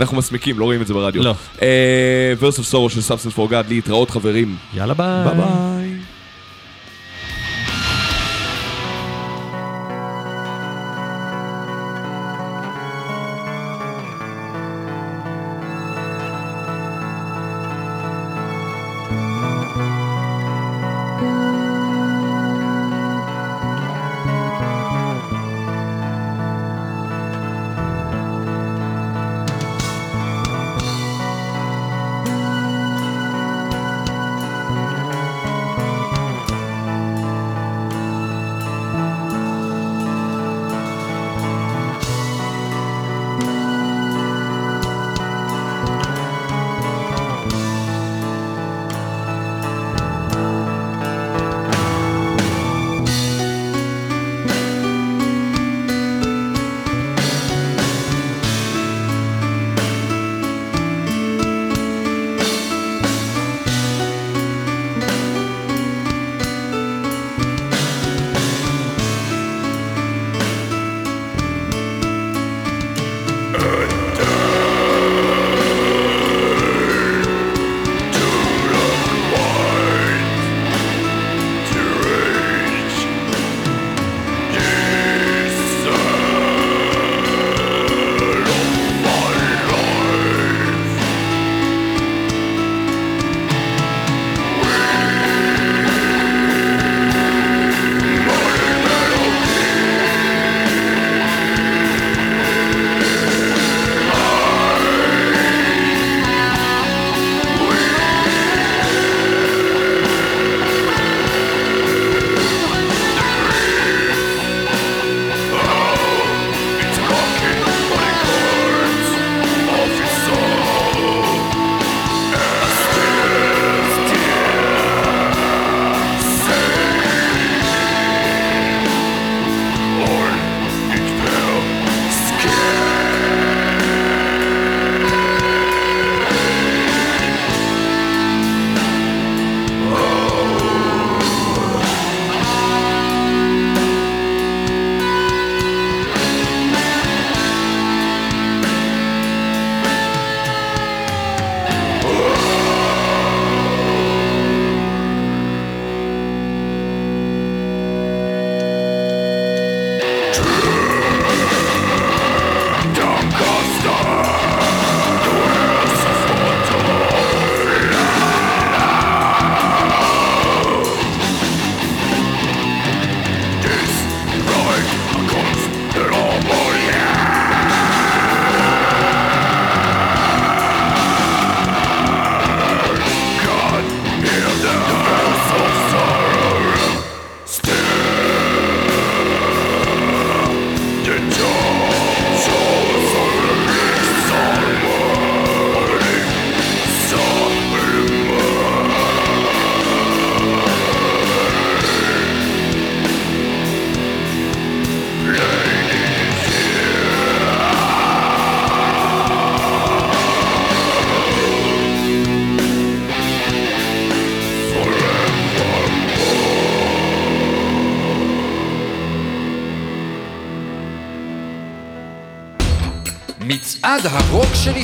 [0.00, 1.22] אנחנו מסמיקים, לא רואים את זה ברדיו.
[1.22, 1.34] לא.
[2.40, 4.56] Verse of Sorrow של Substance for God, להתראות חברים.
[4.74, 5.24] יאללה ביי.
[5.24, 5.89] ביי ביי.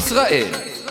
[0.05, 0.54] ישראל